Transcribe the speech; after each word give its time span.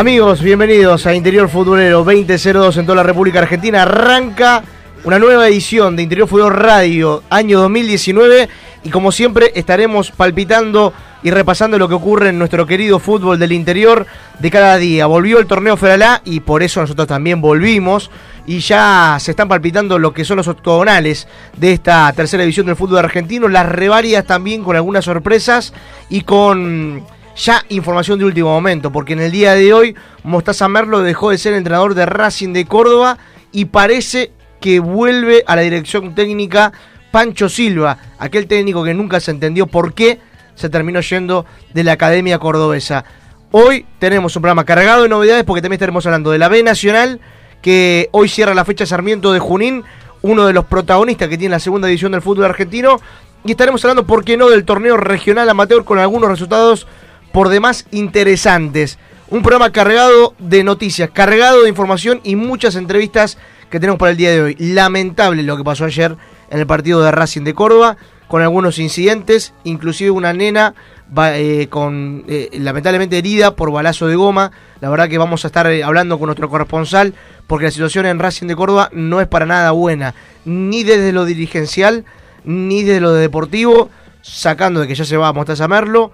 Amigos, 0.00 0.40
bienvenidos 0.40 1.04
a 1.04 1.14
Interior 1.14 1.50
Futbolero 1.50 2.02
2002 2.04 2.78
en 2.78 2.86
toda 2.86 2.96
la 2.96 3.02
República 3.02 3.40
Argentina. 3.40 3.82
Arranca 3.82 4.64
una 5.04 5.18
nueva 5.18 5.46
edición 5.46 5.94
de 5.94 6.02
Interior 6.02 6.26
Fútbol 6.26 6.54
Radio, 6.54 7.22
año 7.28 7.60
2019. 7.60 8.48
Y 8.82 8.88
como 8.88 9.12
siempre, 9.12 9.52
estaremos 9.54 10.10
palpitando 10.10 10.94
y 11.22 11.30
repasando 11.30 11.78
lo 11.78 11.86
que 11.86 11.96
ocurre 11.96 12.30
en 12.30 12.38
nuestro 12.38 12.66
querido 12.66 12.98
fútbol 12.98 13.38
del 13.38 13.52
interior 13.52 14.06
de 14.38 14.50
cada 14.50 14.78
día. 14.78 15.04
Volvió 15.04 15.38
el 15.38 15.46
torneo 15.46 15.76
Federal 15.76 16.22
y 16.24 16.40
por 16.40 16.62
eso 16.62 16.80
nosotros 16.80 17.06
también 17.06 17.42
volvimos. 17.42 18.10
Y 18.46 18.60
ya 18.60 19.18
se 19.20 19.32
están 19.32 19.48
palpitando 19.48 19.98
lo 19.98 20.14
que 20.14 20.24
son 20.24 20.38
los 20.38 20.48
octogonales 20.48 21.28
de 21.58 21.74
esta 21.74 22.10
tercera 22.14 22.42
división 22.42 22.64
del 22.64 22.76
fútbol 22.76 23.00
argentino. 23.00 23.48
Las 23.48 23.66
revarias 23.66 24.24
también 24.24 24.64
con 24.64 24.76
algunas 24.76 25.04
sorpresas 25.04 25.74
y 26.08 26.22
con 26.22 27.04
ya 27.36 27.64
información 27.68 28.18
de 28.18 28.24
último 28.24 28.50
momento, 28.50 28.90
porque 28.90 29.12
en 29.14 29.20
el 29.20 29.32
día 29.32 29.54
de 29.54 29.72
hoy 29.72 29.94
Mostaza 30.24 30.68
Merlo 30.68 31.00
dejó 31.00 31.30
de 31.30 31.38
ser 31.38 31.54
entrenador 31.54 31.94
de 31.94 32.06
Racing 32.06 32.52
de 32.52 32.66
Córdoba 32.66 33.18
y 33.52 33.66
parece 33.66 34.32
que 34.60 34.80
vuelve 34.80 35.42
a 35.46 35.56
la 35.56 35.62
dirección 35.62 36.14
técnica 36.14 36.72
Pancho 37.10 37.48
Silva, 37.48 37.98
aquel 38.18 38.46
técnico 38.46 38.84
que 38.84 38.94
nunca 38.94 39.20
se 39.20 39.30
entendió 39.30 39.66
por 39.66 39.94
qué 39.94 40.20
se 40.54 40.68
terminó 40.68 41.00
yendo 41.00 41.46
de 41.72 41.84
la 41.84 41.92
Academia 41.92 42.38
Cordobesa. 42.38 43.04
Hoy 43.50 43.86
tenemos 43.98 44.36
un 44.36 44.42
programa 44.42 44.64
cargado 44.64 45.02
de 45.02 45.08
novedades 45.08 45.44
porque 45.44 45.62
también 45.62 45.78
estaremos 45.78 46.06
hablando 46.06 46.30
de 46.30 46.38
la 46.38 46.48
B 46.48 46.62
Nacional, 46.62 47.20
que 47.62 48.08
hoy 48.12 48.28
cierra 48.28 48.54
la 48.54 48.64
fecha 48.64 48.86
Sarmiento 48.86 49.32
de 49.32 49.38
Junín, 49.40 49.82
uno 50.22 50.46
de 50.46 50.52
los 50.52 50.66
protagonistas 50.66 51.28
que 51.28 51.38
tiene 51.38 51.52
la 51.52 51.58
segunda 51.58 51.88
división 51.88 52.12
del 52.12 52.22
fútbol 52.22 52.44
argentino, 52.44 53.00
y 53.44 53.52
estaremos 53.52 53.82
hablando, 53.84 54.06
¿por 54.06 54.24
qué 54.24 54.36
no?, 54.36 54.50
del 54.50 54.64
torneo 54.64 54.98
regional 54.98 55.48
amateur 55.48 55.84
con 55.84 55.98
algunos 55.98 56.28
resultados 56.28 56.86
por 57.32 57.48
demás 57.48 57.86
interesantes. 57.90 58.98
Un 59.28 59.42
programa 59.42 59.70
cargado 59.70 60.34
de 60.38 60.64
noticias, 60.64 61.10
cargado 61.10 61.62
de 61.62 61.68
información 61.68 62.20
y 62.24 62.36
muchas 62.36 62.74
entrevistas 62.74 63.38
que 63.70 63.78
tenemos 63.78 63.98
para 63.98 64.10
el 64.10 64.16
día 64.16 64.30
de 64.30 64.42
hoy. 64.42 64.56
Lamentable 64.58 65.42
lo 65.42 65.56
que 65.56 65.64
pasó 65.64 65.84
ayer 65.84 66.16
en 66.50 66.58
el 66.58 66.66
partido 66.66 67.00
de 67.02 67.12
Racing 67.12 67.44
de 67.44 67.54
Córdoba, 67.54 67.96
con 68.26 68.42
algunos 68.42 68.78
incidentes, 68.78 69.54
inclusive 69.64 70.10
una 70.10 70.32
nena 70.32 70.74
eh, 71.16 71.66
con 71.70 72.24
eh, 72.28 72.50
lamentablemente 72.54 73.18
herida 73.18 73.54
por 73.54 73.70
balazo 73.70 74.08
de 74.08 74.16
goma. 74.16 74.50
La 74.80 74.88
verdad 74.88 75.08
que 75.08 75.18
vamos 75.18 75.44
a 75.44 75.48
estar 75.48 75.66
eh, 75.68 75.84
hablando 75.84 76.18
con 76.18 76.26
nuestro 76.26 76.48
corresponsal, 76.48 77.14
porque 77.46 77.66
la 77.66 77.70
situación 77.70 78.06
en 78.06 78.18
Racing 78.18 78.48
de 78.48 78.56
Córdoba 78.56 78.88
no 78.92 79.20
es 79.20 79.28
para 79.28 79.46
nada 79.46 79.70
buena, 79.70 80.14
ni 80.44 80.82
desde 80.82 81.12
lo 81.12 81.24
dirigencial, 81.24 82.04
ni 82.44 82.82
desde 82.82 83.00
lo 83.00 83.12
deportivo, 83.12 83.90
sacando 84.22 84.80
de 84.80 84.88
que 84.88 84.94
ya 84.96 85.04
se 85.04 85.16
va 85.16 85.28
a 85.28 85.32
Mostaza 85.32 85.68
Merlo 85.68 86.10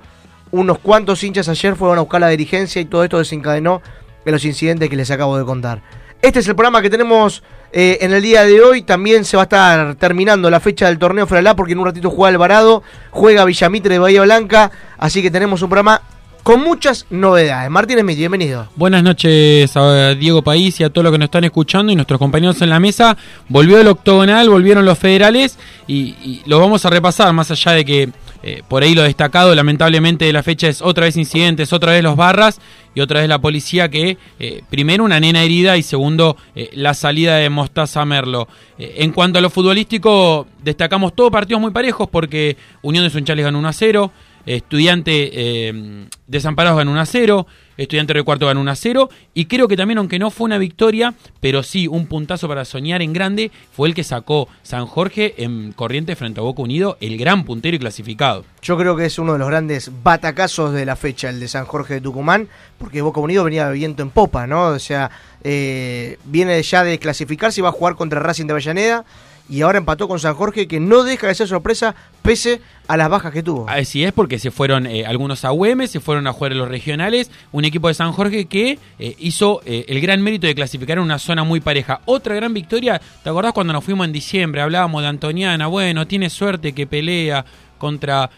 unos 0.50 0.78
cuantos 0.78 1.22
hinchas 1.22 1.48
ayer 1.48 1.76
fueron 1.76 1.98
a 1.98 2.02
buscar 2.02 2.20
la 2.20 2.28
dirigencia 2.28 2.80
y 2.80 2.84
todo 2.84 3.04
esto 3.04 3.18
desencadenó 3.18 3.82
en 4.24 4.32
los 4.32 4.44
incidentes 4.44 4.88
que 4.88 4.96
les 4.96 5.10
acabo 5.10 5.38
de 5.38 5.44
contar. 5.44 5.82
Este 6.22 6.40
es 6.40 6.48
el 6.48 6.54
programa 6.54 6.82
que 6.82 6.90
tenemos 6.90 7.42
eh, 7.72 7.98
en 8.00 8.12
el 8.12 8.22
día 8.22 8.44
de 8.44 8.60
hoy. 8.60 8.82
También 8.82 9.24
se 9.24 9.36
va 9.36 9.42
a 9.42 9.44
estar 9.44 9.94
terminando 9.96 10.50
la 10.50 10.60
fecha 10.60 10.86
del 10.86 10.98
torneo 10.98 11.26
Fralá 11.26 11.54
porque 11.54 11.72
en 11.72 11.78
un 11.78 11.86
ratito 11.86 12.10
juega 12.10 12.30
Alvarado, 12.30 12.82
juega 13.10 13.44
Villamitre 13.44 13.94
de 13.94 13.98
Bahía 13.98 14.22
Blanca. 14.22 14.70
Así 14.98 15.22
que 15.22 15.30
tenemos 15.30 15.62
un 15.62 15.68
programa 15.68 16.00
con 16.42 16.60
muchas 16.62 17.06
novedades. 17.10 17.70
Martínez 17.70 18.02
Smith, 18.02 18.18
bienvenido. 18.18 18.68
Buenas 18.76 19.02
noches 19.02 19.76
a 19.76 20.14
Diego 20.14 20.42
País 20.42 20.80
y 20.80 20.84
a 20.84 20.90
todos 20.90 21.04
los 21.04 21.12
que 21.12 21.18
nos 21.18 21.26
están 21.26 21.44
escuchando 21.44 21.92
y 21.92 21.96
nuestros 21.96 22.18
compañeros 22.18 22.62
en 22.62 22.70
la 22.70 22.80
mesa. 22.80 23.16
Volvió 23.48 23.78
el 23.78 23.88
octogonal, 23.88 24.48
volvieron 24.48 24.84
los 24.84 24.98
federales 24.98 25.58
y, 25.86 26.14
y 26.22 26.42
los 26.46 26.60
vamos 26.60 26.84
a 26.86 26.90
repasar 26.90 27.32
más 27.32 27.50
allá 27.50 27.72
de 27.72 27.84
que 27.84 28.10
eh, 28.42 28.62
por 28.68 28.82
ahí 28.82 28.94
lo 28.94 29.02
destacado, 29.02 29.54
lamentablemente, 29.54 30.24
de 30.24 30.32
la 30.32 30.42
fecha 30.42 30.68
es 30.68 30.82
otra 30.82 31.04
vez 31.04 31.16
incidentes, 31.16 31.72
otra 31.72 31.92
vez 31.92 32.02
los 32.02 32.16
barras 32.16 32.60
y 32.94 33.00
otra 33.00 33.20
vez 33.20 33.28
la 33.28 33.40
policía 33.40 33.88
que, 33.90 34.18
eh, 34.38 34.62
primero, 34.70 35.04
una 35.04 35.20
nena 35.20 35.42
herida 35.42 35.76
y 35.76 35.82
segundo, 35.82 36.36
eh, 36.54 36.70
la 36.72 36.94
salida 36.94 37.36
de 37.36 37.50
Mostaza 37.50 38.04
Merlo. 38.04 38.48
En 38.78 39.12
cuanto 39.12 39.38
a 39.38 39.42
lo 39.42 39.50
futbolístico, 39.50 40.46
destacamos 40.62 41.14
todos 41.14 41.30
partidos 41.30 41.60
muy 41.60 41.70
parejos 41.70 42.08
porque 42.10 42.56
Unión 42.82 43.04
de 43.04 43.10
Sunchales 43.10 43.44
ganó 43.44 43.58
1 43.58 43.68
a 43.68 43.72
0, 43.72 44.12
Estudiante 44.44 46.06
Desamparados 46.28 46.78
ganó 46.78 46.92
1 46.92 47.00
a 47.00 47.06
0, 47.06 47.46
Estudiante 47.76 48.14
de 48.14 48.22
Cuarto 48.22 48.46
ganó 48.46 48.60
1 48.60 48.70
a 48.70 48.76
0 48.76 49.10
y 49.34 49.46
creo 49.46 49.68
que 49.68 49.76
también, 49.76 49.98
aunque 49.98 50.18
no 50.18 50.30
fue 50.30 50.46
una 50.46 50.58
victoria, 50.58 51.14
pero 51.40 51.62
sí 51.62 51.86
un 51.86 52.06
puntazo 52.06 52.48
para 52.48 52.64
soñar 52.64 53.02
en 53.02 53.12
grande, 53.12 53.50
fue 53.72 53.88
el 53.88 53.94
que 53.94 54.04
sacó 54.04 54.48
San 54.62 54.86
Jorge 54.86 55.34
en 55.38 55.72
corriente 55.72 56.16
frente 56.16 56.40
a 56.40 56.42
Boca 56.42 56.62
Unido, 56.62 56.96
el 57.00 57.18
gran 57.18 57.44
puntero 57.44 57.76
y 57.76 57.78
clasificado. 57.78 58.44
Yo 58.62 58.76
creo 58.76 58.96
que 58.96 59.06
es 59.06 59.18
uno 59.18 59.34
de 59.34 59.38
los 59.38 59.48
grandes 59.48 59.90
batacazos 60.02 60.72
de 60.72 60.86
la 60.86 60.96
fecha, 60.96 61.28
el 61.28 61.38
de 61.38 61.48
San 61.48 61.66
Jorge 61.66 61.94
de 61.94 62.00
Tucumán, 62.00 62.48
porque 62.78 63.02
Boca 63.02 63.20
Unido 63.20 63.44
venía 63.44 63.68
viento 63.70 64.02
en 64.02 64.10
popa, 64.10 64.46
¿no? 64.46 64.68
O 64.68 64.78
sea, 64.78 65.10
eh, 65.44 66.18
viene 66.24 66.62
ya 66.62 66.82
de 66.82 66.98
clasificarse 66.98 67.60
y 67.60 67.62
va 67.62 67.68
a 67.68 67.72
jugar 67.72 67.94
contra 67.94 68.20
Racing 68.20 68.46
de 68.46 68.52
Avellaneda 68.52 69.04
y 69.48 69.62
ahora 69.62 69.78
empató 69.78 70.08
con 70.08 70.18
San 70.18 70.34
Jorge, 70.34 70.66
que 70.66 70.80
no 70.80 71.04
deja 71.04 71.28
de 71.28 71.34
ser 71.34 71.48
sorpresa 71.48 71.94
pese 72.22 72.60
a 72.88 72.96
las 72.96 73.08
bajas 73.08 73.32
que 73.32 73.42
tuvo. 73.42 73.68
Así 73.68 74.04
es, 74.04 74.12
porque 74.12 74.38
se 74.38 74.50
fueron 74.50 74.86
eh, 74.86 75.06
algunos 75.06 75.44
a 75.44 75.52
UM, 75.52 75.86
se 75.86 76.00
fueron 76.00 76.26
a 76.26 76.32
jugar 76.32 76.52
en 76.52 76.58
los 76.58 76.68
regionales, 76.68 77.30
un 77.52 77.64
equipo 77.64 77.88
de 77.88 77.94
San 77.94 78.12
Jorge 78.12 78.46
que 78.46 78.78
eh, 78.98 79.16
hizo 79.18 79.60
eh, 79.64 79.84
el 79.88 80.00
gran 80.00 80.22
mérito 80.22 80.46
de 80.46 80.54
clasificar 80.54 80.98
en 80.98 81.04
una 81.04 81.18
zona 81.18 81.44
muy 81.44 81.60
pareja. 81.60 82.00
Otra 82.04 82.34
gran 82.34 82.54
victoria, 82.54 83.00
¿te 83.22 83.30
acordás 83.30 83.52
cuando 83.52 83.72
nos 83.72 83.84
fuimos 83.84 84.06
en 84.06 84.12
diciembre? 84.12 84.60
Hablábamos 84.60 85.02
de 85.02 85.08
Antoniana, 85.08 85.66
bueno, 85.66 86.06
tiene 86.06 86.30
suerte 86.30 86.72
que 86.72 86.86
pelea 86.86 87.44
contra 87.78 88.30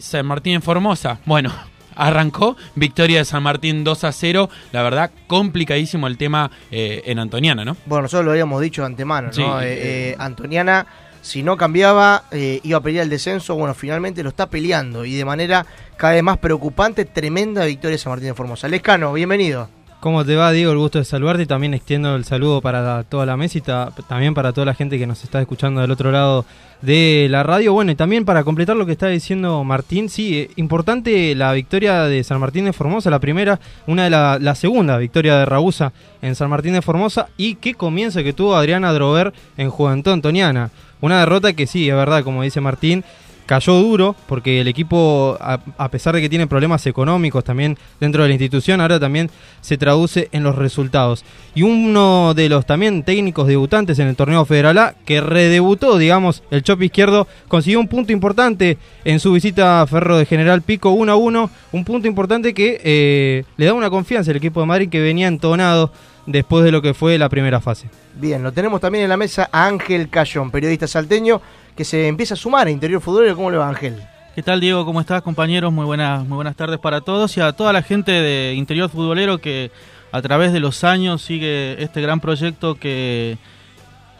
San 0.00 0.26
Martín 0.26 0.54
en 0.54 0.62
Formosa. 0.62 1.18
Bueno, 1.24 1.50
arrancó 1.96 2.56
victoria 2.74 3.18
de 3.18 3.24
San 3.24 3.42
Martín 3.42 3.84
2 3.84 4.04
a 4.04 4.12
0. 4.12 4.48
La 4.72 4.82
verdad, 4.82 5.10
complicadísimo 5.26 6.06
el 6.06 6.16
tema 6.16 6.50
eh, 6.70 7.02
en 7.06 7.18
Antoniana, 7.18 7.64
¿no? 7.64 7.76
Bueno, 7.86 8.02
nosotros 8.02 8.24
lo 8.26 8.30
habíamos 8.32 8.60
dicho 8.60 8.82
de 8.82 8.86
antemano, 8.86 9.28
¿no? 9.28 9.32
Sí, 9.32 9.42
Eh, 9.42 9.44
eh, 9.62 10.10
eh, 10.10 10.16
Antoniana, 10.18 10.86
si 11.20 11.42
no 11.42 11.56
cambiaba, 11.56 12.24
eh, 12.32 12.60
iba 12.62 12.78
a 12.78 12.80
pelear 12.82 13.04
el 13.04 13.10
descenso. 13.10 13.54
Bueno, 13.54 13.74
finalmente 13.74 14.22
lo 14.22 14.30
está 14.30 14.48
peleando 14.50 15.04
y 15.04 15.14
de 15.14 15.24
manera 15.24 15.64
cada 15.96 16.14
vez 16.14 16.22
más 16.22 16.38
preocupante. 16.38 17.04
Tremenda 17.04 17.64
victoria 17.64 17.92
de 17.92 17.98
San 17.98 18.10
Martín 18.10 18.28
de 18.28 18.34
Formosa. 18.34 18.68
Lescano, 18.68 19.12
bienvenido. 19.12 19.68
¿Cómo 20.02 20.24
te 20.24 20.34
va, 20.34 20.50
Diego? 20.50 20.72
El 20.72 20.78
gusto 20.78 20.98
de 20.98 21.04
saludarte 21.04 21.44
y 21.44 21.46
también 21.46 21.74
extiendo 21.74 22.16
el 22.16 22.24
saludo 22.24 22.60
para 22.60 23.04
toda 23.04 23.24
la 23.24 23.36
mesa 23.36 23.58
y 23.58 23.60
ta- 23.60 23.92
también 24.08 24.34
para 24.34 24.52
toda 24.52 24.64
la 24.64 24.74
gente 24.74 24.98
que 24.98 25.06
nos 25.06 25.22
está 25.22 25.40
escuchando 25.40 25.80
del 25.80 25.92
otro 25.92 26.10
lado 26.10 26.44
de 26.80 27.28
la 27.30 27.44
radio. 27.44 27.72
Bueno, 27.72 27.92
y 27.92 27.94
también 27.94 28.24
para 28.24 28.42
completar 28.42 28.74
lo 28.74 28.84
que 28.84 28.90
está 28.90 29.06
diciendo 29.06 29.62
Martín, 29.62 30.08
sí, 30.08 30.38
eh, 30.40 30.50
importante 30.56 31.36
la 31.36 31.52
victoria 31.52 32.02
de 32.02 32.24
San 32.24 32.40
Martín 32.40 32.64
de 32.64 32.72
Formosa, 32.72 33.10
la 33.10 33.20
primera, 33.20 33.60
una 33.86 34.02
de 34.02 34.10
la, 34.10 34.38
la 34.40 34.56
segunda 34.56 34.98
victoria 34.98 35.38
de 35.38 35.44
Ragusa 35.44 35.92
en 36.20 36.34
San 36.34 36.50
Martín 36.50 36.72
de 36.72 36.82
Formosa 36.82 37.28
y 37.36 37.54
qué 37.54 37.74
comienzo 37.74 38.24
que 38.24 38.32
tuvo 38.32 38.56
Adriana 38.56 38.92
Drover 38.92 39.32
en 39.56 39.70
Juventud 39.70 40.10
Antoniana. 40.10 40.72
Una 41.00 41.20
derrota 41.20 41.52
que 41.52 41.68
sí, 41.68 41.88
es 41.88 41.94
verdad, 41.94 42.24
como 42.24 42.42
dice 42.42 42.60
Martín, 42.60 43.04
cayó 43.46 43.74
duro 43.74 44.16
porque 44.26 44.60
el 44.60 44.68
equipo, 44.68 45.36
a, 45.40 45.88
pesar 45.88 46.14
de 46.14 46.20
que 46.20 46.28
tiene 46.28 46.46
problemas 46.46 46.86
económicos 46.86 47.44
también 47.44 47.76
dentro 48.00 48.22
de 48.22 48.28
la 48.28 48.34
institución, 48.34 48.80
ahora 48.80 48.98
también 48.98 49.30
se 49.60 49.76
traduce 49.76 50.28
en 50.32 50.42
los 50.42 50.56
resultados. 50.56 51.24
Y 51.54 51.62
uno 51.62 52.34
de 52.34 52.48
los 52.48 52.66
también 52.66 53.02
técnicos 53.02 53.46
debutantes 53.46 53.98
en 53.98 54.08
el 54.08 54.16
torneo 54.16 54.44
Federal 54.44 54.78
A, 54.78 54.94
que 55.04 55.20
redebutó, 55.20 55.98
digamos, 55.98 56.42
el 56.50 56.62
Chop 56.62 56.82
Izquierdo, 56.82 57.26
consiguió 57.48 57.80
un 57.80 57.88
punto 57.88 58.12
importante 58.12 58.78
en 59.04 59.20
su 59.20 59.32
visita 59.32 59.82
a 59.82 59.86
Ferro 59.86 60.16
de 60.16 60.26
General 60.26 60.62
Pico 60.62 60.90
1 60.90 61.12
a 61.12 61.16
1, 61.16 61.50
un 61.72 61.84
punto 61.84 62.08
importante 62.08 62.54
que 62.54 62.80
eh, 62.82 63.44
le 63.56 63.66
da 63.66 63.74
una 63.74 63.90
confianza 63.90 64.30
al 64.30 64.36
equipo 64.36 64.60
de 64.60 64.66
Madrid 64.66 64.88
que 64.88 65.00
venía 65.00 65.28
entonado 65.28 65.92
después 66.26 66.64
de 66.64 66.70
lo 66.70 66.82
que 66.82 66.94
fue 66.94 67.18
la 67.18 67.28
primera 67.28 67.60
fase. 67.60 67.88
Bien, 68.14 68.42
lo 68.42 68.52
tenemos 68.52 68.80
también 68.80 69.04
en 69.04 69.10
la 69.10 69.16
mesa 69.16 69.48
a 69.52 69.66
Ángel 69.66 70.08
Cayón, 70.08 70.50
periodista 70.50 70.86
salteño, 70.86 71.40
que 71.76 71.84
se 71.84 72.08
empieza 72.08 72.34
a 72.34 72.36
sumar 72.36 72.66
a 72.66 72.70
Interior 72.70 73.00
Futbolero. 73.00 73.36
¿Cómo 73.36 73.50
le 73.50 73.56
va, 73.56 73.68
Ángel? 73.68 73.96
¿Qué 74.34 74.42
tal, 74.42 74.60
Diego? 74.60 74.84
¿Cómo 74.84 75.00
estás, 75.00 75.22
compañeros? 75.22 75.72
Muy 75.72 75.84
buenas, 75.84 76.26
muy 76.26 76.36
buenas 76.36 76.56
tardes 76.56 76.78
para 76.78 77.02
todos 77.02 77.36
y 77.36 77.40
a 77.40 77.52
toda 77.52 77.72
la 77.72 77.82
gente 77.82 78.12
de 78.12 78.54
Interior 78.54 78.88
Futbolero 78.88 79.38
que 79.38 79.70
a 80.10 80.22
través 80.22 80.52
de 80.52 80.60
los 80.60 80.84
años 80.84 81.22
sigue 81.22 81.82
este 81.82 82.00
gran 82.00 82.20
proyecto 82.20 82.74
que, 82.74 83.38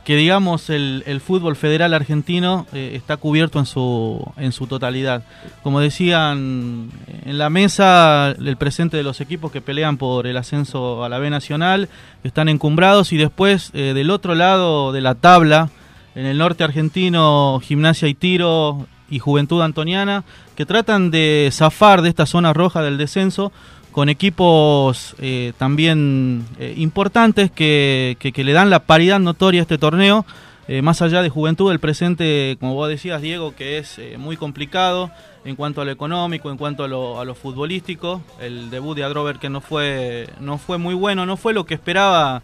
que 0.05 0.17
digamos, 0.17 0.71
el, 0.71 1.03
el 1.07 1.21
fútbol 1.21 1.57
federal 1.57 1.95
argentino 1.95 2.67
eh, 2.73 2.93
está 2.95 3.17
cubierto 3.17 3.59
en 3.59 3.67
su, 3.67 4.23
en 4.37 4.53
su 4.53 4.67
totalidad. 4.67 5.23
Como 5.63 5.81
decían 5.81 6.91
en 7.25 7.39
la 7.39 7.51
mesa, 7.51 8.31
el 8.31 8.57
presente 8.57 8.97
de 8.97 9.03
los 9.03 9.21
equipos 9.21 9.53
que 9.53 9.61
pelean 9.61 9.97
por 9.99 10.27
el 10.27 10.37
ascenso 10.37 11.05
a 11.05 11.09
la 11.09 11.19
B 11.19 11.31
Nacional 11.31 11.89
están 12.25 12.49
encumbrados 12.49 13.13
y 13.13 13.19
después 13.19 13.71
eh, 13.75 13.93
del 13.95 14.11
otro 14.11 14.35
lado 14.35 14.93
de 14.93 15.01
la 15.03 15.15
tabla, 15.15 15.71
en 16.15 16.27
el 16.27 16.39
norte 16.39 16.65
argentino, 16.65 17.61
Gimnasia 17.63 18.09
y 18.09 18.15
Tiro 18.15 18.87
y 19.11 19.19
Juventud 19.19 19.63
Antoniana, 19.63 20.25
que 20.57 20.67
tratan 20.67 21.11
de 21.11 21.49
zafar 21.53 22.03
de 22.03 22.09
esta 22.09 22.27
zona 22.27 22.53
roja 22.53 22.83
del 22.83 22.99
descenso 22.99 23.53
con 23.93 24.09
equipos 24.09 25.15
eh, 25.21 25.53
también 25.59 26.47
eh, 26.59 26.75
importantes 26.79 27.51
que, 27.51 28.17
que, 28.19 28.45
le 28.45 28.53
dan 28.53 28.71
la 28.71 28.81
paridad 28.81 29.21
notoria 29.21 29.61
a 29.61 29.63
este 29.63 29.79
torneo. 29.79 30.25
Eh, 30.69 30.81
más 30.81 31.03
allá 31.03 31.23
de 31.23 31.29
Juventud, 31.29 31.71
el 31.71 31.81
presente, 31.81 32.57
como 32.59 32.75
vos 32.75 32.89
decías, 32.89 33.21
Diego, 33.21 33.55
que 33.55 33.79
es 33.79 34.01
muy 34.17 34.37
complicado 34.37 35.11
en 35.45 35.57
cuanto 35.57 35.81
a 35.81 35.85
lo 35.85 35.91
económico, 35.91 36.51
en 36.51 36.57
cuanto 36.57 36.85
a 36.85 36.89
lo, 36.89 37.21
a 37.21 37.35
futbolístico. 37.35 38.23
El 38.41 38.71
debut 38.71 38.97
de 38.97 39.05
Agrover 39.05 39.39
que 39.39 39.51
no 39.51 39.61
fue, 39.61 40.29
no 40.41 40.57
fue 40.57 40.79
muy 40.79 40.95
bueno, 40.95 41.27
no 41.27 41.37
fue 41.37 41.53
lo 41.53 41.67
que 41.67 41.75
esperaba 41.75 42.43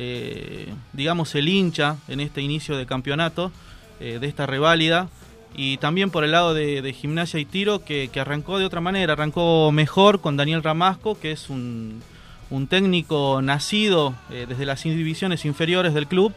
eh, 0.00 0.72
digamos, 0.92 1.34
el 1.34 1.48
hincha 1.48 1.96
en 2.06 2.20
este 2.20 2.40
inicio 2.40 2.76
de 2.76 2.86
campeonato, 2.86 3.50
eh, 3.98 4.18
de 4.20 4.28
esta 4.28 4.46
reválida. 4.46 5.08
Y 5.56 5.78
también 5.78 6.10
por 6.10 6.22
el 6.22 6.30
lado 6.30 6.54
de, 6.54 6.92
gimnasia 6.92 7.40
y 7.40 7.44
tiro, 7.44 7.84
que, 7.84 8.08
arrancó 8.14 8.58
de 8.58 8.64
otra 8.64 8.80
manera, 8.80 9.14
arrancó 9.14 9.72
mejor 9.72 10.20
con 10.20 10.36
Daniel 10.36 10.62
Ramasco, 10.62 11.18
que 11.18 11.32
es 11.32 11.50
un, 11.50 12.00
técnico 12.68 13.42
nacido 13.42 14.14
eh, 14.30 14.46
desde 14.48 14.66
las 14.66 14.84
divisiones 14.84 15.44
inferiores 15.44 15.94
del 15.94 16.06
club, 16.06 16.32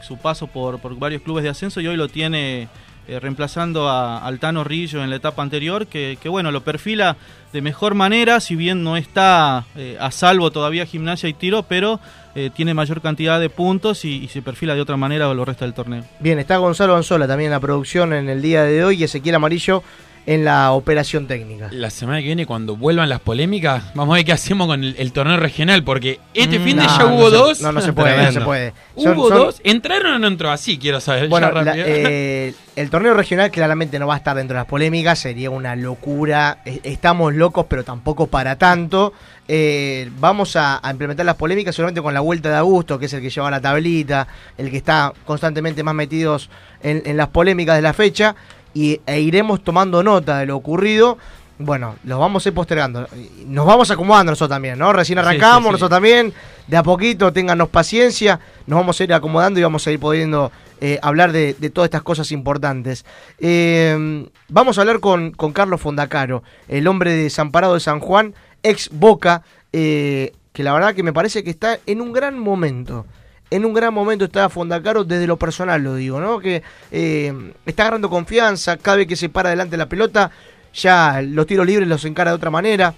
su 0.00 0.16
paso 0.16 0.46
por, 0.46 0.78
por, 0.80 0.98
varios 0.98 1.20
clubes 1.20 1.44
de 1.44 1.50
ascenso 1.50 1.82
y 1.82 1.86
hoy 1.88 1.96
lo 1.96 2.08
tiene 2.08 2.68
eh, 3.08 3.20
reemplazando 3.20 3.88
a 3.88 4.18
Altano 4.18 4.64
Rillo 4.64 5.02
en 5.02 5.10
la 5.10 5.16
etapa 5.16 5.42
anterior, 5.42 5.86
que, 5.86 6.18
que, 6.20 6.28
bueno, 6.28 6.50
lo 6.50 6.62
perfila 6.62 7.16
de 7.52 7.62
mejor 7.62 7.94
manera, 7.94 8.40
si 8.40 8.56
bien 8.56 8.82
no 8.82 8.96
está 8.96 9.64
eh, 9.76 9.96
a 10.00 10.10
salvo 10.10 10.50
todavía 10.50 10.86
gimnasia 10.86 11.28
y 11.28 11.34
tiro, 11.34 11.62
pero 11.62 12.00
eh, 12.34 12.50
tiene 12.52 12.74
mayor 12.74 13.00
cantidad 13.00 13.38
de 13.38 13.48
puntos 13.48 14.04
y, 14.04 14.26
se 14.26 14.42
perfila 14.42 14.74
de 14.74 14.80
otra 14.80 14.96
manera 14.96 15.32
lo 15.32 15.44
resto 15.44 15.64
del 15.64 15.72
torneo. 15.72 16.02
Bien, 16.18 16.40
está 16.40 16.56
Gonzalo 16.56 16.96
Anzola 16.96 17.28
también 17.28 17.48
en 17.48 17.52
la 17.52 17.60
producción 17.60 18.12
en 18.12 18.28
el 18.28 18.42
día 18.42 18.64
de 18.64 18.84
hoy 18.84 19.00
y 19.00 19.04
Ezequiel 19.04 19.36
Amarillo 19.36 19.84
en 20.26 20.44
la 20.44 20.72
operación 20.72 21.26
técnica. 21.26 21.68
La 21.70 21.90
semana 21.90 22.20
que 22.20 22.26
viene, 22.26 22.46
cuando 22.46 22.76
vuelvan 22.76 23.08
las 23.08 23.20
polémicas, 23.20 23.82
vamos 23.94 24.14
a 24.14 24.16
ver 24.16 24.24
qué 24.24 24.32
hacemos 24.32 24.66
con 24.66 24.82
el, 24.82 24.96
el 24.98 25.12
torneo 25.12 25.36
regional, 25.36 25.84
porque 25.84 26.18
este 26.32 26.58
mm, 26.58 26.64
fin 26.64 26.76
de 26.78 26.84
no, 26.84 26.98
ya 26.98 27.06
hubo 27.06 27.22
no 27.24 27.30
dos. 27.30 27.58
Se, 27.58 27.64
no, 27.64 27.72
no 27.72 27.80
se 27.80 27.92
puede, 27.92 28.24
no 28.24 28.32
se 28.32 28.40
puede. 28.40 28.72
Hubo 28.94 29.28
son, 29.28 29.38
dos, 29.38 29.60
¿entraron 29.64 30.14
o 30.14 30.18
no 30.18 30.26
entró? 30.26 30.50
Así 30.50 30.78
quiero 30.78 31.00
saber. 31.00 31.28
Bueno, 31.28 31.50
la, 31.50 31.74
eh, 31.76 32.54
el 32.76 32.90
torneo 32.90 33.12
regional 33.12 33.50
claramente 33.50 33.98
no 33.98 34.06
va 34.06 34.14
a 34.14 34.18
estar 34.18 34.34
dentro 34.36 34.54
de 34.54 34.60
las 34.60 34.68
polémicas, 34.68 35.18
sería 35.18 35.50
una 35.50 35.76
locura. 35.76 36.58
Estamos 36.64 37.34
locos, 37.34 37.66
pero 37.68 37.84
tampoco 37.84 38.26
para 38.26 38.56
tanto. 38.56 39.12
Eh, 39.46 40.10
vamos 40.20 40.56
a, 40.56 40.80
a, 40.82 40.90
implementar 40.90 41.26
las 41.26 41.36
polémicas 41.36 41.74
solamente 41.74 42.00
con 42.00 42.14
la 42.14 42.20
vuelta 42.20 42.48
de 42.48 42.56
Augusto, 42.56 42.98
que 42.98 43.06
es 43.06 43.12
el 43.12 43.20
que 43.20 43.28
lleva 43.28 43.50
la 43.50 43.60
tablita, 43.60 44.26
el 44.56 44.70
que 44.70 44.78
está 44.78 45.12
constantemente 45.26 45.82
más 45.82 45.94
metidos 45.94 46.48
en, 46.82 47.02
en 47.04 47.18
las 47.18 47.28
polémicas 47.28 47.76
de 47.76 47.82
la 47.82 47.92
fecha 47.92 48.34
y, 48.74 49.00
e 49.06 49.20
iremos 49.20 49.62
tomando 49.62 50.02
nota 50.02 50.38
de 50.38 50.46
lo 50.46 50.56
ocurrido. 50.56 51.16
Bueno, 51.56 51.94
los 52.02 52.18
vamos 52.18 52.44
a 52.44 52.48
ir 52.48 52.54
postergando. 52.54 53.08
Nos 53.46 53.64
vamos 53.64 53.90
acomodando 53.90 54.32
nosotros 54.32 54.56
también, 54.56 54.76
¿no? 54.76 54.92
Recién 54.92 55.20
arrancamos, 55.20 55.42
sí, 55.42 55.58
sí, 55.58 55.64
sí. 55.64 55.72
nosotros 55.72 55.90
también. 55.90 56.34
De 56.66 56.76
a 56.76 56.82
poquito, 56.82 57.32
téngannos 57.32 57.68
paciencia. 57.68 58.40
Nos 58.66 58.78
vamos 58.78 59.00
a 59.00 59.04
ir 59.04 59.14
acomodando 59.14 59.60
y 59.60 59.62
vamos 59.62 59.86
a 59.86 59.92
ir 59.92 60.00
pudiendo 60.00 60.50
eh, 60.80 60.98
hablar 61.00 61.30
de, 61.30 61.54
de, 61.54 61.70
todas 61.70 61.86
estas 61.86 62.02
cosas 62.02 62.32
importantes. 62.32 63.04
Eh, 63.38 64.26
vamos 64.48 64.76
a 64.76 64.80
hablar 64.80 64.98
con, 64.98 65.30
con, 65.30 65.52
Carlos 65.52 65.80
Fondacaro, 65.80 66.42
el 66.68 66.88
hombre 66.88 67.12
desamparado 67.12 67.74
de 67.74 67.80
San 67.80 68.00
Juan, 68.00 68.34
ex 68.62 68.90
Boca, 68.90 69.42
eh, 69.72 70.32
que 70.52 70.62
la 70.64 70.72
verdad 70.72 70.94
que 70.94 71.02
me 71.02 71.12
parece 71.12 71.44
que 71.44 71.50
está 71.50 71.78
en 71.86 72.00
un 72.00 72.12
gran 72.12 72.38
momento 72.38 73.06
en 73.54 73.64
un 73.64 73.72
gran 73.72 73.94
momento 73.94 74.24
está 74.24 74.48
Fondacaro 74.48 75.04
desde 75.04 75.28
lo 75.28 75.36
personal, 75.36 75.80
lo 75.80 75.94
digo, 75.94 76.18
¿no? 76.18 76.40
Que 76.40 76.64
eh, 76.90 77.52
está 77.64 77.84
agarrando 77.84 78.10
confianza, 78.10 78.76
cada 78.78 78.96
vez 78.96 79.06
que 79.06 79.14
se 79.14 79.28
para 79.28 79.50
delante 79.50 79.72
de 79.72 79.76
la 79.76 79.88
pelota, 79.88 80.32
ya 80.74 81.22
los 81.22 81.46
tiros 81.46 81.64
libres 81.64 81.86
los 81.86 82.04
encara 82.04 82.32
de 82.32 82.36
otra 82.36 82.50
manera. 82.50 82.94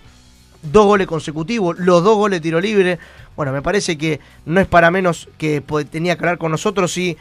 Dos 0.62 0.86
goles 0.86 1.06
consecutivos, 1.06 1.78
los 1.78 2.02
dos 2.02 2.16
goles 2.16 2.40
tiro 2.40 2.58
libre. 2.58 2.98
Bueno, 3.36 3.52
me 3.52 3.60
parece 3.60 3.98
que 3.98 4.18
no 4.46 4.58
es 4.58 4.66
para 4.66 4.90
menos 4.90 5.28
que 5.36 5.62
tenía 5.90 6.16
que 6.16 6.20
hablar 6.24 6.38
con 6.38 6.52
nosotros 6.52 6.96
y 6.96 7.18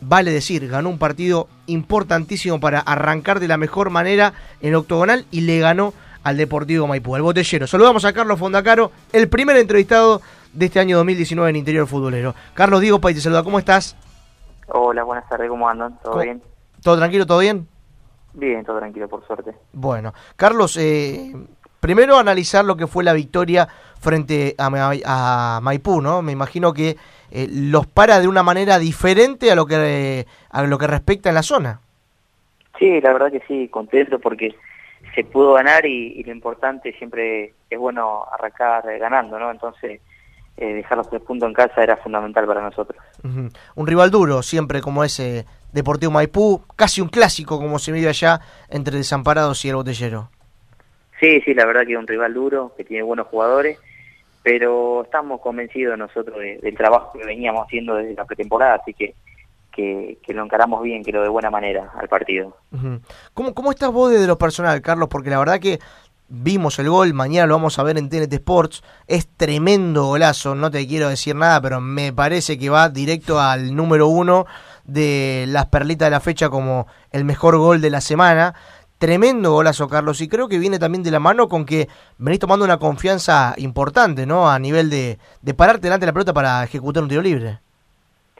vale 0.00 0.30
decir, 0.30 0.66
ganó 0.66 0.88
un 0.88 0.98
partido 0.98 1.48
importantísimo 1.66 2.60
para 2.60 2.80
arrancar 2.80 3.40
de 3.40 3.48
la 3.48 3.58
mejor 3.58 3.90
manera 3.90 4.32
en 4.62 4.70
el 4.70 4.76
octogonal 4.76 5.26
y 5.30 5.42
le 5.42 5.58
ganó 5.58 5.92
al 6.22 6.38
Deportivo 6.38 6.86
Maipú, 6.86 7.14
al 7.14 7.20
botellero. 7.20 7.66
Saludamos 7.66 8.06
a 8.06 8.14
Carlos 8.14 8.38
Fondacaro, 8.38 8.90
el 9.12 9.28
primer 9.28 9.58
entrevistado 9.58 10.22
de 10.52 10.66
este 10.66 10.80
año 10.80 10.96
2019 10.96 11.50
en 11.50 11.56
Interior 11.56 11.86
Futbolero. 11.86 12.34
Carlos 12.54 12.80
Diego 12.80 13.00
Pay 13.00 13.14
te 13.14 13.20
saluda, 13.20 13.42
¿cómo 13.42 13.58
estás? 13.58 13.96
Hola, 14.68 15.02
buenas 15.02 15.28
tardes, 15.28 15.48
¿cómo 15.48 15.68
andan? 15.68 15.98
¿Todo 16.02 16.12
¿Cómo? 16.12 16.24
bien? 16.24 16.42
¿Todo 16.82 16.96
tranquilo, 16.96 17.26
todo 17.26 17.38
bien? 17.40 17.68
Bien, 18.32 18.64
todo 18.64 18.78
tranquilo, 18.78 19.08
por 19.08 19.26
suerte. 19.26 19.52
Bueno, 19.72 20.14
Carlos, 20.36 20.76
eh, 20.76 21.34
primero 21.80 22.16
analizar 22.16 22.64
lo 22.64 22.76
que 22.76 22.86
fue 22.86 23.02
la 23.04 23.12
victoria 23.12 23.68
frente 23.98 24.54
a, 24.58 24.70
a 25.04 25.60
Maipú, 25.60 26.00
¿no? 26.00 26.22
Me 26.22 26.32
imagino 26.32 26.72
que 26.72 26.96
eh, 27.30 27.48
los 27.50 27.86
para 27.86 28.20
de 28.20 28.28
una 28.28 28.42
manera 28.42 28.78
diferente 28.78 29.50
a 29.50 29.54
lo 29.54 29.66
que 29.66 30.26
a 30.50 30.62
lo 30.62 30.78
que 30.78 30.86
respecta 30.86 31.28
en 31.28 31.34
la 31.34 31.42
zona. 31.42 31.80
Sí, 32.78 33.00
la 33.00 33.12
verdad 33.12 33.30
que 33.30 33.42
sí, 33.46 33.68
contento 33.68 34.18
porque 34.20 34.54
se 35.14 35.24
pudo 35.24 35.54
ganar 35.54 35.84
y, 35.84 36.12
y 36.16 36.22
lo 36.22 36.32
importante 36.32 36.92
siempre 36.92 37.52
es 37.68 37.78
bueno 37.78 38.24
arrancar 38.32 38.84
ganando, 38.98 39.38
¿no? 39.38 39.50
Entonces 39.50 40.00
eh, 40.60 40.74
dejar 40.74 40.98
los 40.98 41.08
tres 41.08 41.22
puntos 41.22 41.48
en 41.48 41.54
casa 41.54 41.82
era 41.82 41.96
fundamental 41.96 42.46
para 42.46 42.60
nosotros. 42.60 43.02
Uh 43.24 43.28
-huh. 43.28 43.52
Un 43.76 43.86
rival 43.86 44.10
duro 44.10 44.42
siempre 44.42 44.82
como 44.82 45.02
ese 45.02 45.46
Deportivo 45.72 46.12
Maipú, 46.12 46.62
casi 46.76 47.00
un 47.00 47.08
clásico 47.08 47.58
como 47.58 47.78
se 47.78 47.92
vive 47.92 48.08
allá 48.08 48.40
entre 48.68 48.98
Desamparados 48.98 49.64
y 49.64 49.70
el 49.70 49.76
Botellero. 49.76 50.30
Sí, 51.18 51.40
sí, 51.42 51.54
la 51.54 51.64
verdad 51.64 51.86
que 51.86 51.92
es 51.92 51.98
un 51.98 52.06
rival 52.06 52.34
duro, 52.34 52.74
que 52.76 52.84
tiene 52.84 53.02
buenos 53.02 53.26
jugadores, 53.28 53.78
pero 54.42 55.02
estamos 55.04 55.40
convencidos 55.40 55.98
nosotros 55.98 56.38
de, 56.38 56.58
del 56.58 56.76
trabajo 56.76 57.18
que 57.18 57.24
veníamos 57.24 57.66
haciendo 57.66 57.94
desde 57.94 58.14
la 58.14 58.24
pretemporada, 58.26 58.74
así 58.74 58.92
que 58.92 59.14
que, 59.72 60.18
que, 60.26 60.34
lo 60.34 60.42
encaramos 60.42 60.82
bien, 60.82 61.04
que 61.04 61.12
lo 61.12 61.22
de 61.22 61.28
buena 61.28 61.48
manera 61.48 61.92
al 61.96 62.08
partido. 62.08 62.56
¿Cómo, 63.32 63.54
¿Cómo 63.54 63.70
estás 63.70 63.92
vos 63.92 64.10
desde 64.10 64.26
lo 64.26 64.36
personal, 64.36 64.82
Carlos? 64.82 65.08
Porque 65.08 65.30
la 65.30 65.38
verdad 65.38 65.60
que 65.60 65.78
vimos 66.30 66.78
el 66.78 66.88
gol, 66.88 67.12
mañana 67.12 67.46
lo 67.46 67.54
vamos 67.54 67.78
a 67.78 67.82
ver 67.82 67.98
en 67.98 68.08
TNT 68.08 68.32
Sports, 68.34 68.82
es 69.06 69.28
tremendo 69.36 70.04
golazo, 70.04 70.54
no 70.54 70.70
te 70.70 70.86
quiero 70.86 71.08
decir 71.08 71.34
nada, 71.34 71.60
pero 71.60 71.80
me 71.80 72.12
parece 72.12 72.56
que 72.56 72.70
va 72.70 72.88
directo 72.88 73.40
al 73.40 73.74
número 73.74 74.06
uno 74.06 74.46
de 74.84 75.44
las 75.48 75.66
perlitas 75.66 76.06
de 76.06 76.10
la 76.12 76.20
fecha 76.20 76.48
como 76.48 76.86
el 77.10 77.24
mejor 77.24 77.58
gol 77.58 77.80
de 77.80 77.90
la 77.90 78.00
semana. 78.00 78.54
Tremendo 78.98 79.52
golazo, 79.52 79.88
Carlos, 79.88 80.20
y 80.20 80.28
creo 80.28 80.46
que 80.46 80.58
viene 80.58 80.78
también 80.78 81.02
de 81.02 81.10
la 81.10 81.20
mano 81.20 81.48
con 81.48 81.64
que 81.64 81.88
venís 82.18 82.38
tomando 82.38 82.64
una 82.64 82.78
confianza 82.78 83.54
importante, 83.56 84.26
¿no? 84.26 84.50
A 84.50 84.58
nivel 84.58 84.90
de, 84.90 85.18
de 85.40 85.54
pararte 85.54 85.82
delante 85.82 86.04
de 86.04 86.10
la 86.10 86.12
pelota 86.12 86.34
para 86.34 86.62
ejecutar 86.62 87.02
un 87.02 87.08
tiro 87.08 87.22
libre. 87.22 87.58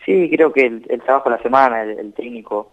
Sí, 0.04 0.30
creo 0.30 0.52
que 0.52 0.66
el, 0.66 0.86
el 0.90 1.00
trabajo 1.00 1.30
de 1.30 1.36
la 1.36 1.42
semana, 1.42 1.82
el, 1.82 1.98
el 1.98 2.12
técnico 2.12 2.72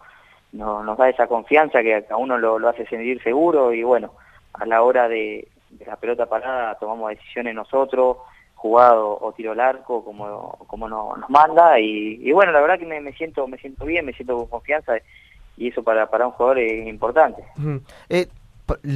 no, 0.51 0.83
nos 0.83 0.97
da 0.97 1.09
esa 1.09 1.27
confianza 1.27 1.81
que 1.81 2.05
a 2.09 2.17
uno 2.17 2.37
lo 2.37 2.67
hace 2.67 2.85
sentir 2.87 3.23
seguro 3.23 3.73
y 3.73 3.83
bueno, 3.83 4.11
a 4.59 4.65
la 4.65 4.81
hora 4.83 5.07
de, 5.07 5.47
la 5.85 5.95
pelota 5.97 6.25
parada 6.27 6.75
tomamos 6.79 7.09
decisiones 7.09 7.53
nosotros, 7.55 8.17
jugado 8.55 9.17
o 9.21 9.31
tiro 9.33 9.51
al 9.51 9.59
arco 9.59 10.03
como, 10.03 10.57
como 10.67 10.89
no, 10.89 11.15
nos 11.15 11.29
manda 11.29 11.79
y, 11.79 12.19
y, 12.21 12.31
bueno, 12.31 12.51
la 12.51 12.59
verdad 12.61 12.79
que 12.79 12.85
me, 12.85 13.13
siento 13.13 13.47
me 13.47 13.57
siento 13.57 13.85
bien, 13.85 14.05
me 14.05 14.13
siento 14.13 14.35
con 14.35 14.47
confianza 14.47 14.93
y 15.55 15.67
eso 15.67 15.83
para, 15.83 16.09
para 16.09 16.25
un 16.27 16.33
jugador 16.33 16.59
es 16.59 16.87
importante. 16.87 17.43
Eh, 18.09 18.27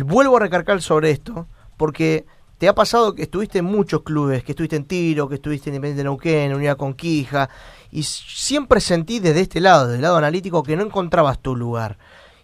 vuelvo 0.03 0.37
a 0.37 0.41
recargar 0.41 0.81
sobre 0.81 1.11
esto, 1.11 1.45
porque 1.77 2.25
te 2.57 2.67
ha 2.67 2.73
pasado 2.75 3.15
que 3.15 3.23
estuviste 3.23 3.59
en 3.59 3.65
muchos 3.65 4.03
clubes, 4.03 4.43
que 4.43 4.51
estuviste 4.51 4.75
en 4.75 4.85
Tiro, 4.85 5.27
que 5.27 5.35
estuviste 5.35 5.69
en 5.69 5.75
Independiente 5.75 5.99
de 5.99 6.03
Neuquén, 6.03 6.53
Unidad 6.53 6.77
Conquija, 6.77 7.49
y 7.91 8.01
s- 8.01 8.23
siempre 8.27 8.79
sentí 8.79 9.19
desde 9.19 9.41
este 9.41 9.59
lado, 9.59 9.87
del 9.87 10.01
lado 10.01 10.17
analítico, 10.17 10.61
que 10.61 10.75
no 10.75 10.83
encontrabas 10.83 11.39
tu 11.39 11.55
lugar. 11.55 11.97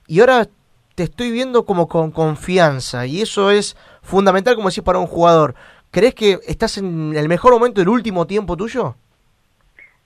Y 0.07 0.19
ahora 0.19 0.47
te 0.97 1.03
estoy 1.03 1.29
viendo 1.29 1.63
como 1.63 1.87
con 1.87 2.09
confianza, 2.09 3.05
y 3.05 3.21
eso 3.21 3.51
es 3.51 3.75
fundamental, 4.01 4.55
como 4.55 4.69
decís, 4.69 4.83
para 4.83 4.97
un 4.97 5.05
jugador. 5.05 5.53
¿Crees 5.91 6.15
que 6.15 6.39
estás 6.47 6.79
en 6.79 7.15
el 7.15 7.29
mejor 7.29 7.53
momento 7.53 7.79
del 7.81 7.89
último 7.89 8.25
tiempo 8.25 8.57
tuyo? 8.57 8.95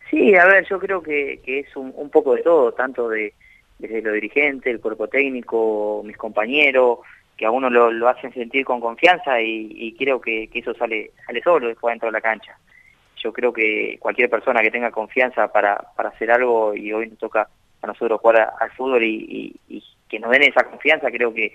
Sí, 0.09 0.35
a 0.35 0.45
ver, 0.45 0.67
yo 0.67 0.79
creo 0.79 1.01
que, 1.01 1.39
es 1.45 1.73
un, 1.77 1.93
un 1.95 2.09
poco 2.09 2.35
de 2.35 2.43
todo, 2.43 2.73
tanto 2.73 3.07
de 3.07 3.33
desde 3.79 4.01
lo 4.01 4.11
dirigente, 4.11 4.69
el 4.69 4.81
cuerpo 4.81 5.07
técnico, 5.07 6.01
mis 6.03 6.17
compañeros, 6.17 6.99
que 7.37 7.45
a 7.45 7.51
uno 7.51 7.69
lo, 7.69 8.09
hacen 8.09 8.33
sentir 8.33 8.65
con 8.65 8.81
confianza 8.81 9.39
y, 9.39 9.71
y 9.73 9.95
creo 9.95 10.19
que, 10.19 10.49
que 10.49 10.59
eso 10.59 10.73
sale 10.73 11.11
sale 11.25 11.41
solo 11.41 11.69
después 11.69 11.93
dentro 11.93 12.09
de 12.09 12.11
la 12.11 12.21
cancha. 12.21 12.57
Yo 13.15 13.31
creo 13.31 13.53
que 13.53 13.95
cualquier 14.01 14.29
persona 14.29 14.61
que 14.61 14.71
tenga 14.71 14.91
confianza 14.91 15.47
para, 15.53 15.77
para 15.95 16.09
hacer 16.09 16.31
algo 16.31 16.75
y 16.75 16.91
hoy 16.91 17.07
nos 17.07 17.17
toca 17.17 17.47
a 17.81 17.87
nosotros 17.87 18.19
jugar 18.19 18.53
al 18.59 18.71
fútbol 18.71 19.01
y 19.05 19.55
que 20.11 20.19
nos 20.19 20.29
den 20.29 20.43
esa 20.43 20.65
confianza, 20.65 21.09
creo 21.09 21.33
que, 21.33 21.53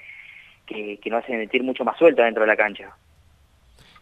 que, 0.67 0.99
que 0.99 1.11
nos 1.11 1.23
hacen 1.23 1.39
sentir 1.41 1.63
mucho 1.63 1.85
más 1.85 1.97
suelta 1.99 2.25
dentro 2.25 2.43
de 2.43 2.49
la 2.49 2.57
cancha. 2.57 2.91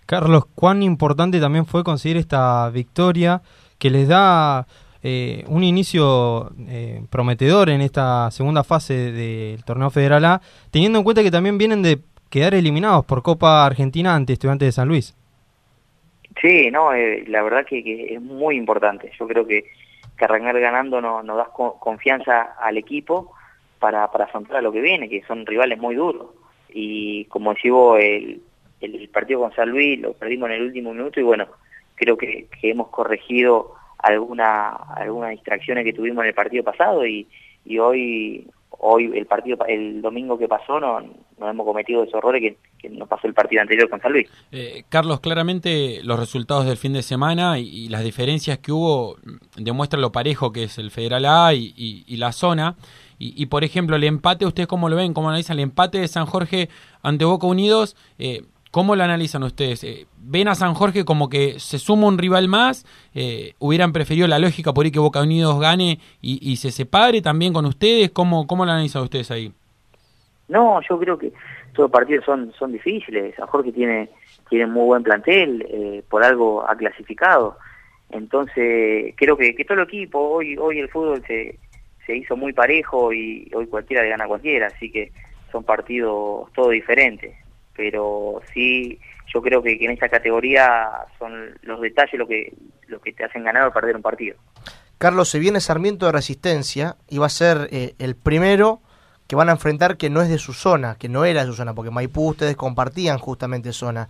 Carlos, 0.06 0.44
cuán 0.54 0.82
importante 0.82 1.40
también 1.40 1.66
fue 1.66 1.82
conseguir 1.82 2.16
esta 2.18 2.70
victoria 2.70 3.42
que 3.78 3.90
les 3.90 4.06
da 4.06 4.66
eh, 5.02 5.44
un 5.48 5.64
inicio 5.64 6.52
eh, 6.68 7.02
prometedor 7.10 7.68
en 7.68 7.80
esta 7.80 8.30
segunda 8.30 8.62
fase 8.64 9.12
del 9.12 9.64
torneo 9.64 9.90
federal 9.90 10.24
A, 10.24 10.40
teniendo 10.70 10.98
en 10.98 11.04
cuenta 11.04 11.22
que 11.22 11.30
también 11.30 11.58
vienen 11.58 11.82
de 11.82 11.98
quedar 12.30 12.54
eliminados 12.54 13.04
por 13.04 13.22
Copa 13.22 13.66
Argentina 13.66 14.14
ante 14.14 14.32
Estudiantes 14.34 14.68
de 14.68 14.72
San 14.72 14.88
Luis. 14.88 15.14
Sí, 16.40 16.70
no, 16.70 16.92
eh, 16.92 17.24
la 17.28 17.42
verdad 17.42 17.64
que, 17.66 17.82
que 17.82 18.14
es 18.14 18.20
muy 18.20 18.56
importante. 18.56 19.10
Yo 19.18 19.26
creo 19.26 19.46
que, 19.46 19.64
que 20.18 20.24
arrancar 20.24 20.58
ganando 20.60 21.00
no- 21.00 21.22
nos 21.22 21.36
da 21.36 21.44
co- 21.44 21.78
confianza 21.78 22.56
al 22.60 22.76
equipo 22.76 23.33
para, 23.84 24.10
para 24.10 24.24
afrontar 24.24 24.56
a 24.56 24.62
lo 24.62 24.72
que 24.72 24.80
viene, 24.80 25.10
que 25.10 25.22
son 25.28 25.44
rivales 25.44 25.78
muy 25.78 25.94
duros. 25.94 26.28
Y 26.70 27.26
como 27.26 27.52
decís 27.52 27.70
vos, 27.70 27.98
el, 28.00 28.40
el 28.80 29.08
partido 29.10 29.40
con 29.40 29.54
San 29.54 29.68
Luis 29.68 30.00
lo 30.00 30.14
perdimos 30.14 30.48
en 30.48 30.56
el 30.56 30.62
último 30.62 30.94
minuto 30.94 31.20
y 31.20 31.22
bueno, 31.22 31.46
creo 31.94 32.16
que, 32.16 32.46
que 32.58 32.70
hemos 32.70 32.88
corregido 32.88 33.74
alguna, 33.98 34.70
algunas 34.96 35.32
distracciones 35.32 35.84
que 35.84 35.92
tuvimos 35.92 36.22
en 36.24 36.28
el 36.28 36.34
partido 36.34 36.64
pasado 36.64 37.06
y, 37.06 37.26
y 37.66 37.78
hoy 37.78 38.46
hoy 38.86 39.10
el 39.14 39.26
partido 39.26 39.56
pa- 39.56 39.66
el 39.66 40.02
domingo 40.02 40.36
que 40.36 40.48
pasó 40.48 40.80
no, 40.80 41.00
no 41.38 41.48
hemos 41.48 41.64
cometido 41.64 42.02
esos 42.02 42.14
errores 42.16 42.42
que, 42.42 42.56
que 42.78 42.88
nos 42.90 43.06
pasó 43.08 43.26
el 43.28 43.32
partido 43.34 43.62
anterior 43.62 43.88
con 43.88 44.00
San 44.00 44.12
Luis. 44.12 44.28
Eh, 44.50 44.82
Carlos, 44.88 45.20
claramente 45.20 46.00
los 46.02 46.18
resultados 46.18 46.66
del 46.66 46.76
fin 46.76 46.92
de 46.92 47.02
semana 47.02 47.58
y, 47.60 47.88
las 47.88 48.02
diferencias 48.02 48.58
que 48.58 48.72
hubo 48.72 49.16
demuestran 49.56 50.02
lo 50.02 50.10
parejo 50.10 50.52
que 50.52 50.64
es 50.64 50.76
el 50.78 50.90
Federal 50.90 51.24
A 51.24 51.54
y- 51.54 51.72
y 52.06 52.16
la 52.16 52.32
zona. 52.32 52.74
Y, 53.18 53.40
y, 53.40 53.46
por 53.46 53.64
ejemplo, 53.64 53.96
el 53.96 54.04
empate, 54.04 54.46
¿ustedes 54.46 54.66
cómo 54.66 54.88
lo 54.88 54.96
ven? 54.96 55.14
¿Cómo 55.14 55.28
analizan 55.28 55.58
el 55.58 55.64
empate 55.64 55.98
de 55.98 56.08
San 56.08 56.26
Jorge 56.26 56.68
ante 57.02 57.24
Boca 57.24 57.46
Unidos? 57.46 57.96
Eh, 58.18 58.42
¿Cómo 58.70 58.96
lo 58.96 59.04
analizan 59.04 59.44
ustedes? 59.44 59.84
Eh, 59.84 60.06
¿Ven 60.18 60.48
a 60.48 60.56
San 60.56 60.74
Jorge 60.74 61.04
como 61.04 61.28
que 61.28 61.60
se 61.60 61.78
suma 61.78 62.08
un 62.08 62.18
rival 62.18 62.48
más? 62.48 62.84
Eh, 63.14 63.54
¿Hubieran 63.60 63.92
preferido 63.92 64.26
la 64.26 64.40
lógica 64.40 64.74
por 64.74 64.84
ahí 64.84 64.90
que 64.90 64.98
Boca 64.98 65.22
Unidos 65.22 65.60
gane 65.60 66.00
y, 66.20 66.40
y 66.42 66.56
se 66.56 66.72
separe 66.72 67.22
también 67.22 67.52
con 67.52 67.66
ustedes? 67.66 68.10
¿Cómo, 68.10 68.48
cómo 68.48 68.64
lo 68.64 68.72
analizan 68.72 69.02
ustedes 69.02 69.30
ahí? 69.30 69.52
No, 70.48 70.80
yo 70.88 70.98
creo 70.98 71.16
que 71.16 71.30
todos 71.72 71.88
los 71.88 71.90
partidos 71.90 72.24
son 72.24 72.52
son 72.58 72.72
difíciles. 72.72 73.34
San 73.36 73.46
Jorge 73.46 73.72
tiene 73.72 74.10
tiene 74.48 74.66
muy 74.66 74.84
buen 74.84 75.02
plantel, 75.02 75.66
eh, 75.68 76.02
por 76.08 76.24
algo 76.24 76.68
ha 76.68 76.76
clasificado. 76.76 77.56
Entonces 78.10 79.14
creo 79.16 79.36
que, 79.36 79.54
que 79.54 79.64
todo 79.64 79.78
el 79.78 79.84
equipo 79.84 80.18
hoy 80.18 80.56
hoy 80.56 80.80
el 80.80 80.88
fútbol 80.88 81.22
se 81.26 81.58
se 82.06 82.16
hizo 82.16 82.36
muy 82.36 82.52
parejo 82.52 83.12
y 83.12 83.50
hoy 83.54 83.66
cualquiera 83.66 84.02
le 84.02 84.10
gana 84.10 84.24
a 84.24 84.28
cualquiera, 84.28 84.68
así 84.68 84.90
que 84.90 85.12
son 85.50 85.64
partidos 85.64 86.52
todo 86.52 86.70
diferentes. 86.70 87.34
Pero 87.76 88.40
sí, 88.52 88.98
yo 89.32 89.42
creo 89.42 89.62
que, 89.62 89.78
que 89.78 89.84
en 89.84 89.92
esta 89.92 90.08
categoría 90.08 90.90
son 91.18 91.58
los 91.62 91.80
detalles 91.80 92.18
lo 92.18 92.26
que 92.26 92.52
lo 92.86 93.00
que 93.00 93.12
te 93.12 93.24
hacen 93.24 93.44
ganar 93.44 93.66
o 93.66 93.72
perder 93.72 93.96
un 93.96 94.02
partido. 94.02 94.36
Carlos, 94.98 95.28
se 95.28 95.38
viene 95.38 95.60
Sarmiento 95.60 96.06
de 96.06 96.12
Resistencia 96.12 96.96
y 97.08 97.18
va 97.18 97.26
a 97.26 97.30
ser 97.30 97.68
eh, 97.72 97.94
el 97.98 98.14
primero 98.16 98.80
que 99.26 99.36
van 99.36 99.48
a 99.48 99.52
enfrentar 99.52 99.96
que 99.96 100.10
no 100.10 100.22
es 100.22 100.28
de 100.28 100.38
su 100.38 100.52
zona, 100.52 100.96
que 100.96 101.08
no 101.08 101.24
era 101.24 101.40
de 101.42 101.46
su 101.46 101.54
zona, 101.54 101.74
porque 101.74 101.90
Maipú 101.90 102.28
ustedes 102.28 102.56
compartían 102.56 103.18
justamente 103.18 103.72
zona. 103.72 104.08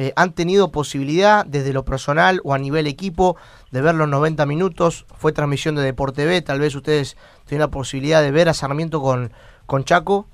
Eh, 0.00 0.12
¿Han 0.14 0.32
tenido 0.32 0.70
posibilidad 0.70 1.44
desde 1.44 1.72
lo 1.72 1.84
personal 1.84 2.40
o 2.44 2.54
a 2.54 2.58
nivel 2.58 2.86
equipo 2.86 3.36
de 3.72 3.82
ver 3.82 3.96
los 3.96 4.08
90 4.08 4.46
minutos? 4.46 5.04
Fue 5.16 5.32
transmisión 5.32 5.74
de 5.74 5.82
Deporte 5.82 6.24
B, 6.24 6.40
tal 6.40 6.60
vez 6.60 6.76
ustedes 6.76 7.16
tienen 7.46 7.62
la 7.62 7.72
posibilidad 7.72 8.22
de 8.22 8.30
ver 8.30 8.48
a 8.48 8.54
Sarmiento 8.54 9.02
con, 9.02 9.32
con 9.66 9.82
Chaco. 9.82 10.28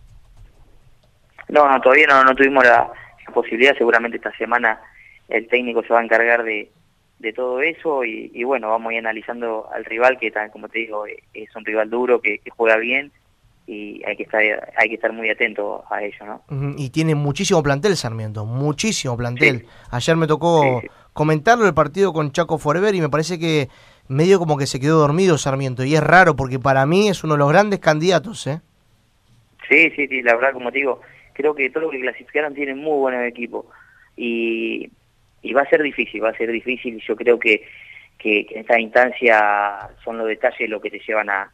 No, 1.49 1.66
no, 1.66 1.80
todavía 1.80 2.06
no, 2.09 2.25
no 2.25 2.35
tuvimos 2.35 2.62
la, 2.62 2.92
posibilidad. 3.33 3.75
Seguramente 3.78 4.18
esta 4.18 4.37
semana 4.37 4.78
el 5.28 5.49
técnico 5.49 5.83
se 5.83 5.94
va 5.94 6.00
a 6.00 6.04
encargar 6.04 6.44
de, 6.44 6.71
de 7.21 7.33
todo 7.33 7.62
eso 7.62 8.04
y, 8.04 8.44
bueno, 8.44 8.68
vamos 8.68 8.90
a 8.90 8.92
ir 8.92 8.99
analizando 8.99 9.66
al 9.73 9.87
rival 9.87 10.18
que, 10.18 10.30
como 10.52 10.68
te 10.68 10.80
digo, 10.80 11.06
eh, 11.06 11.23
es 11.33 11.56
un 11.56 11.64
rival 11.64 11.88
duro 11.88 12.21
que 12.21 12.42
juega 12.54 12.76
bien 12.76 13.11
y 13.66 14.02
hay 14.04 14.16
que 14.16 14.25
estar 14.25 14.42
hay 14.76 14.88
que 14.88 14.94
estar 14.97 15.12
muy 15.12 15.30
atento 15.30 15.85
a 15.90 16.02
ello, 16.02 16.26
¿no? 16.26 16.75
Y 16.76 16.90
tiene 16.90 17.14
muchísimo 17.14 17.62
plantel 17.62 17.97
Sarmiento, 17.97 18.44
muchísimo 18.44 19.16
plantel. 19.16 19.61
Sí. 19.61 19.66
Ayer 19.90 20.16
me 20.16 20.26
tocó 20.26 20.62
Sí, 20.80 20.87
sí. 20.87 20.92
comentarlo 21.12 21.66
el 21.66 21.75
partido 21.75 22.12
con 22.12 22.30
Chaco 22.33 22.59
Forever 22.59 22.94
y 22.94 23.00
me 23.00 23.09
parece 23.09 23.38
que 23.38 23.68
medio 24.09 24.38
como 24.38 24.59
que 24.59 24.66
se 24.66 24.78
quedó 24.80 24.99
dormido 24.99 25.38
Sarmiento. 25.38 25.83
Y 25.85 25.94
es 25.94 26.02
raro 26.02 26.37
porque 26.37 26.59
para 26.59 26.85
mí 26.85 27.09
es 27.09 27.25
uno 27.25 27.35
de 27.35 27.38
los 27.38 27.49
grandes 27.49 27.80
candidatos, 27.80 28.47
¿eh? 28.47 28.61
Sí, 29.68 29.90
sí, 29.97 30.06
sí, 30.09 30.21
la 30.23 30.35
verdad, 30.37 30.52
como 30.52 30.71
te 30.71 30.78
digo, 30.80 31.00
creo 31.33 31.54
que 31.54 31.71
todos 31.71 31.85
los 31.85 31.92
que 31.92 32.00
clasificaron 32.00 32.54
tienen 32.54 32.76
muy 32.78 32.99
buenos 32.99 33.23
equipos 33.26 33.64
y, 34.14 34.90
y 35.40 35.52
va 35.54 35.62
a 35.62 35.71
ser 35.71 35.83
difícil, 35.83 36.23
va 36.23 36.28
a 36.30 36.37
ser 36.37 36.52
difícil. 36.52 37.00
Yo 37.09 37.16
creo 37.16 37.38
que, 37.38 37.62
que, 38.18 38.44
que 38.44 38.54
en 38.56 38.61
esta 38.61 38.78
instancia 38.78 39.88
son 40.04 40.18
los 40.18 40.26
detalles 40.26 40.68
los 40.68 40.83
que 40.83 40.90
te 40.90 41.00
llevan 41.00 41.30
a, 41.30 41.50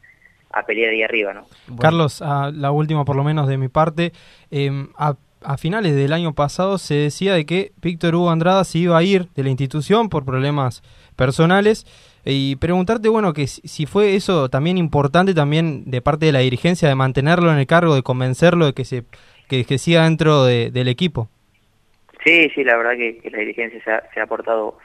a 0.53 0.65
pelear 0.67 0.91
ahí 0.91 1.03
arriba, 1.03 1.33
¿no? 1.35 1.47
Bueno, 1.67 1.81
Carlos, 1.81 2.23
ah, 2.23 2.51
la 2.55 2.71
última 2.73 3.05
por 3.05 3.17
lo 3.17 3.25
menos 3.25 3.47
de 3.49 3.57
mi 3.59 3.69
parte. 3.69 4.13
eh, 4.51 4.71
a, 4.97 5.15
a 5.43 5.57
finales 5.57 5.95
del 5.95 6.13
año 6.13 6.35
pasado 6.35 6.77
se 6.77 6.95
decía 6.95 7.35
de 7.35 7.47
que 7.47 7.73
Víctor 7.81 8.15
Hugo 8.15 8.31
Andrada 8.31 8.63
se 8.65 8.79
iba 8.79 8.99
a 8.99 9.03
ir 9.03 9.29
de 9.35 9.43
la 9.43 9.49
institución 9.51 10.09
por 10.09 10.25
problemas 10.25 10.83
personales. 11.17 11.87
Y 12.23 12.57
preguntarte, 12.57 13.09
bueno, 13.09 13.33
que 13.33 13.47
si, 13.47 13.63
si 13.67 13.87
fue 13.87 14.15
eso 14.15 14.51
también 14.51 14.77
importante 14.77 15.33
también 15.33 15.91
de 15.91 16.03
parte 16.03 16.27
de 16.27 16.33
la 16.33 16.41
dirigencia 16.41 16.87
de 16.89 16.95
mantenerlo 16.95 17.51
en 17.51 17.59
el 17.59 17.67
cargo, 17.67 17.95
de 17.95 18.03
convencerlo 18.03 18.67
de 18.67 18.75
que 18.75 18.85
se 18.85 19.05
que, 19.49 19.65
que 19.65 19.79
siga 19.79 20.05
dentro 20.05 20.45
de- 20.45 20.71
del 20.71 20.89
equipo. 20.89 21.29
Sí, 22.25 22.51
sí, 22.55 22.63
la 22.63 22.77
verdad 22.77 22.93
que, 22.97 23.19
que 23.19 23.31
la 23.31 23.39
dirigencia 23.39 23.83
se 23.83 23.91
ha, 23.91 24.03
se 24.13 24.21
ha 24.21 24.27
portado 24.27 24.77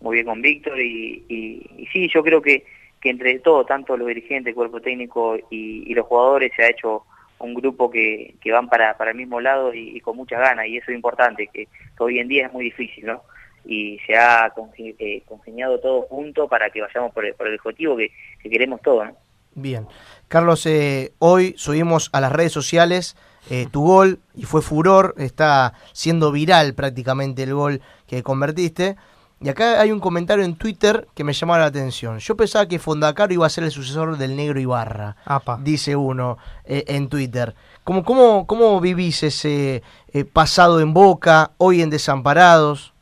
muy 0.00 0.14
bien 0.14 0.26
con 0.26 0.40
Víctor 0.40 0.80
y, 0.80 1.24
y, 1.28 1.66
y 1.82 1.86
sí, 1.92 2.08
yo 2.14 2.22
creo 2.22 2.40
que, 2.40 2.64
que 3.00 3.10
entre 3.10 3.38
todo, 3.38 3.64
tanto 3.64 3.96
los 3.96 4.08
dirigentes, 4.08 4.54
cuerpo 4.54 4.80
técnico 4.80 5.36
y, 5.50 5.94
los 5.94 6.06
jugadores, 6.06 6.52
se 6.56 6.62
ha 6.62 6.70
hecho 6.70 7.02
un 7.38 7.54
grupo 7.54 7.90
que, 7.90 8.34
que 8.40 8.52
van 8.52 8.68
para, 8.68 8.96
para 8.96 9.10
el 9.10 9.16
mismo 9.16 9.40
lado 9.40 9.74
y, 9.74 10.00
con 10.00 10.16
muchas 10.16 10.40
ganas 10.40 10.66
y 10.66 10.78
eso 10.78 10.90
es 10.90 10.96
importante, 10.96 11.48
que, 11.52 11.68
hoy 11.98 12.18
en 12.18 12.28
día 12.28 12.46
es 12.46 12.52
muy 12.52 12.64
difícil, 12.64 13.06
¿no? 13.06 13.22
Y 13.64 13.98
se 14.06 14.16
ha 14.16 14.54
conge- 14.54 14.94
eh, 14.98 15.22
congeniado 15.26 15.78
todo 15.80 16.02
junto 16.02 16.48
para 16.48 16.70
que 16.70 16.80
vayamos 16.80 17.12
por 17.12 17.26
el, 17.26 17.34
por 17.34 17.48
el 17.48 17.54
objetivo 17.56 17.96
que, 17.96 18.10
que 18.42 18.48
queremos 18.48 18.80
todos, 18.80 19.06
¿no? 19.06 19.16
Bien. 19.54 19.86
Carlos, 20.28 20.66
eh, 20.66 21.12
hoy 21.18 21.54
subimos 21.56 22.10
a 22.12 22.20
las 22.20 22.30
redes 22.30 22.52
sociales 22.52 23.16
eh, 23.48 23.66
tu 23.70 23.84
gol 23.84 24.18
y 24.34 24.42
fue 24.42 24.60
furor, 24.60 25.14
está 25.18 25.72
siendo 25.92 26.32
viral 26.32 26.74
prácticamente 26.74 27.44
el 27.44 27.54
gol 27.54 27.80
que 28.06 28.22
convertiste. 28.22 28.96
Y 29.38 29.50
acá 29.50 29.80
hay 29.80 29.92
un 29.92 30.00
comentario 30.00 30.44
en 30.44 30.56
Twitter 30.56 31.06
que 31.14 31.22
me 31.22 31.34
llamó 31.34 31.58
la 31.58 31.66
atención. 31.66 32.18
Yo 32.18 32.36
pensaba 32.36 32.66
que 32.66 32.78
Fondacaro 32.78 33.34
iba 33.34 33.44
a 33.46 33.50
ser 33.50 33.64
el 33.64 33.70
sucesor 33.70 34.16
del 34.16 34.34
negro 34.34 34.58
Ibarra, 34.58 35.16
Apa. 35.26 35.58
dice 35.60 35.94
uno 35.94 36.38
eh, 36.64 36.84
en 36.88 37.08
Twitter. 37.10 37.54
¿Cómo, 37.84 38.02
cómo, 38.02 38.46
cómo 38.46 38.80
vivís 38.80 39.22
ese 39.22 39.82
eh, 40.12 40.24
pasado 40.24 40.80
en 40.80 40.94
Boca, 40.94 41.50
hoy 41.58 41.82
en 41.82 41.90
Desamparados? 41.90 42.94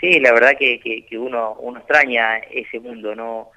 Sí, 0.00 0.20
la 0.20 0.32
verdad 0.32 0.52
que, 0.58 0.78
que, 0.80 1.04
que 1.04 1.18
uno, 1.18 1.54
uno 1.60 1.78
extraña 1.80 2.38
ese 2.38 2.78
mundo, 2.78 3.14
no, 3.14 3.50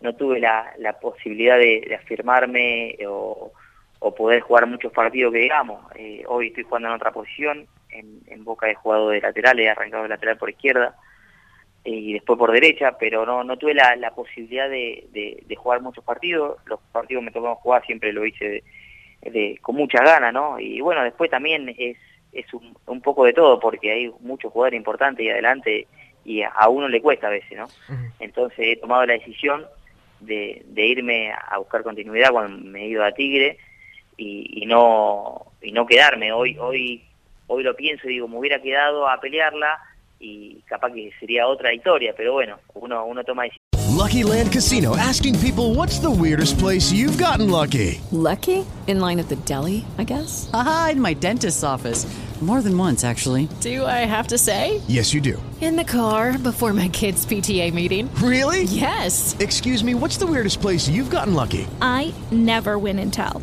no 0.00 0.14
tuve 0.14 0.40
la, 0.40 0.72
la 0.78 0.98
posibilidad 0.98 1.56
de, 1.56 1.84
de 1.88 1.94
afirmarme 1.94 2.96
o, 3.08 3.52
o 4.00 4.14
poder 4.14 4.40
jugar 4.40 4.66
muchos 4.66 4.92
partidos 4.92 5.32
que 5.32 5.38
digamos. 5.38 5.80
Eh, 5.94 6.24
hoy 6.26 6.48
estoy 6.48 6.64
jugando 6.64 6.88
en 6.88 6.94
otra 6.94 7.12
posición, 7.12 7.66
en, 7.92 8.20
en 8.26 8.44
Boca 8.44 8.68
he 8.70 8.74
jugado 8.74 9.08
de 9.10 9.20
lateral, 9.20 9.58
he 9.60 9.68
arrancado 9.68 10.02
de 10.04 10.08
lateral 10.10 10.38
por 10.38 10.50
izquierda, 10.50 10.96
y 11.84 12.12
después 12.12 12.38
por 12.38 12.52
derecha, 12.52 12.98
pero 12.98 13.24
no, 13.24 13.42
no 13.42 13.56
tuve 13.56 13.72
la, 13.74 13.96
la 13.96 14.10
posibilidad 14.14 14.68
de, 14.68 15.06
de, 15.12 15.42
de 15.46 15.56
jugar 15.56 15.80
muchos 15.80 16.04
partidos. 16.04 16.58
Los 16.66 16.78
partidos 16.92 17.22
que 17.22 17.24
me 17.26 17.30
tocó 17.32 17.54
jugar 17.56 17.84
siempre 17.86 18.12
lo 18.12 18.26
hice 18.26 18.62
de, 19.22 19.30
de- 19.30 19.58
con 19.62 19.76
muchas 19.76 20.02
ganas, 20.02 20.32
¿no? 20.32 20.60
Y 20.60 20.80
bueno, 20.82 21.02
después 21.02 21.30
también 21.30 21.74
es, 21.78 21.96
es 22.32 22.52
un, 22.52 22.76
un 22.86 23.00
poco 23.00 23.24
de 23.24 23.32
todo, 23.32 23.58
porque 23.58 23.90
hay 23.92 24.12
muchos 24.20 24.52
jugadores 24.52 24.76
importantes 24.76 25.24
y 25.24 25.30
adelante, 25.30 25.86
y 26.22 26.42
a, 26.42 26.48
a 26.50 26.68
uno 26.68 26.86
le 26.86 27.00
cuesta 27.00 27.28
a 27.28 27.30
veces, 27.30 27.56
¿no? 27.56 27.66
Entonces 28.18 28.58
he 28.58 28.76
tomado 28.76 29.06
la 29.06 29.14
decisión 29.14 29.64
de, 30.20 30.62
de 30.66 30.86
irme 30.86 31.32
a 31.32 31.56
buscar 31.56 31.82
continuidad 31.82 32.30
cuando 32.30 32.62
me 32.62 32.82
he 32.82 32.88
ido 32.88 33.02
a 33.02 33.12
Tigre 33.12 33.56
y, 34.18 34.62
y 34.62 34.66
no 34.66 35.46
y 35.62 35.72
no 35.72 35.86
quedarme. 35.86 36.30
Hoy 36.30 36.58
hoy 36.58 37.02
hoy 37.50 37.64
lo 37.64 37.74
pienso 37.74 38.08
y 38.08 38.14
digo, 38.14 38.28
me 38.28 38.38
hubiera 38.38 38.60
quedado 38.62 39.08
a 39.08 39.20
pelearla 39.20 39.78
y 40.20 40.62
capaz 40.66 40.92
que 40.92 41.10
sería 41.18 41.46
otra 41.46 41.74
historia, 41.74 42.14
pero 42.16 42.32
bueno, 42.32 42.58
uno 42.74 43.04
uno 43.04 43.24
toma 43.24 43.44
decisiones. 43.44 43.60
Lucky 43.96 44.22
Land 44.22 44.52
Casino 44.52 44.96
asking 44.96 45.38
people 45.40 45.74
what's 45.74 45.98
the 45.98 46.10
weirdest 46.10 46.58
place 46.58 46.92
you've 46.92 47.18
gotten 47.18 47.50
lucky? 47.50 48.00
Lucky? 48.12 48.64
In 48.86 49.00
line 49.00 49.18
at 49.18 49.28
the 49.28 49.36
deli, 49.44 49.84
I 49.98 50.04
guess? 50.04 50.48
Aha, 50.54 50.90
in 50.92 51.00
my 51.00 51.12
dentist's 51.14 51.64
office. 51.64 52.06
More 52.40 52.62
than 52.62 52.78
once, 52.78 53.04
actually. 53.04 53.50
Do 53.60 53.84
I 53.84 54.06
have 54.06 54.28
to 54.28 54.38
say? 54.38 54.80
Yes, 54.88 55.12
you 55.12 55.20
do. 55.20 55.36
In 55.60 55.76
the 55.76 55.84
car 55.84 56.38
before 56.38 56.72
my 56.72 56.88
kids' 56.88 57.26
PTA 57.26 57.74
meeting. 57.74 58.08
Really? 58.14 58.62
Yes. 58.62 59.36
Excuse 59.38 59.84
me, 59.84 59.92
what's 59.94 60.16
the 60.16 60.26
weirdest 60.26 60.62
place 60.62 60.88
you've 60.88 61.10
gotten 61.10 61.34
lucky? 61.34 61.66
I 61.82 62.14
never 62.30 62.78
win 62.78 62.98
and 62.98 63.12
tell. 63.12 63.42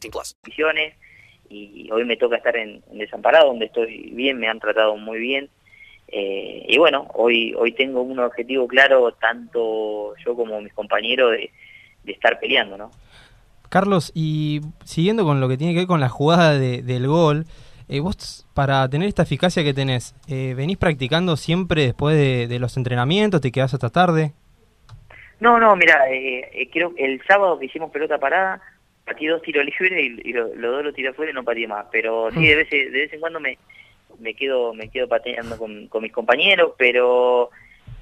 18 0.00 0.10
plus. 0.10 0.36
decisiones 0.44 0.94
y 1.48 1.88
hoy 1.92 2.04
me 2.04 2.16
toca 2.16 2.36
estar 2.36 2.56
en, 2.56 2.82
en 2.90 2.98
Desamparado, 2.98 3.48
donde 3.48 3.66
estoy 3.66 4.10
bien, 4.12 4.38
me 4.38 4.48
han 4.48 4.58
tratado 4.60 4.96
muy 4.96 5.18
bien. 5.18 5.48
Eh, 6.08 6.64
y 6.68 6.78
bueno, 6.78 7.08
hoy 7.14 7.54
hoy 7.56 7.72
tengo 7.72 8.02
un 8.02 8.18
objetivo 8.18 8.66
claro, 8.68 9.12
tanto 9.12 10.14
yo 10.24 10.34
como 10.36 10.60
mis 10.60 10.72
compañeros, 10.72 11.32
de, 11.32 11.50
de 12.04 12.12
estar 12.12 12.38
peleando, 12.40 12.76
¿no? 12.78 12.90
Carlos, 13.68 14.12
y 14.14 14.60
siguiendo 14.84 15.24
con 15.24 15.40
lo 15.40 15.48
que 15.48 15.56
tiene 15.56 15.72
que 15.72 15.80
ver 15.80 15.88
con 15.88 16.00
la 16.00 16.08
jugada 16.08 16.56
de- 16.58 16.82
del 16.82 17.06
gol, 17.08 17.44
eh, 17.88 18.00
vos 18.00 18.46
para 18.54 18.88
tener 18.88 19.08
esta 19.08 19.22
eficacia 19.24 19.64
que 19.64 19.74
tenés, 19.74 20.14
eh, 20.28 20.54
¿venís 20.56 20.76
practicando 20.78 21.36
siempre 21.36 21.82
después 21.82 22.16
de, 22.16 22.46
de 22.46 22.58
los 22.60 22.76
entrenamientos? 22.76 23.40
¿Te 23.40 23.50
quedás 23.52 23.74
hasta 23.74 23.90
tarde? 23.90 24.32
No, 25.40 25.58
no, 25.58 25.76
mira, 25.76 26.08
eh, 26.10 26.48
eh, 26.52 26.70
creo 26.72 26.94
que 26.94 27.04
el 27.04 27.20
sábado 27.26 27.58
que 27.58 27.66
hicimos 27.66 27.90
pelota 27.90 28.18
parada, 28.18 28.60
patí 29.06 29.26
dos 29.26 29.40
tiros 29.42 29.64
libres 29.64 29.92
y, 30.24 30.28
y 30.28 30.32
lo- 30.32 30.54
los 30.54 30.72
dos 30.72 30.84
los 30.84 30.94
tiré 30.94 31.08
afuera 31.08 31.30
y 31.30 31.34
no 31.34 31.44
pateé 31.44 31.66
más. 31.68 31.86
Pero 31.90 32.30
sí, 32.32 32.40
Mm. 32.40 32.42
de 32.42 32.54
vez, 32.56 32.70
de 32.70 32.90
vez 32.90 33.12
en 33.12 33.20
cuando 33.20 33.40
me, 33.40 33.56
me 34.18 34.34
quedo 34.34 34.74
me 34.74 34.88
quedo 34.90 35.08
pateando 35.08 35.56
con, 35.56 35.86
con 35.88 36.02
mis 36.02 36.12
compañeros, 36.12 36.72
pero 36.76 37.50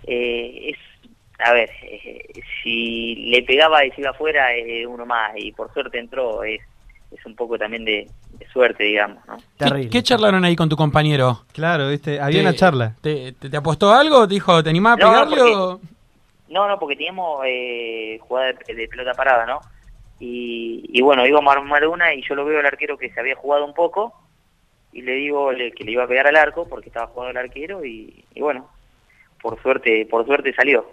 eh, 0.06 0.70
es, 0.72 1.10
a 1.38 1.52
ver, 1.52 1.70
eh, 1.82 2.24
si 2.62 3.14
le 3.30 3.42
pegaba 3.42 3.84
y 3.84 3.90
se 3.92 4.00
iba 4.00 4.10
afuera, 4.10 4.54
eh, 4.56 4.86
uno 4.86 5.04
más, 5.06 5.32
y 5.36 5.52
por 5.52 5.72
suerte 5.72 5.98
entró, 5.98 6.42
es, 6.44 6.60
es 7.10 7.26
un 7.26 7.34
poco 7.36 7.58
también 7.58 7.84
de, 7.84 8.08
de 8.38 8.46
suerte, 8.48 8.84
digamos, 8.84 9.18
¿no? 9.26 9.36
¿Qué, 9.58 9.88
qué 9.88 10.02
charlaron 10.02 10.44
ahí 10.44 10.56
con 10.56 10.68
tu 10.68 10.76
compañero? 10.76 11.42
Claro, 11.52 11.88
viste, 11.90 12.18
había 12.20 12.38
¿Te- 12.40 12.46
una 12.48 12.54
charla. 12.54 12.96
¿Te, 13.00 13.32
te, 13.32 13.50
te 13.50 13.56
apostó 13.56 13.92
algo? 13.92 14.26
¿Te 14.26 14.34
dijo, 14.34 14.62
te 14.62 14.70
animás 14.70 14.94
a 14.94 14.96
No, 14.96 15.06
no, 15.06 15.12
pegarle 15.12 15.36
porque- 15.36 15.54
o...? 15.54 15.80
No, 16.48 16.68
no, 16.68 16.78
porque 16.78 16.94
teníamos 16.96 17.40
eh, 17.46 18.18
jugada 18.20 18.52
de, 18.68 18.74
de 18.74 18.86
pelota 18.88 19.12
parada, 19.14 19.44
¿no? 19.46 19.60
Y, 20.20 20.84
y 20.88 21.02
bueno, 21.02 21.26
íbamos 21.26 21.54
a 21.54 21.58
armar 21.58 21.86
una 21.86 22.14
y 22.14 22.22
yo 22.26 22.34
lo 22.34 22.44
veo 22.44 22.60
al 22.60 22.66
arquero 22.66 22.96
que 22.96 23.10
se 23.10 23.20
había 23.20 23.34
jugado 23.34 23.64
un 23.64 23.74
poco 23.74 24.14
y 24.92 25.02
le 25.02 25.12
digo 25.12 25.50
le- 25.52 25.72
que 25.72 25.84
le 25.84 25.92
iba 25.92 26.04
a 26.04 26.08
pegar 26.08 26.26
al 26.26 26.36
arco 26.36 26.68
porque 26.68 26.88
estaba 26.88 27.08
jugando 27.08 27.32
el 27.32 27.46
arquero 27.46 27.84
y, 27.84 28.24
y 28.34 28.40
bueno, 28.40 28.68
por 29.42 29.60
suerte 29.60 30.06
por 30.08 30.24
suerte 30.24 30.54
salió. 30.54 30.86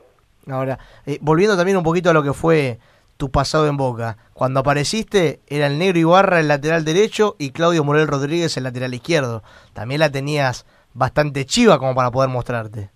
Ahora, 0.50 0.80
eh, 1.06 1.20
volviendo 1.22 1.56
también 1.56 1.78
un 1.78 1.84
poquito 1.84 2.10
a 2.10 2.14
lo 2.14 2.24
que 2.24 2.34
fue 2.34 2.80
tu 3.18 3.30
pasado 3.30 3.68
en 3.68 3.78
Boca. 3.78 4.18
Cuando 4.34 4.62
apareciste 4.62 5.40
era 5.48 5.68
el 5.68 5.78
negro 5.78 6.00
Ibarra 6.00 6.40
el 6.40 6.48
lateral 6.48 6.84
derecho 6.84 7.36
y 7.38 7.52
Claudio 7.52 7.84
Morel 7.84 8.08
Rodríguez 8.08 8.58
el 8.58 8.64
lateral 8.64 8.94
izquierdo. 8.96 9.44
También 9.74 10.00
la 10.00 10.12
tenías 10.12 10.66
bastante 10.96 11.46
chiva 11.46 11.78
como 11.78 11.94
para 11.94 12.10
poder 12.10 12.30
mostrarte. 12.32 12.90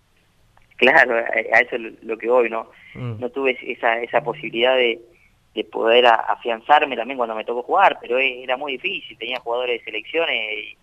Claro, 0.77 1.15
a, 1.17 1.59
eso 1.59 1.75
es 1.75 1.81
lo, 1.81 1.89
lo 2.01 2.17
que 2.17 2.27
voy, 2.29 2.49
¿no? 2.49 2.67
Mm. 2.95 3.19
No 3.19 3.29
tuve 3.29 3.55
esa, 3.61 3.99
esa 4.01 4.21
posibilidad 4.21 4.75
de, 4.75 4.99
de 5.55 5.63
poder 5.63 6.05
afianzarme 6.05 6.95
también 6.97 7.17
cuando 7.17 7.33
me 7.33 7.45
tocó 7.45 7.63
jugar, 7.63 7.97
pero 8.01 8.19
e- 8.19 8.43
era 8.43 8.57
muy 8.57 8.73
difícil, 8.73 9.17
tenía 9.17 9.39
jugadores 9.39 9.79
de 9.79 9.85
selecciones 9.85 10.75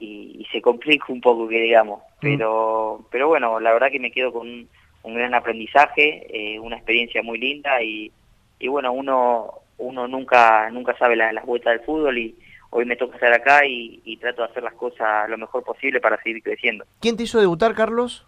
y, 0.00 0.46
se 0.52 0.60
complica 0.60 1.06
un 1.08 1.20
poco 1.20 1.48
que 1.48 1.60
digamos. 1.60 2.02
Pero, 2.20 3.04
pero 3.10 3.28
bueno, 3.28 3.60
la 3.60 3.72
verdad 3.72 3.90
que 3.90 4.00
me 4.00 4.10
quedo 4.10 4.32
con 4.32 4.48
un, 4.48 4.68
un 5.04 5.14
gran 5.14 5.34
aprendizaje, 5.34 6.26
eh, 6.30 6.58
una 6.58 6.76
experiencia 6.76 7.22
muy 7.22 7.38
linda 7.38 7.80
y, 7.82 8.10
y 8.58 8.68
bueno, 8.68 8.92
uno 8.92 9.52
uno 9.80 10.08
nunca 10.08 10.68
nunca 10.70 10.96
sabe 10.98 11.14
la- 11.14 11.32
las 11.32 11.46
vueltas 11.46 11.74
del 11.74 11.84
fútbol 11.86 12.18
y 12.18 12.36
hoy 12.70 12.84
me 12.84 12.96
toca 12.96 13.14
estar 13.14 13.32
acá 13.32 13.64
y, 13.64 14.00
y 14.04 14.16
trato 14.16 14.42
de 14.42 14.48
hacer 14.48 14.64
las 14.64 14.74
cosas 14.74 15.28
lo 15.30 15.38
mejor 15.38 15.62
posible 15.62 16.00
para 16.00 16.20
seguir 16.22 16.42
creciendo. 16.42 16.84
¿Quién 17.00 17.16
te 17.16 17.22
hizo 17.22 17.38
debutar, 17.38 17.74
Carlos? 17.74 18.26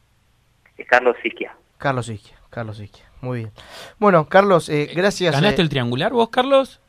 Es 0.76 0.86
Carlos 0.86 1.16
Sisquia. 1.22 1.52
Carlos 1.78 2.08
Isquia. 2.08 2.36
Carlos 2.50 2.78
Isquia. 2.80 3.09
Muy 3.20 3.38
bien. 3.40 3.52
Bueno, 3.98 4.28
Carlos, 4.28 4.68
eh, 4.68 4.90
gracias. 4.94 5.34
¿Ganaste 5.34 5.60
eh, 5.60 5.64
el 5.64 5.68
triangular 5.68 6.12
vos, 6.12 6.30
Carlos? 6.30 6.80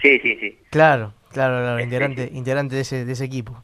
Sí, 0.00 0.18
sí, 0.20 0.36
sí. 0.40 0.58
Claro, 0.70 1.12
claro, 1.32 1.60
claro, 1.60 1.80
integrante, 1.80 2.30
integrante 2.32 2.74
de 2.76 2.82
ese, 2.82 3.04
de 3.04 3.12
ese 3.12 3.24
equipo. 3.24 3.62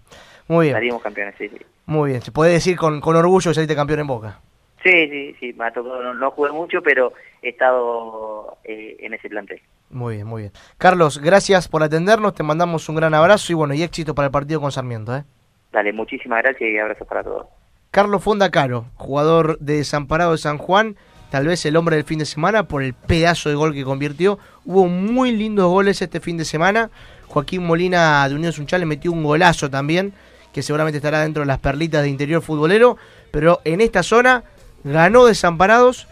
Muy 0.48 0.66
bien. 0.66 0.76
Salimos 0.76 1.02
campeones, 1.02 1.34
sí, 1.38 1.48
sí. 1.48 1.58
Muy 1.86 2.10
bien. 2.10 2.22
Se 2.22 2.32
puede 2.32 2.52
decir 2.52 2.76
con, 2.76 3.00
con 3.00 3.16
orgullo 3.16 3.50
que 3.50 3.54
saliste 3.54 3.76
campeón 3.76 4.00
en 4.00 4.06
Boca. 4.06 4.40
Sí, 4.82 5.08
sí, 5.08 5.36
sí, 5.38 5.52
me 5.52 5.66
ha 5.66 5.72
tocado, 5.72 6.02
no, 6.02 6.14
no 6.14 6.30
jugué 6.32 6.50
mucho, 6.50 6.82
pero 6.82 7.12
he 7.40 7.50
estado 7.50 8.58
eh, 8.64 8.96
en 8.98 9.14
ese 9.14 9.28
plantel. 9.28 9.60
Muy 9.90 10.16
bien, 10.16 10.26
muy 10.26 10.42
bien. 10.42 10.52
Carlos, 10.76 11.18
gracias 11.18 11.68
por 11.68 11.84
atendernos, 11.84 12.34
te 12.34 12.42
mandamos 12.42 12.88
un 12.88 12.96
gran 12.96 13.14
abrazo 13.14 13.52
y 13.52 13.54
bueno, 13.54 13.74
y 13.74 13.82
éxito 13.82 14.14
para 14.14 14.26
el 14.26 14.32
partido 14.32 14.60
con 14.60 14.72
Sarmiento. 14.72 15.14
¿eh? 15.14 15.22
Dale, 15.70 15.92
muchísimas 15.92 16.42
gracias 16.42 16.68
y 16.68 16.78
abrazos 16.78 17.06
para 17.06 17.22
todos. 17.22 17.46
Carlos 17.92 18.24
Fonda 18.24 18.50
Caro, 18.50 18.86
jugador 18.96 19.58
de 19.60 19.76
Desamparado 19.76 20.32
de 20.32 20.38
San 20.38 20.58
Juan, 20.58 20.96
tal 21.32 21.46
vez 21.46 21.64
el 21.64 21.76
hombre 21.76 21.96
del 21.96 22.04
fin 22.04 22.18
de 22.18 22.26
semana 22.26 22.64
por 22.64 22.82
el 22.82 22.92
pedazo 22.92 23.48
de 23.48 23.54
gol 23.54 23.72
que 23.72 23.84
convirtió. 23.84 24.38
Hubo 24.66 24.86
muy 24.86 25.32
lindos 25.32 25.66
goles 25.66 26.02
este 26.02 26.20
fin 26.20 26.36
de 26.36 26.44
semana. 26.44 26.90
Joaquín 27.26 27.66
Molina 27.66 28.28
de 28.28 28.34
Unión 28.34 28.52
Sunchal 28.52 28.80
le 28.80 28.86
metió 28.86 29.10
un 29.10 29.22
golazo 29.22 29.70
también, 29.70 30.12
que 30.52 30.62
seguramente 30.62 30.98
estará 30.98 31.22
dentro 31.22 31.40
de 31.40 31.46
las 31.46 31.58
perlitas 31.58 32.02
de 32.02 32.10
interior 32.10 32.42
futbolero. 32.42 32.98
Pero 33.30 33.62
en 33.64 33.80
esta 33.80 34.02
zona 34.02 34.44
ganó 34.84 35.24
Desamparados 35.24 36.06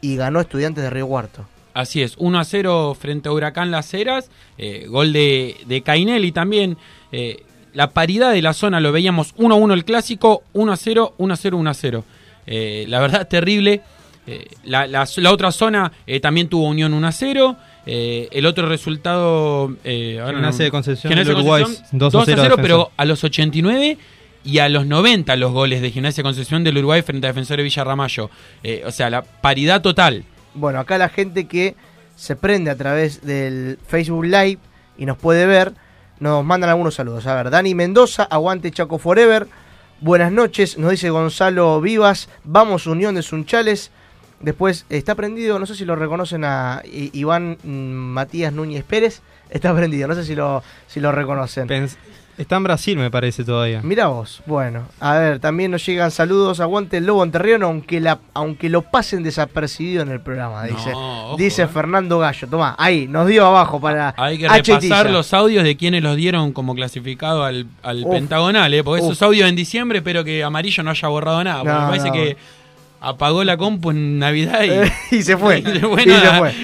y 0.00 0.16
ganó 0.16 0.40
Estudiantes 0.40 0.82
de 0.82 0.90
Río 0.90 1.06
Cuarto. 1.06 1.46
Así 1.72 2.02
es, 2.02 2.16
1 2.18 2.36
a 2.36 2.44
0 2.44 2.96
frente 3.00 3.28
a 3.28 3.32
Huracán 3.32 3.70
Las 3.70 3.94
Heras, 3.94 4.30
eh, 4.58 4.86
gol 4.88 5.12
de, 5.12 5.58
de 5.66 5.82
Cainelli 5.82 6.32
también. 6.32 6.76
eh, 7.12 7.44
la 7.72 7.90
paridad 7.90 8.32
de 8.32 8.42
la 8.42 8.52
zona 8.52 8.80
lo 8.80 8.90
veíamos 8.90 9.32
1 9.36 9.54
a 9.54 9.58
1 9.58 9.74
el 9.74 9.84
clásico, 9.84 10.42
1 10.54 10.72
a 10.72 10.76
0, 10.76 11.14
1 11.18 11.34
a 11.34 11.36
0, 11.36 11.56
1 11.56 11.70
a 11.70 11.74
0. 11.74 12.04
Eh, 12.46 12.84
la 12.88 13.00
verdad, 13.00 13.28
terrible. 13.28 13.80
Eh, 14.26 14.46
la, 14.64 14.86
la- 14.86 15.06
la 15.16 15.32
otra 15.32 15.52
zona 15.52 15.92
eh, 16.06 16.18
también 16.20 16.48
tuvo 16.48 16.68
Unión 16.68 16.94
1 16.94 17.06
a 17.06 17.12
0. 17.12 17.56
eh, 17.86 18.28
el 18.32 18.46
otro 18.46 18.66
resultado. 18.68 19.74
Eh, 19.84 20.18
ahora 20.20 20.34
Gimnasia 20.38 20.64
de 20.64 20.70
Concepción 20.70 21.10
Gimnasia 21.12 21.28
del 21.28 21.34
de 21.36 21.40
Uruguay, 21.42 21.62
Concepción, 21.64 21.98
2 21.98 22.14
a 22.14 22.24
0 22.24 22.42
0, 22.42 22.54
a 22.58 22.62
pero 22.62 22.90
a 22.96 23.04
los 23.04 23.22
89 23.24 23.98
y 24.44 24.58
a 24.58 24.68
los 24.68 24.86
90 24.86 25.36
los 25.36 25.52
goles 25.52 25.82
de 25.82 25.90
Gimnasia 25.90 26.22
de 26.22 26.26
Concepción 26.28 26.64
del 26.64 26.78
Uruguay 26.78 27.02
frente 27.02 27.26
a 27.26 27.30
Defensor 27.30 27.58
de 27.58 27.62
Villarramayo. 27.64 28.30
Eh, 28.62 28.82
o 28.86 28.90
sea, 28.90 29.10
la 29.10 29.22
paridad 29.22 29.82
total. 29.82 30.24
Bueno, 30.54 30.78
acá 30.80 30.96
la 30.98 31.08
gente 31.10 31.46
que 31.46 31.74
se 32.16 32.36
prende 32.36 32.70
a 32.70 32.76
través 32.76 33.22
del 33.26 33.78
Facebook 33.86 34.24
Live 34.24 34.58
y 34.96 35.04
nos 35.04 35.18
puede 35.18 35.44
ver, 35.46 35.72
nos 36.20 36.44
mandan 36.44 36.70
algunos 36.70 36.94
saludos. 36.94 37.26
A 37.26 37.34
ver, 37.34 37.50
Dani 37.50 37.74
Mendoza, 37.74 38.22
aguante 38.24 38.70
Chaco 38.70 38.98
Forever. 38.98 39.46
Buenas 40.00 40.30
noches, 40.32 40.78
nos 40.78 40.90
dice 40.90 41.10
Gonzalo 41.10 41.80
Vivas, 41.80 42.28
vamos 42.44 42.86
Unión 42.86 43.14
de 43.14 43.22
Sunchales. 43.22 43.90
Después 44.44 44.86
está 44.90 45.14
prendido, 45.14 45.58
no 45.58 45.66
sé 45.66 45.74
si 45.74 45.84
lo 45.84 45.96
reconocen 45.96 46.44
a 46.44 46.82
Iván 46.84 47.58
mm, 47.62 47.68
Matías 47.68 48.52
Núñez 48.52 48.84
Pérez. 48.84 49.22
Está 49.50 49.74
prendido, 49.74 50.08
no 50.08 50.14
sé 50.14 50.24
si 50.24 50.34
lo, 50.34 50.62
si 50.86 51.00
lo 51.00 51.12
reconocen. 51.12 51.68
Pens- 51.68 51.96
Está 52.36 52.56
en 52.56 52.64
Brasil, 52.64 52.98
me 52.98 53.12
parece, 53.12 53.44
todavía. 53.44 53.80
Mira 53.84 54.08
vos, 54.08 54.42
bueno, 54.46 54.88
a 54.98 55.14
ver, 55.18 55.38
también 55.38 55.70
nos 55.70 55.86
llegan 55.86 56.10
saludos, 56.10 56.58
aguante 56.58 56.96
el 56.96 57.06
lobo 57.06 57.22
enterriano, 57.22 57.66
aunque 57.66 58.00
la, 58.00 58.18
aunque 58.32 58.68
lo 58.68 58.82
pasen 58.82 59.22
desapercibido 59.22 60.02
en 60.02 60.08
el 60.08 60.20
programa, 60.20 60.64
dice. 60.64 60.90
ojo, 60.92 61.36
dice 61.38 61.62
eh. 61.62 61.68
Fernando 61.68 62.18
Gallo, 62.18 62.48
toma, 62.48 62.74
ahí, 62.76 63.06
nos 63.06 63.28
dio 63.28 63.46
abajo 63.46 63.80
para 63.80 64.14
Hay 64.16 64.38
que 64.38 64.48
repasar 64.48 65.10
los 65.12 65.32
audios 65.32 65.62
de 65.62 65.76
quienes 65.76 66.02
los 66.02 66.16
dieron 66.16 66.52
como 66.52 66.74
clasificado 66.74 67.44
al, 67.44 67.68
al 67.84 68.02
Uf. 68.02 68.10
pentagonal, 68.12 68.74
¿eh? 68.74 68.82
porque 68.82 69.02
Uf. 69.02 69.12
esos 69.12 69.22
audios 69.22 69.48
en 69.48 69.54
diciembre, 69.54 69.98
espero 69.98 70.24
que 70.24 70.42
Amarillo 70.42 70.82
no 70.82 70.90
haya 70.90 71.06
borrado 71.06 71.44
nada, 71.44 71.58
porque 71.60 71.72
No, 71.72 71.80
me 71.82 71.86
parece 71.86 72.08
no. 72.08 72.12
que 72.14 72.36
apagó 73.08 73.44
la 73.44 73.56
compu 73.56 73.90
en 73.90 74.18
Navidad 74.18 74.60
y, 75.10 75.16
y 75.16 75.22
se 75.22 75.36
fue. 75.36 75.58
y 75.60 75.62
se 75.64 75.76
y 75.76 75.80
fue 75.80 76.02
se 76.02 76.08
nada. 76.08 76.38
fue. 76.38 76.54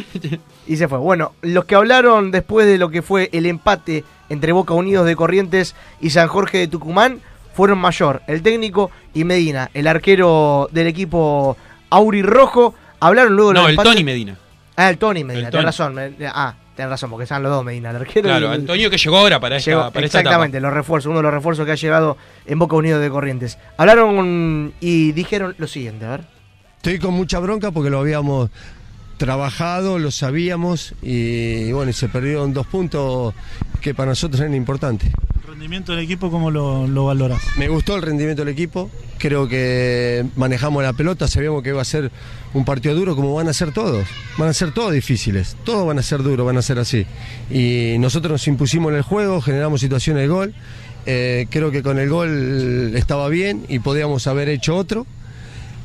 Y 0.66 0.76
se 0.76 0.88
fue. 0.88 0.98
Bueno, 0.98 1.32
los 1.42 1.64
que 1.64 1.74
hablaron 1.74 2.30
después 2.30 2.66
de 2.66 2.78
lo 2.78 2.90
que 2.90 3.02
fue 3.02 3.28
el 3.32 3.46
empate 3.46 4.04
entre 4.28 4.52
Boca 4.52 4.74
Unidos 4.74 5.06
de 5.06 5.16
Corrientes 5.16 5.74
y 6.00 6.10
San 6.10 6.28
Jorge 6.28 6.58
de 6.58 6.68
Tucumán 6.68 7.20
fueron 7.54 7.78
Mayor, 7.78 8.22
el 8.28 8.42
técnico, 8.42 8.90
y 9.12 9.24
Medina, 9.24 9.70
el 9.74 9.86
arquero 9.88 10.68
del 10.72 10.86
equipo 10.86 11.56
Auri 11.90 12.22
Rojo. 12.22 12.74
Hablaron 13.00 13.34
luego 13.34 13.52
No, 13.52 13.62
del 13.62 13.70
el 13.70 13.76
empate- 13.78 13.82
Tony 13.84 14.04
Medina. 14.04 14.36
Ah, 14.76 14.88
el 14.90 14.98
Tony 14.98 15.24
Medina, 15.24 15.48
El 15.48 15.52
tenés 15.52 15.76
Tony. 15.76 15.96
razón. 15.96 16.16
ah, 16.32 16.54
tenés 16.76 16.90
razón, 16.90 17.10
porque 17.10 17.24
están 17.24 17.42
los 17.42 17.50
dos 17.52 17.64
Medina, 17.64 17.90
el 17.90 17.96
arquero 17.96 18.28
y 18.28 18.30
Claro, 18.30 18.46
el- 18.52 18.60
Antonio 18.60 18.88
que 18.90 18.96
llegó 18.96 19.16
ahora 19.18 19.38
para 19.40 19.56
esta, 19.56 19.70
Llegó- 19.70 19.80
esta 19.86 19.98
etapa. 19.98 20.06
exactamente, 20.06 20.60
los 20.60 20.72
refuerzos, 20.72 21.10
uno 21.10 21.18
de 21.18 21.22
los 21.24 21.34
refuerzos 21.34 21.66
que 21.66 21.72
ha 21.72 21.76
llegado 21.76 22.16
en 22.46 22.58
Boca 22.58 22.76
Unidos 22.76 23.00
de 23.02 23.10
Corrientes. 23.10 23.58
Hablaron 23.76 24.72
y 24.80 25.12
dijeron 25.12 25.54
lo 25.58 25.66
siguiente, 25.66 26.04
a 26.06 26.10
ver. 26.10 26.20
Estoy 26.76 26.98
con 26.98 27.12
mucha 27.14 27.38
bronca 27.40 27.70
porque 27.70 27.90
lo 27.90 27.98
habíamos 28.00 28.48
trabajado, 29.18 29.98
lo 29.98 30.10
sabíamos 30.10 30.94
y 31.02 31.70
bueno, 31.72 31.90
y 31.90 31.92
se 31.92 32.08
perdieron 32.08 32.54
dos 32.54 32.66
puntos 32.66 33.34
que 33.82 33.94
para 33.94 34.10
nosotros 34.10 34.40
eran 34.40 34.54
importantes. 34.54 35.10
¿El 35.60 35.64
rendimiento 35.64 35.92
del 35.92 36.02
equipo 36.02 36.30
cómo 36.30 36.50
lo, 36.50 36.86
lo 36.86 37.04
valoras? 37.04 37.42
Me 37.58 37.68
gustó 37.68 37.94
el 37.94 38.00
rendimiento 38.00 38.46
del 38.46 38.54
equipo, 38.54 38.90
creo 39.18 39.46
que 39.46 40.24
manejamos 40.34 40.82
la 40.82 40.94
pelota, 40.94 41.28
sabíamos 41.28 41.62
que 41.62 41.68
iba 41.68 41.82
a 41.82 41.84
ser 41.84 42.10
un 42.54 42.64
partido 42.64 42.94
duro 42.94 43.14
como 43.14 43.34
van 43.34 43.46
a 43.46 43.52
ser 43.52 43.70
todos, 43.70 44.08
van 44.38 44.48
a 44.48 44.54
ser 44.54 44.72
todos 44.72 44.90
difíciles, 44.94 45.58
todos 45.64 45.86
van 45.86 45.98
a 45.98 46.02
ser 46.02 46.22
duros, 46.22 46.46
van 46.46 46.56
a 46.56 46.62
ser 46.62 46.78
así. 46.78 47.04
Y 47.50 47.96
nosotros 47.98 48.32
nos 48.32 48.48
impusimos 48.48 48.90
en 48.90 48.96
el 48.96 49.02
juego, 49.02 49.42
generamos 49.42 49.82
situaciones 49.82 50.22
de 50.22 50.28
gol, 50.28 50.54
Eh, 51.06 51.46
creo 51.50 51.70
que 51.70 51.82
con 51.82 51.98
el 51.98 52.08
gol 52.08 52.92
estaba 52.94 53.28
bien 53.28 53.64
y 53.68 53.80
podíamos 53.80 54.26
haber 54.26 54.48
hecho 54.48 54.76
otro. 54.76 55.06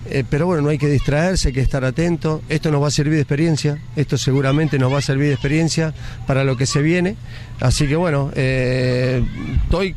Eh, 0.09 0.23
pero 0.29 0.45
bueno, 0.45 0.61
no 0.61 0.69
hay 0.69 0.77
que 0.77 0.87
distraerse, 0.87 1.49
hay 1.49 1.53
que 1.53 1.61
estar 1.61 1.83
atento. 1.83 2.41
Esto 2.49 2.71
nos 2.71 2.81
va 2.81 2.87
a 2.87 2.91
servir 2.91 3.15
de 3.15 3.21
experiencia, 3.21 3.81
esto 3.95 4.17
seguramente 4.17 4.77
nos 4.79 4.93
va 4.93 4.99
a 4.99 5.01
servir 5.01 5.27
de 5.27 5.33
experiencia 5.33 5.93
para 6.27 6.43
lo 6.43 6.57
que 6.57 6.65
se 6.65 6.81
viene. 6.81 7.15
Así 7.59 7.87
que 7.87 7.95
bueno, 7.95 8.31
eh, 8.35 9.23
estoy 9.63 9.95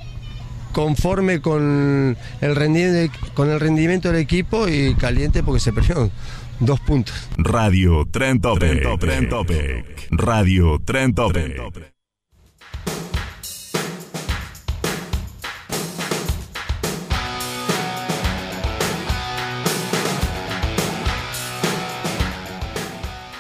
conforme 0.72 1.40
con 1.40 2.16
el, 2.40 2.56
rendimiento, 2.56 3.18
con 3.34 3.50
el 3.50 3.60
rendimiento 3.60 4.08
del 4.08 4.20
equipo 4.20 4.68
y 4.68 4.94
caliente 4.94 5.42
porque 5.42 5.60
se 5.60 5.72
perdieron 5.72 6.10
dos 6.60 6.80
puntos. 6.80 7.14
Radio 7.36 8.06
Tren 8.10 8.40
Topic. 8.40 8.98
Tren 8.98 9.28
Topic. 9.28 10.08
Radio 10.10 10.80
Tren 10.84 11.14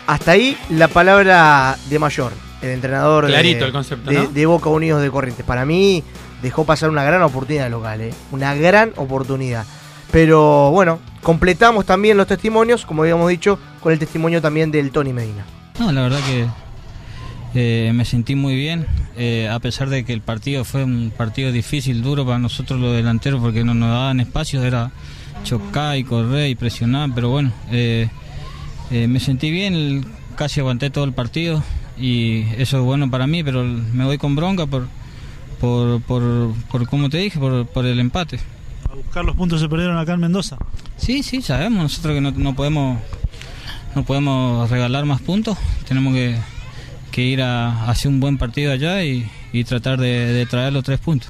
Hasta 0.08 0.32
ahí 0.32 0.56
la 0.70 0.88
palabra 0.88 1.76
de 1.90 1.98
Mayor, 1.98 2.32
el 2.62 2.70
entrenador 2.70 3.26
de- 3.26 3.32
Clarito 3.32 3.66
el 3.66 3.72
concepto, 3.72 4.10
de, 4.10 4.16
¿no? 4.16 4.26
de 4.28 4.46
Boca 4.46 4.70
Unidos 4.70 5.02
de 5.02 5.10
Corrientes. 5.10 5.44
Para 5.44 5.66
mí 5.66 6.02
dejó 6.42 6.64
pasar 6.64 6.88
una 6.88 7.04
gran 7.04 7.20
oportunidad 7.22 7.70
local, 7.70 8.00
¿eh? 8.00 8.14
una 8.32 8.54
gran 8.54 8.92
oportunidad. 8.96 9.66
Pero 10.10 10.70
bueno, 10.70 10.98
completamos 11.22 11.84
también 11.84 12.16
los 12.16 12.26
testimonios, 12.26 12.86
como 12.86 13.02
habíamos 13.02 13.28
dicho, 13.28 13.58
con 13.82 13.92
el 13.92 13.98
testimonio 13.98 14.40
también 14.40 14.70
del 14.70 14.90
Tony 14.92 15.12
Medina. 15.12 15.44
No, 15.78 15.92
la 15.92 16.00
verdad 16.00 16.20
que 16.26 16.46
eh, 17.54 17.92
me 17.92 18.06
sentí 18.06 18.34
muy 18.34 18.54
bien, 18.56 18.86
eh, 19.16 19.46
a 19.52 19.58
pesar 19.58 19.90
de 19.90 20.06
que 20.06 20.14
el 20.14 20.22
partido 20.22 20.64
fue 20.64 20.84
un 20.84 21.12
partido 21.14 21.52
difícil, 21.52 22.02
duro 22.02 22.24
para 22.24 22.38
nosotros 22.38 22.80
los 22.80 22.94
delanteros, 22.96 23.42
porque 23.42 23.62
no 23.62 23.74
nos 23.74 23.90
daban 23.90 24.20
espacios, 24.20 24.64
era 24.64 24.90
chocar 25.44 25.98
y 25.98 26.04
correr 26.04 26.48
y 26.48 26.54
presionar, 26.54 27.10
pero 27.14 27.28
bueno, 27.28 27.52
eh, 27.70 28.08
eh, 28.90 29.06
me 29.06 29.20
sentí 29.20 29.50
bien, 29.50 30.04
casi 30.36 30.60
aguanté 30.60 30.90
todo 30.90 31.04
el 31.04 31.12
partido 31.12 31.62
y 31.98 32.42
eso 32.58 32.78
es 32.78 32.84
bueno 32.84 33.10
para 33.10 33.26
mí, 33.26 33.42
pero 33.42 33.64
me 33.64 34.04
voy 34.04 34.18
con 34.18 34.36
bronca 34.36 34.66
por, 34.66 34.86
por, 35.60 36.00
por, 36.02 36.54
por 36.70 36.88
como 36.88 37.08
te 37.10 37.18
dije, 37.18 37.38
por, 37.38 37.66
por 37.66 37.86
el 37.86 37.98
empate. 38.00 38.38
A 38.90 38.94
buscar 38.94 39.24
los 39.24 39.36
puntos 39.36 39.60
se 39.60 39.68
perdieron 39.68 39.98
acá 39.98 40.14
en 40.14 40.20
Mendoza. 40.20 40.56
Sí, 40.96 41.22
sí, 41.22 41.42
sabemos 41.42 41.82
nosotros 41.82 42.14
que 42.14 42.20
no, 42.20 42.30
no 42.32 42.54
podemos 42.54 42.98
no 43.94 44.04
podemos 44.04 44.68
regalar 44.70 45.04
más 45.06 45.20
puntos, 45.20 45.56
tenemos 45.86 46.14
que, 46.14 46.36
que 47.10 47.22
ir 47.22 47.42
a, 47.42 47.72
a 47.84 47.90
hacer 47.90 48.10
un 48.10 48.20
buen 48.20 48.38
partido 48.38 48.72
allá 48.72 49.02
y, 49.02 49.28
y 49.52 49.64
tratar 49.64 49.98
de, 49.98 50.32
de 50.32 50.46
traer 50.46 50.72
los 50.72 50.84
tres 50.84 51.00
puntos. 51.00 51.28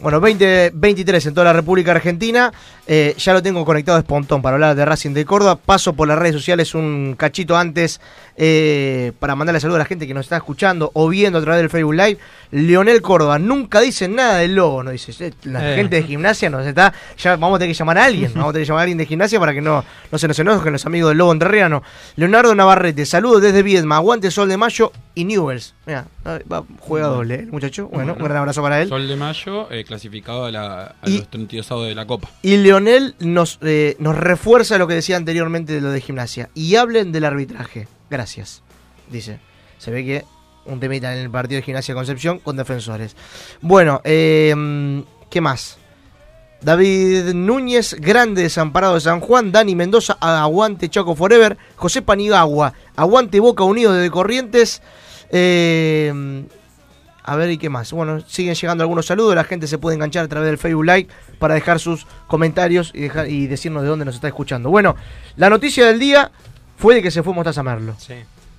Bueno, 0.00 0.18
2023 0.18 1.26
en 1.26 1.34
toda 1.34 1.44
la 1.44 1.52
República 1.52 1.90
Argentina. 1.90 2.50
Eh, 2.86 3.14
ya 3.18 3.34
lo 3.34 3.42
tengo 3.42 3.66
conectado 3.66 3.98
a 3.98 4.00
Espontón 4.00 4.40
para 4.40 4.54
hablar 4.54 4.74
de 4.74 4.86
Racing 4.86 5.12
de 5.12 5.26
Córdoba. 5.26 5.56
Paso 5.56 5.92
por 5.92 6.08
las 6.08 6.18
redes 6.18 6.36
sociales 6.36 6.74
un 6.74 7.14
cachito 7.18 7.54
antes 7.54 8.00
eh, 8.42 9.12
para 9.18 9.36
mandarle 9.36 9.60
saludos 9.60 9.76
a 9.76 9.80
la 9.80 9.84
gente 9.84 10.06
que 10.06 10.14
nos 10.14 10.24
está 10.24 10.38
escuchando 10.38 10.90
o 10.94 11.08
viendo 11.10 11.38
a 11.38 11.42
través 11.42 11.60
del 11.60 11.68
Facebook 11.68 11.92
Live. 11.94 12.18
Leonel 12.52 13.02
Córdoba, 13.02 13.38
nunca 13.38 13.80
dice 13.80 14.08
nada 14.08 14.38
del 14.38 14.54
logo, 14.54 14.82
¿no? 14.82 14.90
Dice, 14.92 15.12
"Eh, 15.26 15.32
la 15.44 15.72
Eh. 15.72 15.76
gente 15.76 15.96
de 15.96 16.02
gimnasia 16.04 16.48
nos 16.48 16.66
está. 16.66 16.92
Ya 17.18 17.36
vamos 17.36 17.56
a 17.56 17.58
tener 17.58 17.74
que 17.74 17.78
llamar 17.78 17.98
a 17.98 18.04
alguien. 18.06 18.32
Vamos 18.34 18.48
a 18.48 18.52
tener 18.54 18.64
que 18.64 18.68
llamar 18.68 18.80
a 18.80 18.82
alguien 18.84 18.98
de 18.98 19.04
gimnasia 19.06 19.38
para 19.38 19.52
que 19.52 19.60
no, 19.60 19.84
no 20.10 20.18
se 20.18 20.26
nos 20.26 20.38
enojen 20.38 20.72
los 20.72 20.86
amigos 20.86 21.10
del 21.10 21.18
lobo 21.18 21.32
entrerriano. 21.32 21.82
Leonardo 22.16 22.54
Navarrete, 22.54 23.04
saludos 23.04 23.42
desde 23.42 23.62
Viedma, 23.62 23.96
aguante 23.96 24.30
Sol 24.30 24.48
de 24.48 24.56
Mayo 24.56 24.90
y 25.14 25.24
Newells. 25.26 25.74
Mira, 25.86 26.06
juega 26.80 27.08
doble, 27.08 27.34
¿eh, 27.34 27.48
muchacho. 27.50 27.88
Bueno, 27.88 28.14
un 28.18 28.24
gran 28.24 28.38
abrazo 28.38 28.62
para 28.62 28.80
él. 28.80 28.88
Sol 28.88 29.06
de 29.06 29.16
Mayo, 29.16 29.70
eh, 29.70 29.84
clasificado 29.84 30.46
a, 30.46 30.50
la, 30.50 30.94
a 31.02 31.08
Y- 31.10 31.18
los 31.18 31.28
32 31.28 31.70
avos 31.70 31.86
de 31.88 31.94
la 31.94 32.06
Copa. 32.06 32.30
Y 32.42 32.56
Leonel 32.56 33.14
nos, 33.20 33.58
eh, 33.62 33.96
nos 33.98 34.16
refuerza 34.16 34.78
lo 34.78 34.86
que 34.88 34.94
decía 34.94 35.16
anteriormente 35.16 35.74
de 35.74 35.80
lo 35.82 35.90
de 35.90 36.00
gimnasia. 36.00 36.48
Y 36.54 36.76
hablen 36.76 37.12
del 37.12 37.26
arbitraje. 37.26 37.86
Gracias. 38.10 38.62
Dice. 39.10 39.38
Se 39.78 39.90
ve 39.90 40.04
que 40.04 40.24
un 40.66 40.78
temita 40.78 41.12
en 41.14 41.20
el 41.20 41.30
partido 41.30 41.58
de 41.58 41.62
gimnasia 41.62 41.94
Concepción 41.94 42.38
con 42.38 42.56
defensores. 42.56 43.16
Bueno, 43.62 44.00
eh, 44.04 45.02
¿qué 45.30 45.40
más? 45.40 45.78
David 46.60 47.32
Núñez, 47.32 47.94
grande 47.94 48.42
desamparado 48.42 48.94
de 48.94 49.00
San 49.00 49.20
Juan. 49.20 49.52
Dani 49.52 49.74
Mendoza, 49.74 50.18
aguante 50.20 50.90
Chaco 50.90 51.14
Forever. 51.14 51.56
José 51.76 52.02
Panigagua, 52.02 52.74
aguante 52.96 53.40
Boca 53.40 53.64
Unido 53.64 53.94
de 53.94 54.10
Corrientes. 54.10 54.82
Eh, 55.30 56.44
a 57.22 57.36
ver, 57.36 57.50
¿y 57.50 57.58
qué 57.58 57.70
más? 57.70 57.92
Bueno, 57.92 58.20
siguen 58.26 58.54
llegando 58.54 58.82
algunos 58.82 59.06
saludos. 59.06 59.34
La 59.34 59.44
gente 59.44 59.66
se 59.66 59.78
puede 59.78 59.94
enganchar 59.94 60.24
a 60.24 60.28
través 60.28 60.48
del 60.48 60.58
Facebook 60.58 60.84
Live 60.84 61.08
para 61.38 61.54
dejar 61.54 61.78
sus 61.78 62.06
comentarios 62.26 62.90
y, 62.94 63.02
dejar, 63.02 63.28
y 63.30 63.46
decirnos 63.46 63.82
de 63.82 63.88
dónde 63.88 64.04
nos 64.04 64.16
está 64.16 64.28
escuchando. 64.28 64.68
Bueno, 64.68 64.96
la 65.36 65.48
noticia 65.48 65.86
del 65.86 65.98
día 65.98 66.30
fue 66.80 66.94
de 66.94 67.02
que 67.02 67.10
se 67.10 67.22
fue 67.22 67.34
Mostaza 67.34 67.62
Merlo. 67.62 67.94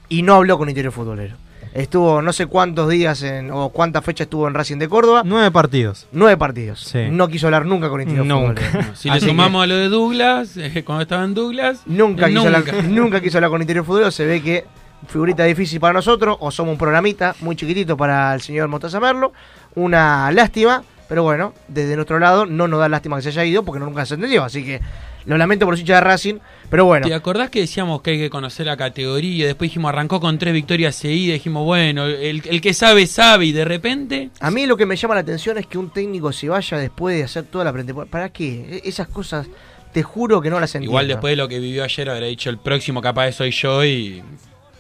Y 0.07 0.21
no 0.21 0.35
habló 0.35 0.57
con 0.59 0.69
Interior 0.69 0.93
Futbolero. 0.93 1.35
Estuvo 1.73 2.21
no 2.21 2.33
sé 2.33 2.45
cuántos 2.45 2.87
días 2.89 3.23
en, 3.23 3.49
o 3.49 3.69
cuántas 3.69 4.03
fechas 4.05 4.25
estuvo 4.25 4.47
en 4.47 4.53
Racing 4.53 4.77
de 4.77 4.87
Córdoba. 4.87 5.23
Nueve 5.25 5.49
partidos. 5.49 6.07
Nueve 6.11 6.37
partidos. 6.37 6.81
Sí. 6.81 7.07
No 7.09 7.27
quiso 7.29 7.47
hablar 7.47 7.65
nunca 7.65 7.89
con 7.89 7.99
Interior 8.01 8.25
Nunca. 8.25 8.61
Futbolero. 8.61 8.93
Si 8.95 9.09
le 9.09 9.19
sumamos 9.21 9.63
a 9.63 9.67
lo 9.67 9.75
de 9.75 9.89
Douglas, 9.89 10.55
eh, 10.57 10.83
cuando 10.85 11.01
estaba 11.01 11.23
en 11.23 11.33
Douglas, 11.33 11.81
Nunca, 11.87 12.27
eh, 12.27 12.29
quiso 12.29 12.45
hablar, 12.45 12.83
nunca 12.83 13.21
quiso 13.21 13.37
hablar 13.39 13.49
con 13.49 13.61
Interior 13.61 13.85
Futbolero. 13.85 14.11
Se 14.11 14.25
ve 14.25 14.41
que 14.43 14.65
figurita 15.07 15.43
difícil 15.45 15.79
para 15.79 15.93
nosotros, 15.93 16.37
o 16.41 16.51
somos 16.51 16.73
un 16.73 16.77
programita 16.77 17.35
muy 17.39 17.55
chiquitito 17.55 17.97
para 17.97 18.35
el 18.35 18.41
señor 18.41 18.67
Mostaza 18.67 18.99
Merlo. 18.99 19.33
Una 19.73 20.29
lástima, 20.31 20.83
pero 21.09 21.23
bueno, 21.23 21.53
desde 21.69 21.95
nuestro 21.95 22.19
lado 22.19 22.45
no 22.45 22.67
nos 22.67 22.81
da 22.81 22.87
lástima 22.87 23.15
que 23.15 23.23
se 23.23 23.29
haya 23.29 23.45
ido 23.45 23.63
porque 23.63 23.79
nunca 23.79 24.05
se 24.05 24.13
entendió. 24.13 24.43
Así 24.43 24.63
que 24.63 24.79
lo 25.25 25.37
lamento 25.37 25.65
por 25.65 25.73
los 25.73 25.79
hinchas 25.79 25.97
de 25.97 26.01
Racing, 26.01 26.35
pero 26.69 26.85
bueno. 26.85 27.07
¿Te 27.07 27.13
acordás 27.13 27.49
que 27.49 27.59
decíamos 27.61 28.01
que 28.01 28.11
hay 28.11 28.17
que 28.17 28.29
conocer 28.29 28.65
la 28.65 28.77
categoría? 28.77 29.45
Después 29.45 29.69
dijimos, 29.69 29.89
arrancó 29.89 30.19
con 30.19 30.37
tres 30.39 30.53
victorias 30.53 30.95
seguidas. 30.95 31.33
Dijimos, 31.35 31.65
bueno, 31.65 32.05
el, 32.05 32.41
el 32.45 32.61
que 32.61 32.73
sabe, 32.73 33.05
sabe. 33.07 33.45
Y 33.47 33.51
de 33.51 33.65
repente, 33.65 34.29
A 34.39 34.49
mí 34.51 34.65
lo 34.65 34.77
que 34.77 34.85
me 34.85 34.95
llama 34.95 35.15
la 35.15 35.21
atención 35.21 35.57
es 35.57 35.67
que 35.67 35.77
un 35.77 35.89
técnico 35.91 36.31
se 36.31 36.49
vaya 36.49 36.77
después 36.77 37.15
de 37.17 37.23
hacer 37.23 37.43
toda 37.43 37.63
la 37.65 37.73
pretemporada. 37.73 38.09
¿Para 38.09 38.29
qué? 38.29 38.79
E- 38.83 38.89
Esas 38.89 39.07
cosas, 39.09 39.47
te 39.93 40.01
juro 40.03 40.41
que 40.41 40.49
no 40.49 40.59
las 40.59 40.73
entiendo. 40.75 40.91
igual 40.91 41.07
después 41.07 41.31
de 41.31 41.35
lo 41.35 41.47
que 41.47 41.59
vivió 41.59 41.83
ayer, 41.83 42.09
habrá 42.09 42.25
dicho 42.27 42.49
el 42.49 42.57
próximo 42.57 43.01
capaz 43.01 43.33
soy 43.33 43.51
yo. 43.51 43.83
Y 43.83 44.23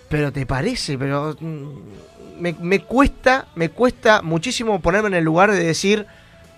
Pero 0.09 0.31
te 0.31 0.45
parece, 0.45 0.97
pero 0.97 1.35
mm, 1.39 1.67
me, 2.39 2.55
me 2.59 2.79
cuesta, 2.79 3.47
me 3.55 3.69
cuesta 3.69 4.21
muchísimo 4.21 4.79
ponerme 4.81 5.09
en 5.09 5.15
el 5.15 5.23
lugar 5.23 5.51
de 5.51 5.61
decir, 5.63 6.05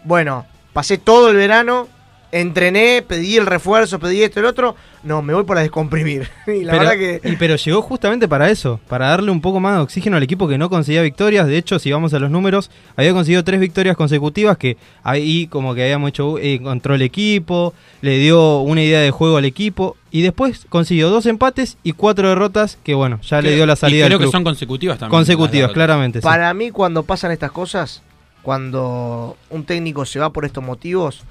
bueno, 0.03 0.45
pasé 0.73 0.97
todo 0.99 1.29
el 1.29 1.35
verano, 1.35 1.87
entrené, 2.33 3.03
pedí 3.07 3.37
el 3.37 3.45
refuerzo, 3.45 3.99
pedí 3.99 4.23
esto 4.23 4.39
y 4.39 4.41
el 4.41 4.47
otro. 4.47 4.75
No, 5.03 5.21
me 5.21 5.33
voy 5.33 5.43
para 5.43 5.61
descomprimir. 5.61 6.27
y 6.47 6.63
la 6.63 6.71
pero, 6.71 6.83
verdad 6.83 6.93
que. 6.93 7.29
y 7.29 7.35
pero 7.35 7.55
llegó 7.55 7.81
justamente 7.81 8.27
para 8.27 8.49
eso, 8.49 8.79
para 8.87 9.09
darle 9.09 9.31
un 9.31 9.39
poco 9.39 9.59
más 9.59 9.75
de 9.75 9.81
oxígeno 9.81 10.17
al 10.17 10.23
equipo 10.23 10.47
que 10.47 10.57
no 10.57 10.69
conseguía 10.69 11.01
victorias. 11.03 11.47
De 11.47 11.57
hecho, 11.57 11.77
si 11.79 11.91
vamos 11.91 12.13
a 12.13 12.19
los 12.19 12.31
números, 12.31 12.71
había 12.95 13.13
conseguido 13.13 13.43
tres 13.43 13.59
victorias 13.59 13.95
consecutivas 13.95 14.57
que 14.57 14.77
ahí 15.03 15.47
como 15.47 15.75
que 15.75 15.83
habíamos 15.83 16.09
hecho, 16.09 16.39
eh, 16.39 16.55
encontró 16.55 16.95
el 16.95 17.03
equipo, 17.03 17.73
le 18.01 18.17
dio 18.17 18.59
una 18.61 18.81
idea 18.81 19.01
de 19.01 19.11
juego 19.11 19.37
al 19.37 19.45
equipo 19.45 19.95
y 20.09 20.21
después 20.21 20.65
consiguió 20.69 21.09
dos 21.09 21.25
empates 21.27 21.77
y 21.83 21.93
cuatro 21.93 22.29
derrotas 22.29 22.77
que 22.83 22.95
bueno, 22.95 23.19
ya 23.21 23.41
le 23.41 23.55
dio 23.55 23.65
la 23.65 23.75
salida 23.75 24.05
Y 24.05 24.07
creo 24.07 24.19
al 24.19 24.25
que 24.25 24.31
son 24.31 24.43
consecutivas 24.43 24.97
también. 24.97 25.19
Consecutivas, 25.19 25.71
claramente. 25.71 26.19
sí. 26.19 26.23
Para 26.23 26.53
mí, 26.53 26.71
cuando 26.71 27.03
pasan 27.03 27.31
estas 27.31 27.51
cosas, 27.51 28.01
cuando 28.41 29.37
un 29.49 29.65
técnico 29.65 30.05
se 30.05 30.19
va 30.19 30.31
por 30.31 30.45
estos 30.45 30.63
motivos, 30.63 31.23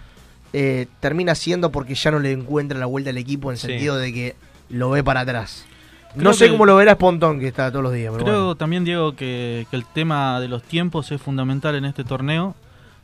eh, 0.52 0.86
termina 1.00 1.34
siendo 1.34 1.70
porque 1.72 1.94
ya 1.94 2.10
no 2.10 2.18
le 2.18 2.32
encuentra 2.32 2.78
la 2.78 2.86
vuelta 2.86 3.10
al 3.10 3.18
equipo 3.18 3.50
en 3.50 3.56
Sí. 3.56 3.66
sentido 3.68 3.96
de 3.96 4.12
que 4.12 4.36
lo 4.68 4.90
ve 4.90 5.02
para 5.04 5.20
atrás. 5.20 5.64
Creo 6.12 6.24
no 6.24 6.32
sé 6.34 6.50
cómo 6.50 6.66
lo 6.66 6.76
verá 6.76 6.98
Pontón, 6.98 7.40
que 7.40 7.48
está 7.48 7.70
todos 7.70 7.82
los 7.82 7.92
días. 7.94 8.12
pero 8.12 8.24
Creo 8.24 8.38
bueno. 8.40 8.54
también, 8.56 8.84
Diego, 8.84 9.16
que, 9.16 9.66
que 9.70 9.76
el 9.76 9.84
tema 9.86 10.40
de 10.40 10.48
los 10.48 10.62
tiempos 10.62 11.10
es 11.10 11.20
fundamental 11.22 11.74
en 11.74 11.86
este 11.86 12.04
torneo. 12.04 12.54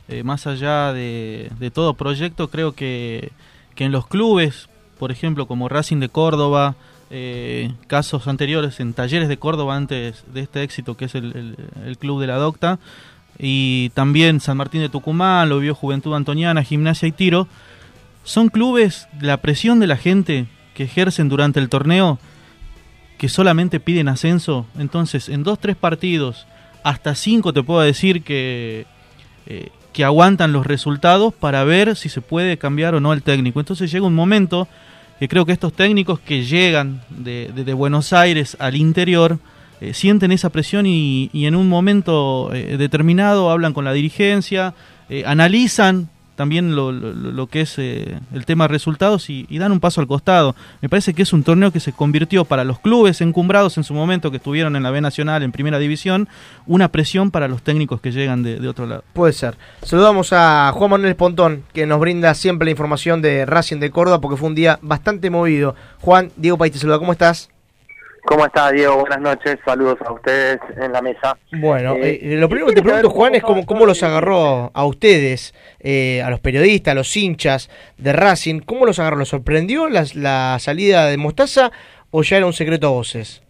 Eh, 0.07 0.23
más 0.23 0.45
allá 0.47 0.93
de, 0.93 1.51
de 1.59 1.71
todo 1.71 1.93
proyecto, 1.95 2.49
creo 2.49 2.73
que, 2.73 3.31
que 3.75 3.83
en 3.85 3.91
los 3.91 4.05
clubes, 4.07 4.69
por 4.99 5.11
ejemplo, 5.11 5.47
como 5.47 5.69
Racing 5.69 5.97
de 5.99 6.09
Córdoba, 6.09 6.75
eh, 7.11 7.71
casos 7.87 8.27
anteriores 8.27 8.79
en 8.79 8.93
Talleres 8.93 9.27
de 9.27 9.37
Córdoba 9.37 9.75
antes 9.75 10.23
de 10.31 10.41
este 10.41 10.61
éxito 10.61 10.95
que 10.95 11.05
es 11.05 11.15
el, 11.15 11.35
el- 11.35 11.57
el 11.87 11.97
club 11.97 12.21
de 12.21 12.27
la 12.27 12.35
Docta, 12.37 12.77
y 13.39 13.89
también 13.93 14.39
San 14.41 14.57
Martín 14.57 14.81
de 14.81 14.89
Tucumán, 14.89 15.47
lo 15.49 15.59
vio 15.59 15.73
Juventud 15.73 16.13
Antoniana, 16.13 16.63
Gimnasia 16.63 17.07
y 17.07 17.11
Tiro, 17.13 17.47
son 18.23 18.49
clubes, 18.49 19.07
la 19.21 19.37
presión 19.37 19.79
de 19.79 19.87
la 19.87 19.95
gente 19.97 20.45
que 20.73 20.83
ejercen 20.83 21.29
durante 21.29 21.59
el 21.59 21.69
torneo, 21.69 22.19
que 23.17 23.29
solamente 23.29 23.79
piden 23.79 24.07
ascenso, 24.09 24.65
entonces 24.77 25.29
en 25.29 25.43
dos, 25.43 25.59
tres 25.59 25.75
partidos, 25.75 26.47
hasta 26.83 27.15
cinco 27.15 27.51
te 27.53 27.63
puedo 27.63 27.81
decir 27.81 28.23
que, 28.23 28.85
eh, 29.45 29.69
que 29.93 30.03
aguantan 30.05 30.53
los 30.53 30.65
resultados 30.65 31.33
para 31.33 31.63
ver 31.63 31.95
si 31.95 32.07
se 32.09 32.21
puede 32.21 32.57
cambiar 32.57 32.95
o 32.95 32.99
no 33.01 33.11
el 33.11 33.23
técnico. 33.23 33.59
Entonces 33.59 33.91
llega 33.91 34.05
un 34.05 34.15
momento 34.15 34.67
que 35.19 35.27
creo 35.27 35.45
que 35.45 35.51
estos 35.51 35.73
técnicos 35.73 36.19
que 36.21 36.43
llegan 36.45 37.01
de, 37.09 37.51
de- 37.53 37.65
de 37.65 37.73
Buenos 37.73 38.13
Aires 38.13 38.55
al 38.59 38.75
interior 38.77 39.39
eh, 39.81 39.93
sienten 39.93 40.31
esa 40.31 40.49
presión 40.49 40.85
y, 40.85 41.29
y 41.31 41.45
en 41.45 41.55
un 41.55 41.69
momento 41.69 42.53
eh, 42.53 42.75
determinado 42.77 43.49
hablan 43.49 43.73
con 43.73 43.85
la 43.85 43.93
dirigencia, 43.93 44.73
eh, 45.09 45.23
analizan 45.25 46.09
también 46.35 46.73
lo, 46.73 47.47
que 47.47 47.59
es 47.59 47.77
el 47.77 48.45
tema 48.45 48.69
resultados 48.69 49.29
y, 49.29 49.45
dan 49.57 49.73
un 49.73 49.81
paso 49.81 49.99
al 49.99 50.07
costado. 50.07 50.55
Me 50.81 50.87
parece 50.87 51.13
que 51.13 51.23
es 51.23 51.33
un 51.33 51.43
torneo 51.43 51.71
que 51.71 51.81
se 51.81 51.91
convirtió 51.91 52.45
para 52.45 52.63
los 52.63 52.79
clubes 52.79 53.19
encumbrados 53.19 53.77
en 53.77 53.83
su 53.83 53.93
momento 53.93 54.31
que 54.31 54.37
estuvieron 54.37 54.77
en 54.77 54.83
la 54.83 54.89
B 54.89 55.01
Nacional, 55.01 55.43
en 55.43 55.51
Primera 55.51 55.79
División, 55.79 56.29
una 56.65 56.93
presión 56.93 57.29
para 57.29 57.49
los 57.49 57.61
técnicos 57.61 57.99
que 57.99 58.13
llegan 58.13 58.41
de, 58.41 58.57
de 58.57 58.69
otro 58.69 58.85
lado. 58.85 59.03
Puede 59.11 59.33
ser. 59.33 59.57
Saludamos 59.83 60.31
a 60.31 60.71
Juan 60.73 60.91
Manuel 60.91 61.17
Pontón, 61.17 61.63
que 61.73 61.85
nos 61.85 61.99
brinda 61.99 62.33
siempre 62.33 62.67
la 62.67 62.71
información 62.71 63.21
de 63.21 63.45
Racing 63.45 63.79
de 63.81 63.91
Córdoba, 63.91 64.21
porque 64.21 64.37
fue 64.37 64.47
un 64.47 64.55
día 64.55 64.79
bastante 64.81 65.29
movido. 65.29 65.75
Juan, 65.99 66.31
Diego 66.37 66.57
País 66.57 66.71
te 66.71 66.79
saluda, 66.79 66.99
¿cómo 66.99 67.11
estás? 67.11 67.49
¿Cómo 68.29 68.45
está, 68.45 68.71
Diego? 68.71 68.97
Buenas 68.97 69.21
noches. 69.21 69.57
Saludos 69.65 69.97
a 70.05 70.11
ustedes 70.13 70.59
en 70.77 70.91
la 70.93 71.01
mesa. 71.01 71.35
Bueno, 71.51 71.95
Eh, 71.95 72.19
eh, 72.21 72.35
lo 72.37 72.47
primero 72.47 72.67
que 72.67 72.75
te 72.75 72.83
pregunto, 72.83 73.09
Juan, 73.09 73.33
es 73.33 73.41
cómo, 73.41 73.65
cómo 73.65 73.87
los 73.87 74.03
agarró 74.03 74.69
a 74.71 74.85
ustedes, 74.85 75.55
eh, 75.79 76.21
a 76.21 76.29
los 76.29 76.39
periodistas, 76.39 76.91
a 76.91 76.95
los 76.95 77.17
hinchas 77.17 77.71
de 77.97 78.13
Racing. 78.13 78.59
¿Cómo 78.59 78.85
los 78.85 78.99
agarró? 78.99 79.17
¿Los 79.17 79.29
sorprendió 79.29 79.89
las- 79.89 80.15
la, 80.15 80.57
salida 80.59 81.07
de 81.07 81.17
Mostaza 81.17 81.71
o 82.11 82.21
ya 82.21 82.37
era 82.37 82.45
un 82.45 82.53
secreto 82.53 82.85
a 82.85 82.91
voces? 82.91 83.41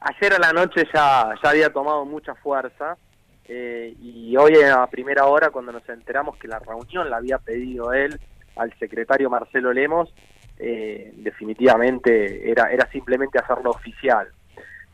Ayer 0.00 0.32
a 0.32 0.38
la 0.38 0.54
noche 0.54 0.84
ya, 0.94 1.34
ya 1.42 1.50
había 1.50 1.70
tomado 1.70 2.06
mucha 2.06 2.34
fuerza 2.36 2.96
eh, 3.46 3.94
y 4.00 4.34
hoy 4.38 4.54
a 4.62 4.86
primera 4.86 5.26
hora 5.26 5.50
cuando 5.50 5.72
nos 5.72 5.86
enteramos 5.90 6.38
que 6.38 6.48
la 6.48 6.58
reunión 6.58 7.10
la 7.10 7.18
había 7.18 7.36
pedido 7.36 7.92
él 7.92 8.18
al 8.56 8.72
secretario 8.78 9.28
Marcelo 9.28 9.74
Lemos, 9.74 10.08
eh, 10.58 11.12
definitivamente 11.16 12.50
era, 12.50 12.70
era 12.70 12.88
simplemente 12.90 13.38
hacerlo 13.38 13.70
oficial. 13.70 14.28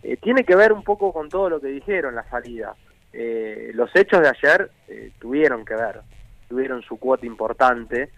Eh, 0.03 0.17
tiene 0.17 0.45
que 0.45 0.57
ver 0.57 0.73
un 0.73 0.83
poco 0.83 1.13
con 1.13 1.29
todo 1.29 1.51
lo 1.51 1.61
que 1.61 1.69
dijeron 1.69 2.15
la 2.15 2.29
salida. 2.29 2.75
Eh, 3.13 3.71
los 3.75 3.95
hechos 3.95 4.21
de 4.21 4.29
ayer 4.29 4.71
eh, 4.89 5.13
tuvieron 5.19 5.65
que 5.65 5.75
ver, 5.75 6.01
tuvieron 6.49 6.83
su 6.83 6.99
cuota 6.99 7.27
importante. 7.27 8.11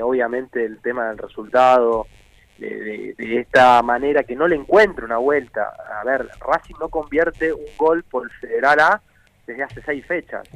Obviamente 0.00 0.64
el 0.64 0.78
tema 0.80 1.08
del 1.08 1.18
resultado, 1.18 2.06
de 2.56 3.16
esta 3.18 3.82
manera 3.82 4.22
que 4.22 4.36
no 4.36 4.46
le 4.46 4.54
encuentra 4.54 5.04
una 5.04 5.16
vuelta. 5.16 5.72
A 6.00 6.04
ver, 6.04 6.28
Racing 6.38 6.76
no 6.78 6.88
convierte 6.88 7.52
un 7.52 7.66
gol 7.76 8.04
por 8.04 8.22
el 8.22 8.30
Federal 8.30 8.78
A 8.78 9.02
desde 9.46 9.62
hace 9.62 9.82
seis 9.82 10.06
fechas. 10.06 10.48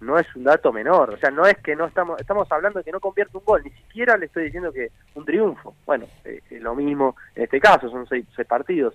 No 0.00 0.18
es 0.18 0.26
un 0.36 0.44
dato 0.44 0.72
menor. 0.72 1.14
O 1.14 1.16
sea, 1.16 1.30
no 1.30 1.44
es 1.44 1.56
que 1.58 1.74
no 1.74 1.86
estamos, 1.86 2.20
estamos 2.20 2.50
hablando 2.50 2.78
de 2.78 2.84
que 2.84 2.92
no 2.92 3.00
convierte 3.00 3.36
un 3.36 3.44
gol, 3.44 3.62
ni 3.64 3.70
siquiera 3.70 4.16
le 4.16 4.26
estoy 4.26 4.44
diciendo 4.44 4.72
que 4.72 4.90
un 5.14 5.24
triunfo. 5.24 5.74
Bueno, 5.84 6.06
eh, 6.24 6.40
eh, 6.50 6.60
lo 6.60 6.74
mismo 6.74 7.16
en 7.34 7.44
este 7.44 7.60
caso, 7.60 7.88
son 7.90 8.06
seis, 8.06 8.24
seis 8.34 8.46
partidos. 8.46 8.94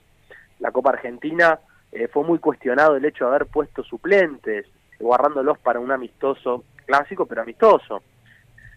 La 0.60 0.72
Copa 0.72 0.92
Argentina 0.92 1.60
eh, 1.92 2.08
fue 2.08 2.24
muy 2.24 2.40
cuestionado 2.40 2.96
el 2.96 3.06
hecho 3.06 3.26
de 3.26 3.36
haber 3.36 3.48
puesto 3.48 3.84
suplentes, 3.84 4.66
guardándolos 5.00 5.60
para 5.60 5.80
un 5.80 5.92
amistoso 5.92 6.64
clásico, 6.86 7.26
pero 7.26 7.42
amistoso. 7.42 8.02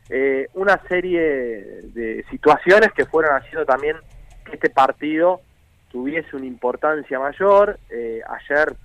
Eh, 0.09 0.48
una 0.55 0.81
serie 0.88 1.20
de 1.20 2.24
situaciones 2.31 2.92
que 2.92 3.07
fueron 3.07 3.35
haciendo 3.35 3.64
también 3.66 3.96
que 4.44 4.55
este 4.55 4.70
partido 4.70 5.40
tuviese 5.90 6.37
una 6.37 6.46
importancia 6.46 7.18
mayor. 7.18 7.79
Eh, 7.90 8.20
ayer, 8.29 8.76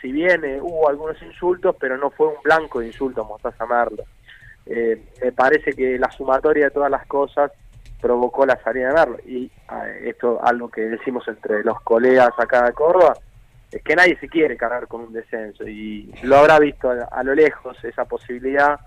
si 0.00 0.12
bien 0.12 0.42
hubo 0.60 0.88
algunos 0.88 1.20
insultos, 1.22 1.76
pero 1.78 1.96
no 1.96 2.10
fue 2.10 2.28
un 2.28 2.42
blanco 2.42 2.80
de 2.80 2.86
insultos 2.86 3.26
Mostaza 3.26 3.66
Merlo. 3.66 4.04
Eh, 4.66 5.02
me 5.22 5.32
parece 5.32 5.72
que 5.72 5.98
la 5.98 6.10
sumatoria 6.10 6.66
de 6.66 6.70
todas 6.70 6.90
las 6.90 7.06
cosas 7.06 7.50
provocó 8.00 8.46
la 8.46 8.60
salida 8.62 8.88
de 8.88 8.94
Merlo. 8.94 9.18
Y 9.26 9.50
esto 10.04 10.40
algo 10.42 10.70
que 10.70 10.82
decimos 10.82 11.26
entre 11.28 11.62
los 11.62 11.80
colegas 11.82 12.30
acá 12.38 12.64
de 12.64 12.72
Córdoba, 12.72 13.14
es 13.70 13.82
que 13.82 13.94
nadie 13.94 14.18
se 14.18 14.28
quiere 14.28 14.56
cargar 14.56 14.88
con 14.88 15.02
un 15.02 15.12
descenso 15.12 15.66
y 15.66 16.12
lo 16.22 16.38
habrá 16.38 16.58
visto 16.58 16.90
a, 16.90 17.22
lo 17.22 17.34
lejos 17.34 17.76
esa 17.84 18.04
posibilidad. 18.04 18.80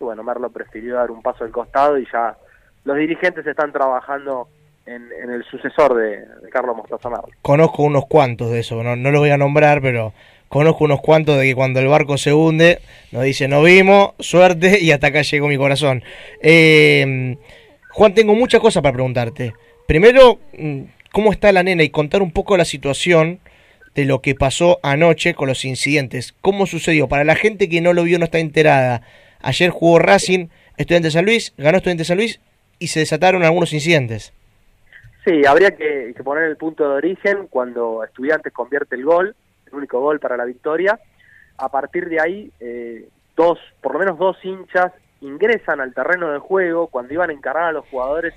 Y 0.00 0.04
bueno, 0.04 0.22
Merlo 0.22 0.50
prefirió 0.50 0.96
dar 0.96 1.10
un 1.10 1.22
paso 1.22 1.44
al 1.44 1.50
costado 1.50 1.96
y 1.96 2.06
ya 2.12 2.36
los 2.84 2.96
dirigentes 2.96 3.46
están 3.46 3.72
trabajando 3.72 4.48
en, 4.84 5.10
en 5.12 5.30
el 5.30 5.42
sucesor 5.44 5.94
de, 5.94 6.26
de 6.26 6.48
Carlos 6.50 6.76
Mostaza 6.76 7.08
Merlo. 7.08 7.28
Conozco 7.40 7.82
unos 7.82 8.06
cuantos 8.06 8.50
de 8.50 8.60
eso, 8.60 8.82
no, 8.82 8.94
no 8.94 9.10
los 9.10 9.20
voy 9.20 9.30
a 9.30 9.38
nombrar, 9.38 9.80
pero 9.80 10.12
conozco 10.48 10.84
unos 10.84 11.00
cuantos 11.00 11.38
de 11.38 11.44
que 11.44 11.54
cuando 11.54 11.80
el 11.80 11.88
barco 11.88 12.18
se 12.18 12.32
hunde, 12.32 12.80
nos 13.12 13.24
dice, 13.24 13.48
no 13.48 13.62
vimos, 13.62 14.10
suerte, 14.18 14.78
y 14.80 14.90
hasta 14.90 15.08
acá 15.08 15.22
llegó 15.22 15.48
mi 15.48 15.56
corazón. 15.56 16.02
Eh, 16.42 17.36
Juan, 17.96 18.12
tengo 18.12 18.34
muchas 18.34 18.60
cosas 18.60 18.82
para 18.82 18.92
preguntarte. 18.92 19.54
Primero, 19.88 20.38
mm, 20.58 20.82
¿cómo 21.12 21.32
está 21.32 21.50
la 21.50 21.62
nena? 21.62 21.82
Y 21.82 21.88
contar 21.88 22.20
un 22.20 22.30
poco 22.30 22.58
la 22.58 22.66
situación 22.66 23.40
de 23.94 24.04
lo 24.04 24.20
que 24.20 24.34
pasó 24.34 24.78
anoche 24.82 25.32
con 25.32 25.48
los 25.48 25.64
incidentes. 25.64 26.34
¿Cómo 26.42 26.66
sucedió? 26.66 27.08
Para 27.08 27.24
la 27.24 27.36
gente 27.36 27.70
que 27.70 27.80
no 27.80 27.94
lo 27.94 28.02
vio, 28.02 28.18
no 28.18 28.26
está 28.26 28.38
enterada. 28.38 29.00
Ayer 29.40 29.70
jugó 29.70 29.98
Racing, 29.98 30.48
Estudiante 30.76 31.10
San 31.10 31.24
Luis, 31.24 31.54
ganó 31.56 31.78
Estudiante 31.78 32.04
San 32.04 32.18
Luis 32.18 32.38
y 32.78 32.88
se 32.88 33.00
desataron 33.00 33.44
algunos 33.44 33.72
incidentes. 33.72 34.34
Sí, 35.24 35.46
habría 35.46 35.70
que, 35.70 36.12
que 36.14 36.22
poner 36.22 36.44
el 36.44 36.58
punto 36.58 36.84
de 36.86 36.96
origen 36.96 37.46
cuando 37.48 38.04
Estudiantes 38.04 38.52
convierte 38.52 38.96
el 38.96 39.04
gol, 39.04 39.34
el 39.66 39.74
único 39.74 40.00
gol 40.00 40.20
para 40.20 40.36
la 40.36 40.44
victoria. 40.44 40.98
A 41.58 41.68
partir 41.68 42.08
de 42.08 42.20
ahí, 42.20 42.52
eh, 42.60 43.08
dos, 43.36 43.58
por 43.80 43.92
lo 43.92 43.98
menos 43.98 44.18
dos 44.18 44.36
hinchas 44.44 44.92
ingresan 45.20 45.80
al 45.80 45.94
terreno 45.94 46.30
de 46.32 46.38
juego. 46.38 46.88
Cuando 46.88 47.14
iban 47.14 47.30
a 47.30 47.32
encarar 47.32 47.64
a 47.64 47.72
los 47.72 47.86
jugadores, 47.88 48.34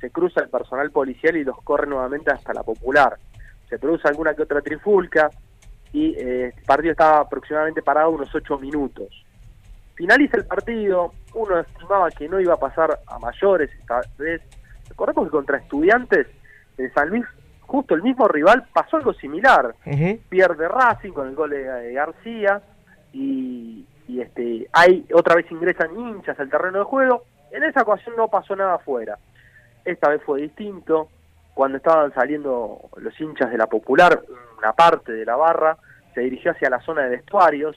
se 0.00 0.10
cruza 0.10 0.40
el 0.40 0.48
personal 0.48 0.90
policial 0.90 1.36
y 1.36 1.44
los 1.44 1.60
corre 1.62 1.86
nuevamente 1.86 2.30
hasta 2.30 2.52
la 2.52 2.62
popular. 2.62 3.16
Se 3.68 3.78
produce 3.78 4.08
alguna 4.08 4.34
que 4.34 4.42
otra 4.42 4.60
trifulca 4.60 5.30
y 5.92 6.14
eh, 6.14 6.52
el 6.56 6.64
partido 6.64 6.92
estaba 6.92 7.20
aproximadamente 7.20 7.82
parado 7.82 8.10
unos 8.10 8.34
ocho 8.34 8.58
minutos. 8.58 9.08
Finaliza 9.94 10.38
el 10.38 10.46
partido, 10.46 11.12
uno 11.34 11.60
estimaba 11.60 12.10
que 12.10 12.28
no 12.28 12.40
iba 12.40 12.54
a 12.54 12.58
pasar 12.58 12.98
a 13.06 13.18
mayores 13.18 13.70
esta 13.78 14.00
vez. 14.18 14.42
Recordemos 14.88 15.26
que 15.26 15.30
contra 15.30 15.58
estudiantes 15.58 16.26
de 16.76 16.90
San 16.92 17.10
Luis, 17.10 17.24
justo 17.72 17.94
el 17.94 18.02
mismo 18.02 18.28
rival, 18.28 18.66
pasó 18.70 18.98
algo 18.98 19.14
similar. 19.14 19.74
Pierde 20.28 20.68
Racing 20.68 21.12
con 21.12 21.26
el 21.26 21.34
gol 21.34 21.50
de 21.50 21.64
de 21.64 21.92
García 21.94 22.60
y, 23.14 23.86
y 24.06 24.20
este 24.20 24.68
hay 24.74 25.06
otra 25.14 25.36
vez 25.36 25.50
ingresan 25.50 25.98
hinchas 25.98 26.38
al 26.38 26.50
terreno 26.50 26.80
de 26.80 26.84
juego. 26.84 27.24
En 27.50 27.62
esa 27.64 27.80
ocasión 27.80 28.14
no 28.14 28.28
pasó 28.28 28.54
nada 28.54 28.74
afuera. 28.74 29.18
Esta 29.86 30.10
vez 30.10 30.22
fue 30.22 30.42
distinto. 30.42 31.08
Cuando 31.54 31.78
estaban 31.78 32.12
saliendo 32.12 32.78
los 32.96 33.18
hinchas 33.18 33.50
de 33.50 33.56
la 33.56 33.66
Popular, 33.66 34.20
una 34.58 34.74
parte 34.74 35.12
de 35.12 35.24
la 35.24 35.36
barra 35.36 35.78
se 36.14 36.20
dirigió 36.20 36.50
hacia 36.50 36.68
la 36.68 36.80
zona 36.80 37.04
de 37.04 37.16
vestuarios, 37.16 37.76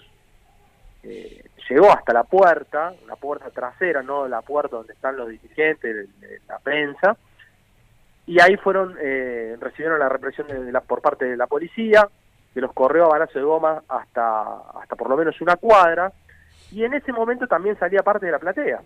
eh, 1.04 1.42
llegó 1.70 1.90
hasta 1.90 2.12
la 2.12 2.24
puerta, 2.24 2.94
la 3.08 3.16
puerta 3.16 3.50
trasera, 3.50 4.04
no 4.04 4.28
la 4.28 4.42
puerta 4.42 4.76
donde 4.76 4.94
están 4.94 5.16
los 5.16 5.30
dirigentes, 5.30 6.10
la 6.50 6.60
prensa, 6.60 7.16
y 8.28 8.40
ahí 8.42 8.58
fueron, 8.58 8.96
eh, 9.02 9.56
recibieron 9.60 10.00
la 10.00 10.10
represión 10.10 10.48
de 10.48 10.72
la, 10.72 10.82
por 10.82 11.02
parte 11.02 11.26
de 11.26 11.38
la 11.38 11.48
policía, 11.48 12.08
que 12.54 12.62
los 12.62 12.74
corrió 12.74 13.06
a 13.06 13.10
balazo 13.10 13.38
de 13.38 13.46
goma 13.46 13.84
hasta, 13.88 14.44
hasta 14.82 14.96
por 14.96 15.10
lo 15.10 15.18
menos 15.18 15.40
una 15.42 15.58
cuadra, 15.58 16.12
y 16.72 16.84
en 16.84 16.94
ese 16.94 17.12
momento 17.12 17.48
también 17.48 17.78
salía 17.78 18.02
parte 18.02 18.26
de 18.26 18.32
la 18.32 18.40
platea, 18.40 18.82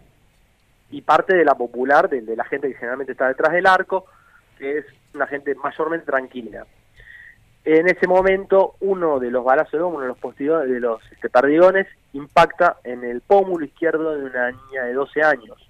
y 0.92 1.02
parte 1.02 1.36
de 1.36 1.46
la 1.46 1.56
popular, 1.56 2.10
de, 2.10 2.36
la 2.36 2.44
gente 2.46 2.68
que 2.68 2.76
generalmente 2.76 3.14
está 3.14 3.28
detrás 3.28 3.54
del 3.54 3.68
arco, 3.68 4.06
que 4.58 4.80
es 4.80 4.86
una 5.14 5.28
gente 5.28 5.56
mayormente 5.56 6.06
tranquila. 6.06 6.66
En 7.64 7.88
ese 7.88 8.08
momento, 8.08 8.76
uno 8.80 9.20
de 9.20 9.32
los 9.32 9.44
balazos 9.44 9.74
de 9.74 9.80
goma, 9.80 9.98
uno 9.98 10.02
de 10.04 10.08
los 10.10 10.18
postigos, 10.18 10.68
de 10.68 10.80
los 10.80 11.02
este, 11.12 11.30
perdigones, 11.30 11.88
impacta 12.14 12.78
en 12.84 13.04
el 13.04 13.22
pómulo 13.22 13.66
izquierdo 13.66 14.16
de 14.16 14.26
una 14.26 14.52
niña 14.52 14.86
de 14.86 14.94
12 14.94 15.22
años. 15.22 15.68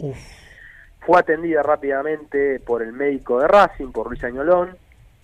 Fue 0.99 1.19
atendida 1.19 1.63
rápidamente 1.63 2.59
por 2.59 2.81
el 2.81 2.93
médico 2.93 3.39
de 3.39 3.47
Racing, 3.47 3.91
por 3.91 4.07
Luis 4.07 4.23
Añolón. 4.23 4.77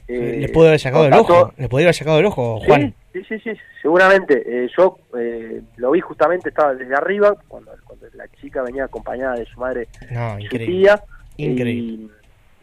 Eh, 0.08 0.38
le 0.40 0.50
puede 0.50 0.70
haber 0.70 0.80
sacado 0.80 1.06
el 1.06 1.14
ojo. 1.14 1.54
Le 1.58 1.68
podría 1.68 1.88
haber 1.88 1.96
sacado 1.96 2.20
el 2.20 2.26
ojo, 2.26 2.60
Juan. 2.60 2.94
Sí, 3.12 3.24
sí, 3.24 3.40
sí, 3.40 3.52
sí, 3.56 3.60
seguramente. 3.82 4.44
Eh, 4.46 4.70
yo 4.78 5.00
eh, 5.18 5.62
lo 5.78 5.92
vi 5.92 6.02
justamente, 6.02 6.50
estaba 6.50 6.76
desde 6.76 6.96
arriba, 6.96 7.36
cuando, 7.48 7.72
cuando 7.86 8.06
la 8.14 8.28
chica 8.40 8.62
venía 8.62 8.86
acompañada 8.86 9.36
de 9.36 9.46
su 9.46 9.60
madre 9.60 9.88
No, 10.12 10.40
y 10.40 10.48
su 10.48 10.58
tía. 10.58 11.02
Increíble. 11.38 12.10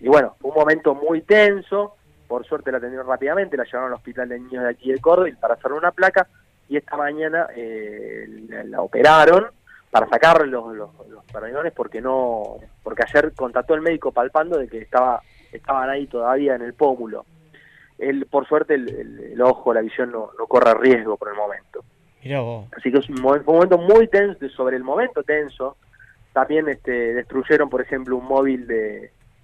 Y, 0.01 0.07
y 0.07 0.09
bueno, 0.09 0.37
un 0.43 0.55
momento 0.55 0.95
muy 0.95 1.23
tenso. 1.23 1.97
Por 2.29 2.47
suerte 2.47 2.73
la 2.73 2.79
atendieron 2.79 3.07
rápidamente, 3.07 3.57
la 3.57 3.65
llevaron 3.65 3.89
al 3.89 3.95
hospital 3.97 4.29
de 4.29 4.41
niños 4.41 4.65
de 4.65 4.71
aquí 4.71 4.91
de 4.91 4.99
Córdoba 5.01 5.29
para 5.41 5.55
hacerle 5.55 5.77
una 5.77 5.91
placa. 5.91 6.29
Y 6.69 6.77
esta 6.79 6.97
mañana 6.97 7.49
eh, 7.55 8.27
la, 8.49 8.65
la 8.65 8.81
operaron 8.81 9.47
para 9.93 10.09
sacarle 10.09 10.47
los, 10.51 10.75
los, 10.75 10.91
los 11.09 11.23
porque 11.77 12.01
no 12.01 12.57
porque 12.83 13.03
ayer 13.07 13.33
contató 13.35 13.75
el 13.75 13.83
médico 13.83 14.11
palpando 14.11 14.59
de 14.59 14.67
que 14.67 14.79
estaba 14.79 15.21
estaban 15.53 15.89
ahí 15.91 16.07
todavía 16.07 16.55
en 16.57 16.63
el 16.63 16.73
pómulo. 16.73 17.27
El, 17.99 18.25
por 18.27 18.49
suerte 18.49 18.75
el, 18.75 18.89
el- 18.89 19.21
el 19.35 19.43
ojo, 19.43 19.73
la 19.75 19.83
visión 19.83 20.11
no, 20.11 20.31
no 20.39 20.47
corre 20.47 20.73
riesgo 20.81 21.17
por 21.19 21.29
el 21.29 21.35
momento. 21.37 21.85
Mirá 22.25 22.41
vos. 22.41 22.67
Así 22.77 22.91
que 22.91 22.99
es 22.99 23.09
un, 23.11 23.19
un 23.25 23.45
momento 23.45 23.77
muy 23.79 24.09
tenso, 24.09 24.49
sobre 24.49 24.77
el 24.77 24.83
momento 24.83 25.23
tenso. 25.23 25.77
También 26.33 26.69
este, 26.69 27.13
destruyeron, 27.15 27.69
por 27.69 27.83
ejemplo, 27.83 28.17
un 28.17 28.25
móvil 28.25 28.67
de, 28.67 29.13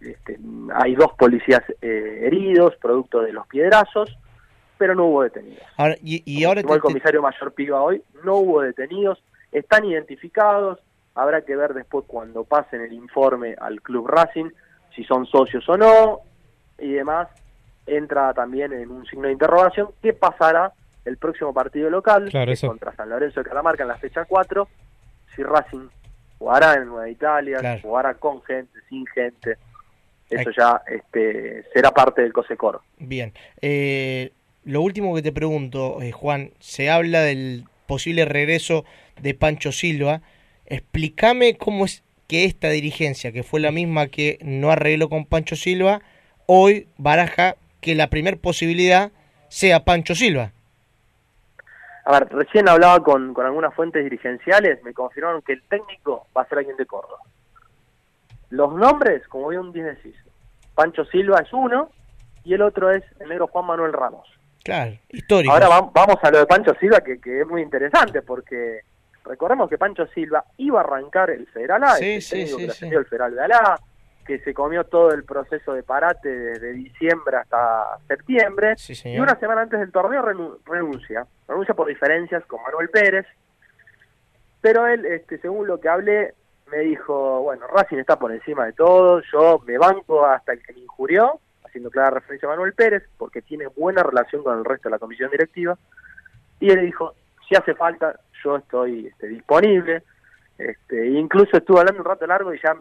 este, 0.00 0.38
hay 0.74 0.94
dos 0.94 1.12
policías 1.18 1.62
eh, 1.82 2.20
heridos, 2.22 2.76
producto 2.76 3.20
de 3.22 3.32
los 3.32 3.46
piedrazos, 3.46 4.16
pero 4.78 4.94
no 4.94 5.06
hubo 5.06 5.22
detenidos. 5.22 5.62
Ahora, 5.76 5.96
y, 6.02 6.22
y 6.30 6.44
ahora 6.44 6.62
Como 6.62 6.74
el 6.74 6.80
te- 6.80 6.86
comisario 6.88 7.22
mayor 7.22 7.52
Piva 7.54 7.82
hoy, 7.82 8.02
no 8.24 8.36
hubo 8.36 8.60
detenidos, 8.62 9.22
están 9.52 9.84
identificados, 9.84 10.78
habrá 11.14 11.42
que 11.42 11.56
ver 11.56 11.72
después 11.74 12.04
cuando 12.06 12.44
pasen 12.44 12.82
el 12.82 12.92
informe 12.92 13.54
al 13.58 13.80
Club 13.80 14.06
Racing, 14.08 14.50
si 14.94 15.04
son 15.04 15.26
socios 15.26 15.66
o 15.68 15.76
no, 15.76 16.20
y 16.78 16.92
demás, 16.92 17.28
entra 17.86 18.34
también 18.34 18.72
en 18.72 18.90
un 18.90 19.06
signo 19.06 19.26
de 19.28 19.32
interrogación, 19.32 19.88
¿qué 20.02 20.12
pasará 20.12 20.72
el 21.04 21.16
próximo 21.18 21.54
partido 21.54 21.88
local 21.88 22.28
Claro, 22.30 22.50
eso. 22.52 22.66
contra 22.66 22.94
San 22.96 23.08
Lorenzo 23.08 23.40
de 23.40 23.48
Catamarca 23.48 23.82
en 23.84 23.88
la 23.88 23.96
fecha 23.96 24.24
4? 24.24 24.68
Si 25.34 25.42
Racing 25.42 25.88
jugará 26.38 26.74
en 26.74 26.86
Nueva 26.86 27.08
Italia, 27.08 27.58
Claro. 27.60 27.80
jugará 27.82 28.14
con 28.14 28.42
gente, 28.42 28.78
sin 28.88 29.06
gente, 29.06 29.56
eso 30.30 30.50
ya 30.56 30.82
este, 30.88 31.64
será 31.72 31.90
parte 31.92 32.22
del 32.22 32.32
COSECOR. 32.32 32.80
Bien. 32.98 33.32
Eh, 33.60 34.32
lo 34.64 34.80
último 34.80 35.14
que 35.14 35.22
te 35.22 35.32
pregunto, 35.32 36.02
eh, 36.02 36.12
Juan, 36.12 36.50
se 36.58 36.90
habla 36.90 37.20
del 37.20 37.64
posible 37.86 38.24
regreso 38.24 38.84
de 39.20 39.34
Pancho 39.34 39.72
Silva. 39.72 40.22
Explícame 40.66 41.56
cómo 41.56 41.84
es 41.84 42.02
que 42.26 42.44
esta 42.44 42.70
dirigencia, 42.70 43.30
que 43.30 43.44
fue 43.44 43.60
la 43.60 43.70
misma 43.70 44.08
que 44.08 44.38
no 44.42 44.70
arregló 44.70 45.08
con 45.08 45.24
Pancho 45.24 45.54
Silva, 45.54 46.02
hoy 46.46 46.88
baraja 46.98 47.56
que 47.80 47.94
la 47.94 48.10
primer 48.10 48.38
posibilidad 48.38 49.12
sea 49.48 49.84
Pancho 49.84 50.14
Silva. 50.14 50.50
A 52.04 52.12
ver, 52.12 52.28
recién 52.30 52.68
hablaba 52.68 53.00
con, 53.02 53.34
con 53.34 53.46
algunas 53.46 53.74
fuentes 53.74 54.02
dirigenciales, 54.02 54.82
me 54.82 54.92
confirmaron 54.92 55.42
que 55.42 55.54
el 55.54 55.62
técnico 55.62 56.26
va 56.36 56.42
a 56.42 56.48
ser 56.48 56.58
alguien 56.58 56.76
de 56.76 56.86
Córdoba. 56.86 57.18
Los 58.50 58.72
nombres, 58.74 59.26
como 59.28 59.48
bien 59.48 59.72
decís, 59.72 60.14
Pancho 60.74 61.04
Silva 61.06 61.40
es 61.40 61.52
uno 61.52 61.90
y 62.44 62.54
el 62.54 62.62
otro 62.62 62.90
es 62.90 63.02
el 63.20 63.28
negro 63.28 63.48
Juan 63.48 63.66
Manuel 63.66 63.92
Ramos. 63.92 64.28
Claro, 64.62 64.92
histórico. 65.10 65.52
Ahora 65.52 65.68
vam- 65.68 65.90
vamos 65.92 66.16
a 66.22 66.30
lo 66.30 66.38
de 66.38 66.46
Pancho 66.46 66.74
Silva, 66.80 67.00
que, 67.00 67.20
que 67.20 67.40
es 67.40 67.46
muy 67.46 67.62
interesante, 67.62 68.22
porque 68.22 68.80
recordemos 69.24 69.68
que 69.70 69.78
Pancho 69.78 70.06
Silva 70.08 70.44
iba 70.58 70.80
a 70.80 70.84
arrancar 70.84 71.30
el 71.30 71.46
Federal 71.48 71.82
A, 71.84 71.94
Sí, 71.96 72.14
el 72.14 72.22
sí, 72.22 72.44
que 72.88 72.94
el 72.94 73.06
Federal 73.06 73.34
de 73.34 73.42
Alá, 73.44 73.80
que 74.26 74.40
se 74.40 74.52
comió 74.54 74.82
todo 74.84 75.12
el 75.12 75.24
proceso 75.24 75.72
de 75.72 75.84
parate 75.84 76.28
desde 76.28 76.72
diciembre 76.72 77.36
hasta 77.36 77.98
septiembre, 78.08 78.74
y 79.04 79.18
una 79.20 79.38
semana 79.38 79.62
antes 79.62 79.78
del 79.78 79.92
torneo 79.92 80.20
renu- 80.22 80.58
renuncia, 80.66 81.24
renuncia 81.46 81.74
por 81.74 81.86
diferencias 81.86 82.44
con 82.46 82.60
Manuel 82.62 82.88
Pérez, 82.90 83.26
pero 84.60 84.86
él, 84.88 85.04
este, 85.06 85.38
según 85.38 85.66
lo 85.68 85.78
que 85.78 85.88
hablé, 85.88 86.34
me 86.70 86.78
dijo, 86.78 87.42
bueno, 87.42 87.66
Racing 87.66 87.98
está 87.98 88.18
por 88.18 88.32
encima 88.32 88.66
de 88.66 88.72
todo, 88.72 89.22
yo 89.32 89.60
me 89.66 89.78
banco 89.78 90.26
hasta 90.26 90.52
el 90.52 90.62
que 90.62 90.72
me 90.72 90.80
injurió, 90.80 91.40
haciendo 91.64 91.90
clara 91.90 92.10
referencia 92.10 92.48
a 92.48 92.52
Manuel 92.52 92.72
Pérez, 92.72 93.04
porque 93.16 93.42
tiene 93.42 93.66
buena 93.68 94.02
relación 94.02 94.42
con 94.42 94.58
el 94.58 94.64
resto 94.64 94.88
de 94.88 94.94
la 94.94 94.98
comisión 94.98 95.30
directiva, 95.30 95.78
y 96.60 96.70
él 96.70 96.84
dijo, 96.84 97.14
si 97.48 97.54
hace 97.54 97.74
falta, 97.74 98.18
yo 98.42 98.56
estoy 98.56 99.06
este, 99.06 99.28
disponible, 99.28 100.02
este, 100.58 101.08
incluso 101.08 101.56
estuve 101.56 101.80
hablando 101.80 102.00
un 102.00 102.08
rato 102.08 102.26
largo 102.26 102.52
y 102.54 102.60
ya 102.60 102.74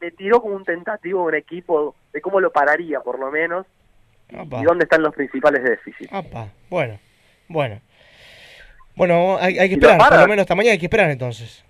me 0.00 0.10
tiró 0.10 0.40
como 0.40 0.54
un 0.54 0.64
tentativo 0.64 1.24
un 1.24 1.34
equipo 1.34 1.94
de 2.12 2.20
cómo 2.20 2.40
lo 2.40 2.52
pararía 2.52 3.00
por 3.00 3.18
lo 3.18 3.30
menos, 3.30 3.66
y 4.28 4.64
dónde 4.64 4.84
están 4.84 5.02
los 5.02 5.14
principales 5.14 5.62
déficits. 5.62 6.12
Apa, 6.12 6.48
bueno, 6.70 6.98
bueno. 7.48 7.80
Bueno, 8.94 9.38
hay, 9.40 9.58
hay 9.58 9.68
que 9.70 9.76
¿Y 9.76 9.80
lo 9.80 9.88
esperar, 9.88 10.10
por 10.10 10.20
lo 10.20 10.28
menos 10.28 10.42
esta 10.42 10.54
mañana 10.54 10.72
hay 10.72 10.78
que 10.78 10.86
esperar 10.86 11.10
entonces. 11.10 11.64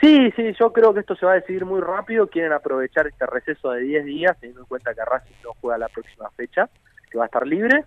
Sí, 0.00 0.30
sí, 0.36 0.52
yo 0.58 0.72
creo 0.72 0.94
que 0.94 1.00
esto 1.00 1.16
se 1.16 1.26
va 1.26 1.32
a 1.32 1.36
decidir 1.36 1.64
muy 1.64 1.80
rápido. 1.80 2.28
Quieren 2.28 2.52
aprovechar 2.52 3.06
este 3.08 3.26
receso 3.26 3.70
de 3.72 3.80
10 3.82 4.04
días, 4.04 4.36
teniendo 4.38 4.60
en 4.62 4.66
cuenta 4.66 4.94
que 4.94 5.04
Racing 5.04 5.34
no 5.42 5.50
juega 5.60 5.76
la 5.78 5.88
próxima 5.88 6.30
fecha, 6.30 6.68
que 7.10 7.18
va 7.18 7.24
a 7.24 7.26
estar 7.26 7.46
libre. 7.46 7.84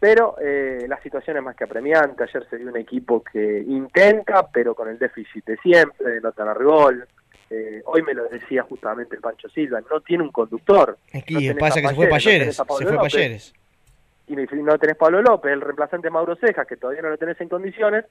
Pero 0.00 0.36
eh, 0.40 0.86
la 0.88 1.00
situación 1.02 1.36
es 1.36 1.42
más 1.42 1.56
que 1.56 1.64
apremiante. 1.64 2.24
Ayer 2.24 2.46
se 2.48 2.56
vio 2.56 2.68
un 2.68 2.76
equipo 2.76 3.22
que 3.22 3.60
intenta, 3.66 4.46
pero 4.50 4.74
con 4.74 4.88
el 4.88 4.98
déficit 4.98 5.44
de 5.46 5.56
siempre, 5.58 6.10
de 6.12 6.20
no 6.20 6.32
tener 6.32 6.62
gol. 6.62 7.06
Eh, 7.50 7.82
hoy 7.86 8.02
me 8.02 8.14
lo 8.14 8.24
decía 8.28 8.62
justamente 8.62 9.14
el 9.16 9.20
Pancho 9.20 9.48
Silva, 9.50 9.80
no 9.90 10.00
tiene 10.00 10.24
un 10.24 10.32
conductor. 10.32 10.98
Es 11.12 11.24
que 11.24 11.34
No 11.52 11.58
pasa 11.58 11.78
a 11.78 11.82
que 11.82 11.88
se 11.88 11.94
fue 11.94 12.06
Payeres, 12.08 12.58
no 12.58 12.64
a 12.64 12.78
se 12.78 12.84
fue 12.84 12.92
López, 12.94 13.12
Payeres. 13.14 13.54
y 14.26 14.36
me- 14.36 14.46
no 14.62 14.78
tenés 14.78 14.96
Pablo 14.96 15.20
López, 15.22 15.52
el 15.52 15.60
reemplazante 15.60 16.08
Mauro 16.10 16.34
Cejas, 16.36 16.66
que 16.66 16.76
todavía 16.76 17.02
no 17.02 17.10
lo 17.10 17.18
tenés 17.18 17.38
en 17.40 17.48
condiciones. 17.48 18.06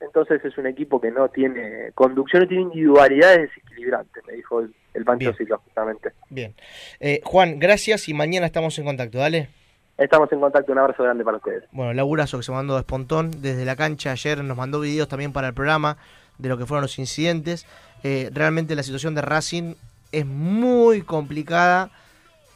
Entonces 0.00 0.44
es 0.44 0.56
un 0.58 0.66
equipo 0.66 1.00
que 1.00 1.10
no 1.10 1.28
tiene 1.28 1.90
conducción, 1.94 2.42
no 2.42 2.48
tiene 2.48 2.62
individualidades 2.64 3.48
desequilibrantes, 3.50 4.22
me 4.26 4.34
dijo 4.34 4.60
el, 4.60 4.74
el 4.94 5.04
Pancho 5.04 5.18
Bien. 5.30 5.36
Silva 5.36 5.56
justamente. 5.58 6.10
Bien. 6.30 6.54
Eh, 7.00 7.20
Juan, 7.24 7.58
gracias 7.58 8.08
y 8.08 8.14
mañana 8.14 8.46
estamos 8.46 8.78
en 8.78 8.84
contacto, 8.84 9.18
dale. 9.18 9.48
Estamos 9.96 10.30
en 10.32 10.40
contacto, 10.40 10.72
un 10.72 10.78
abrazo 10.78 11.04
grande 11.04 11.24
para 11.24 11.36
ustedes. 11.36 11.64
Bueno, 11.70 11.92
laburazo 11.92 12.36
que 12.38 12.42
se 12.42 12.50
mandó 12.52 12.74
de 12.74 12.80
Espontón 12.80 13.30
desde 13.42 13.64
la 13.64 13.76
cancha 13.76 14.10
ayer, 14.10 14.42
nos 14.42 14.56
mandó 14.56 14.80
videos 14.80 15.08
también 15.08 15.32
para 15.32 15.48
el 15.48 15.54
programa 15.54 15.96
de 16.38 16.48
lo 16.48 16.58
que 16.58 16.66
fueron 16.66 16.82
los 16.82 16.98
incidentes. 16.98 17.64
Eh, 18.02 18.28
realmente 18.34 18.74
la 18.74 18.82
situación 18.82 19.14
de 19.14 19.22
Racing 19.22 19.74
es 20.10 20.26
muy 20.26 21.02
complicada. 21.02 21.90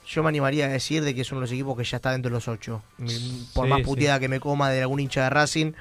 Yo 0.05 0.23
me 0.25 0.31
animaría 0.31 0.65
a 0.67 0.69
decir 0.69 1.05
de 1.05 1.15
que 1.15 1.21
es 1.21 1.31
uno 1.31 1.41
de 1.41 1.45
los 1.45 1.53
equipos 1.53 1.77
que 1.77 1.85
ya 1.85 1.99
está 1.99 2.11
dentro 2.13 2.29
de 2.31 2.35
los 2.35 2.49
ocho. 2.49 2.83
Por 2.99 3.09
Sí, 3.09 3.47
más 3.71 3.79
sí. 3.79 3.85
puteada 3.85 4.19
que 4.19 4.29
me 4.29 4.41
coma 4.41 4.71
de 4.71 4.81
algún 4.83 4.99
hincha 5.01 5.23
de 5.25 5.31
Racing, 5.31 5.73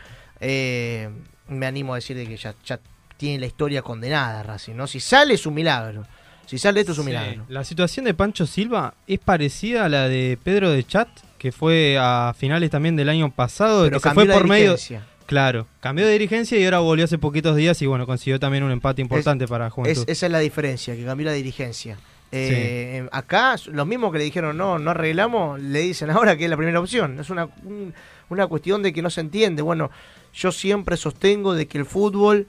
eh, 0.41 1.09
me 1.49 1.65
animo 1.65 1.93
a 1.93 1.97
decir 1.97 2.15
de 2.17 2.25
que 2.27 2.37
ya, 2.37 2.53
ya 2.65 2.79
tiene 3.17 3.39
la 3.39 3.45
historia 3.47 3.81
condenada 3.81 4.43
Racing, 4.43 4.75
¿no? 4.75 4.87
Si 4.87 4.99
sale 4.99 5.33
es 5.35 5.45
un 5.45 5.53
milagro. 5.53 6.05
Si 6.45 6.57
sale 6.57 6.79
esto 6.79 6.93
es 6.93 6.97
un 6.97 7.05
Sí, 7.05 7.09
milagro. 7.09 7.45
La 7.49 7.63
situación 7.63 8.05
de 8.05 8.13
Pancho 8.13 8.45
Silva 8.45 8.93
es 9.05 9.19
parecida 9.19 9.85
a 9.85 9.89
la 9.89 10.07
de 10.07 10.37
Pedro 10.41 10.69
de 10.71 10.83
Chat, 10.85 11.09
que 11.37 11.51
fue 11.51 11.97
a 11.99 12.33
finales 12.37 12.69
también 12.71 12.95
del 12.95 13.09
año 13.09 13.29
pasado, 13.31 13.83
Pero 13.83 13.97
que 13.97 13.99
se 13.99 14.03
cambió 14.03 14.23
fue 14.25 14.27
la 14.27 14.33
por 14.39 14.47
medio. 14.47 14.63
dirigencia. 14.71 15.05
Claro, 15.25 15.67
cambió 15.81 16.05
de 16.05 16.13
dirigencia 16.13 16.57
y 16.57 16.63
ahora 16.63 16.79
volvió 16.79 17.03
hace 17.03 17.17
poquitos 17.17 17.55
días 17.57 17.81
y 17.81 17.85
bueno, 17.85 18.05
consiguió 18.05 18.39
también 18.39 18.63
un 18.63 18.71
empate 18.71 19.01
importante 19.01 19.45
para 19.45 19.69
Juventud. 19.69 20.03
Es- 20.03 20.07
esa 20.19 20.25
es 20.27 20.31
la 20.31 20.39
diferencia, 20.39 20.95
que 20.95 21.03
cambió 21.03 21.25
la 21.25 21.33
dirigencia. 21.33 21.97
Eh, 22.31 23.01
eh, 23.03 23.09
Acá, 23.11 23.55
los 23.67 23.85
mismos 23.87 24.11
que 24.13 24.19
le 24.19 24.23
dijeron 24.25 24.55
no, 24.55 24.79
no 24.79 24.91
arreglamos, 24.91 25.59
le 25.59 25.79
dicen 25.79 26.09
ahora 26.11 26.37
que 26.37 26.45
es 26.45 26.49
la 26.49 26.55
primera 26.57 26.79
opción. 26.79 27.19
Es 27.19 27.29
una, 27.29 27.45
un- 27.63 27.93
una 28.29 28.47
cuestión 28.47 28.83
de 28.83 28.93
que 28.93 29.01
no 29.01 29.09
se 29.09 29.19
entiende. 29.21 29.61
Bueno, 29.61 29.91
yo 30.37 30.51
siempre 30.51 30.97
sostengo 30.97 31.55
de 31.55 31.67
que 31.67 31.79
el 31.79 31.85
fútbol 31.85 32.47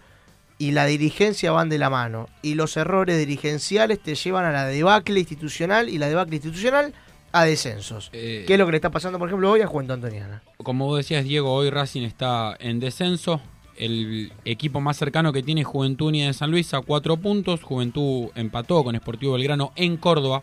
y 0.59 0.73
la 0.73 0.85
dirigencia 0.85 1.53
van 1.53 1.71
de 1.71 1.79
la 1.79 1.89
mano. 1.89 2.29
Y 2.43 2.55
los 2.55 2.77
errores 2.77 3.19
dirigenciales 3.19 4.01
te 4.01 4.15
llevan 4.15 4.45
a 4.45 4.53
la 4.53 4.67
debacle 4.67 5.21
institucional 5.21 5.89
y 5.89 5.97
la 5.97 6.09
debacle 6.09 6.37
institucional 6.37 6.93
a 7.33 7.45
descensos. 7.45 8.11
Eh, 8.13 8.45
¿Qué 8.47 8.55
es 8.55 8.59
lo 8.59 8.67
que 8.67 8.73
le 8.73 8.77
está 8.77 8.91
pasando, 8.91 9.19
por 9.19 9.29
ejemplo, 9.29 9.51
hoy 9.51 9.63
a 9.63 9.67
Juventud 9.67 9.95
Antoniana? 9.95 10.43
Como 10.59 10.87
vos 10.87 10.99
decías, 10.99 11.25
Diego, 11.25 11.53
hoy 11.53 11.71
Racing 11.71 12.03
está 12.03 12.57
en 12.59 12.79
descenso. 12.79 13.41
El 13.77 14.33
equipo 14.45 14.81
más 14.81 14.97
cercano 14.97 15.33
que 15.33 15.43
tiene 15.43 15.65
Juventud 15.65 16.09
Unida 16.09 16.27
de 16.27 16.35
San 16.35 16.51
Luis 16.51 16.75
a 16.75 16.83
cuatro 16.83 17.17
puntos. 17.17 17.63
Juventud 17.63 18.29
empató 18.35 18.85
con 18.85 18.97
Sportivo 18.97 19.35
Belgrano 19.35 19.73
en 19.77 19.97
Córdoba. 19.97 20.43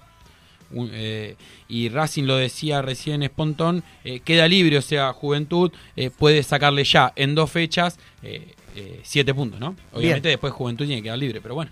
Un- 0.75 0.91
eh, 0.93 1.35
y 1.67 1.89
Racing 1.89 2.25
lo 2.25 2.35
decía 2.37 2.81
recién 2.83 3.23
Espontón, 3.23 3.83
eh, 4.03 4.19
queda 4.19 4.47
libre, 4.47 4.77
o 4.77 4.81
sea, 4.83 5.11
Juventud 5.13 5.71
eh, 5.95 6.11
puede 6.11 6.43
sacarle 6.43 6.83
ya 6.83 7.11
en 7.15 7.33
dos 7.33 7.49
fechas 7.49 7.97
eh, 8.21 8.53
eh, 8.75 8.99
siete 9.03 9.33
puntos, 9.33 9.59
¿no? 9.59 9.75
Obviamente 9.93 10.29
después 10.29 10.53
Juventud 10.53 10.85
tiene 10.85 11.01
que 11.01 11.05
quedar 11.05 11.17
libre, 11.17 11.41
pero 11.41 11.55
bueno. 11.55 11.71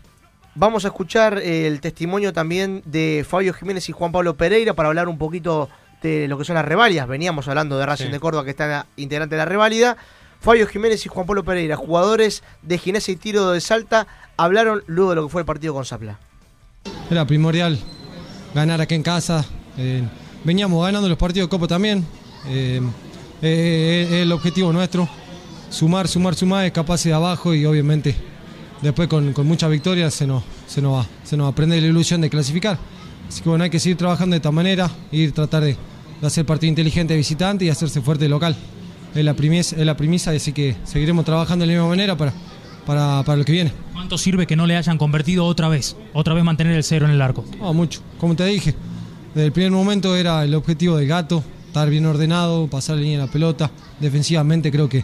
Vamos 0.56 0.86
a 0.86 0.88
escuchar 0.90 1.38
el 1.40 1.80
testimonio 1.82 2.32
también 2.34 2.82
de 2.86 3.26
Fabio 3.28 3.54
Jiménez 3.54 3.90
y 3.90 3.92
Juan 3.92 4.12
Pablo 4.12 4.36
Pereira 4.36 4.74
para 4.74 4.88
hablar 4.90 5.08
un 5.10 5.18
poquito 5.18 5.70
de 6.02 6.28
lo 6.28 6.38
que 6.38 6.46
son 6.46 6.56
las 6.56 6.66
revalidas. 6.66 7.08
Veníamos 7.08 7.48
hablando 7.48 7.78
de 7.78 7.86
Racing 7.86 8.06
Sí. 8.06 8.12
de 8.12 8.20
Córdoba, 8.20 8.44
que 8.44 8.52
está 8.52 8.86
integrante 8.98 9.36
de 9.36 9.40
la 9.40 9.46
reválida. 9.46 9.98
Fabio 10.40 10.68
Jiménez 10.68 11.06
y 11.06 11.10
Juan 11.10 11.26
Pablo 11.26 11.44
Pereira, 11.44 11.76
jugadores 11.76 12.44
de 12.62 12.78
Ginesa 12.78 13.12
y 13.12 13.16
Tiro 13.16 13.50
de 13.52 13.62
Salta, 13.62 14.06
hablaron 14.38 14.84
luego 14.88 15.10
de 15.12 15.16
lo 15.16 15.24
que 15.26 15.30
fue 15.32 15.42
el 15.42 15.46
partido 15.46 15.74
con 15.74 15.86
Zapla. 15.86 16.20
Era 17.10 17.26
primordial 17.26 17.80
ganar 18.54 18.82
aquí 18.82 18.96
en 18.96 19.04
casa. 19.04 19.46
eh, 19.78 20.04
veníamos 20.44 20.84
ganando 20.86 21.08
los 21.10 21.18
partidos 21.18 21.48
de 21.48 21.50
Copa 21.50 21.68
también. 21.68 22.06
eh, 22.48 22.82
eh, 23.42 24.08
es 24.10 24.16
el 24.22 24.32
objetivo 24.32 24.72
nuestro. 24.72 25.08
Sumar, 25.70 26.08
sumar, 26.08 26.36
sumar, 26.36 26.66
escaparse 26.66 27.10
de 27.10 27.16
abajo 27.16 27.54
y 27.54 27.66
obviamente 27.66 28.16
después 28.82 29.08
con, 29.08 29.34
con 29.34 29.48
muchas 29.48 29.70
victorias 29.72 30.14
se 30.14 30.28
nos, 30.28 30.44
se, 30.68 30.82
nos 30.82 31.00
va, 31.00 31.08
se 31.24 31.36
nos 31.36 31.46
va 31.46 31.50
a 31.50 31.56
prender 31.56 31.82
la 31.82 31.88
ilusión 31.88 32.22
de 32.22 32.30
clasificar. 32.30 32.78
Así 33.28 33.42
que 33.42 33.50
bueno, 33.50 33.64
hay 33.64 33.70
que 33.70 33.80
seguir 33.80 33.98
trabajando 33.98 34.36
de 34.36 34.38
esta 34.38 34.52
manera, 34.52 34.92
ir 35.12 35.32
tratar 35.32 35.64
de, 35.64 35.76
de 36.22 36.28
hacer 36.28 36.46
partido 36.46 36.70
inteligente 36.70 37.16
visitante 37.16 37.66
y 37.66 37.70
hacerse 37.70 38.02
fuerte 38.02 38.30
local. 38.30 38.56
Es 39.16 39.24
la 39.24 39.34
premisa, 39.34 39.76
es 39.76 39.86
la 39.86 39.96
premisa 39.98 40.32
así 40.32 40.54
que 40.54 40.76
seguiremos 40.84 41.26
trabajando 41.26 41.64
de 41.66 41.68
la 41.68 41.80
misma 41.80 41.90
manera 41.90 42.16
para, 42.18 42.34
para, 42.86 43.24
para 43.24 43.38
lo 43.38 43.46
que 43.46 43.52
viene. 43.52 43.72
¿Cuánto 43.94 44.18
sirve 44.18 44.46
que 44.48 44.56
no 44.56 44.66
le 44.68 44.76
hayan 44.78 44.98
convertido 44.98 45.46
otra 45.46 45.68
vez? 45.70 45.96
Otra 46.14 46.34
vez 46.34 46.44
mantener 46.44 46.76
el 46.76 46.84
cero 46.84 47.06
en 47.06 47.12
el 47.12 47.22
arco. 47.22 47.46
No, 47.60 47.74
mucho. 47.74 48.02
Como 48.20 48.36
te 48.36 48.46
dije, 48.46 48.76
desde 49.34 49.48
el 49.48 49.52
primer 49.52 49.72
momento 49.72 50.16
era 50.16 50.44
el 50.44 50.54
objetivo 50.56 50.98
del 50.98 51.08
gato, 51.08 51.44
estar 51.68 51.90
bien 51.90 52.06
ordenado, 52.06 52.68
pasar 52.68 52.96
la 52.98 53.02
línea 53.02 53.20
de 53.20 53.26
la 53.28 53.32
pelota. 53.32 53.72
Defensivamente 54.00 54.72
creo 54.72 54.90
que 54.90 55.04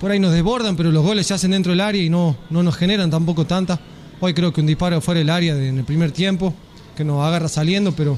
por 0.00 0.10
ahí 0.10 0.18
nos 0.18 0.32
desbordan, 0.32 0.76
pero 0.76 0.90
los 0.92 1.04
goles 1.04 1.26
se 1.26 1.34
hacen 1.34 1.50
dentro 1.50 1.72
del 1.72 1.80
área 1.80 2.02
y 2.02 2.08
no, 2.10 2.36
no 2.50 2.62
nos 2.62 2.76
generan 2.76 3.10
tampoco 3.10 3.44
tanta. 3.46 3.78
Hoy 4.20 4.34
creo 4.34 4.52
que 4.52 4.60
un 4.60 4.66
disparo 4.66 5.00
fuera 5.00 5.18
del 5.18 5.30
área 5.30 5.54
de- 5.54 5.68
en 5.68 5.78
el 5.78 5.84
primer 5.84 6.10
tiempo, 6.12 6.54
que 6.96 7.04
nos 7.04 7.22
agarra 7.24 7.48
saliendo, 7.48 7.92
pero 7.92 8.12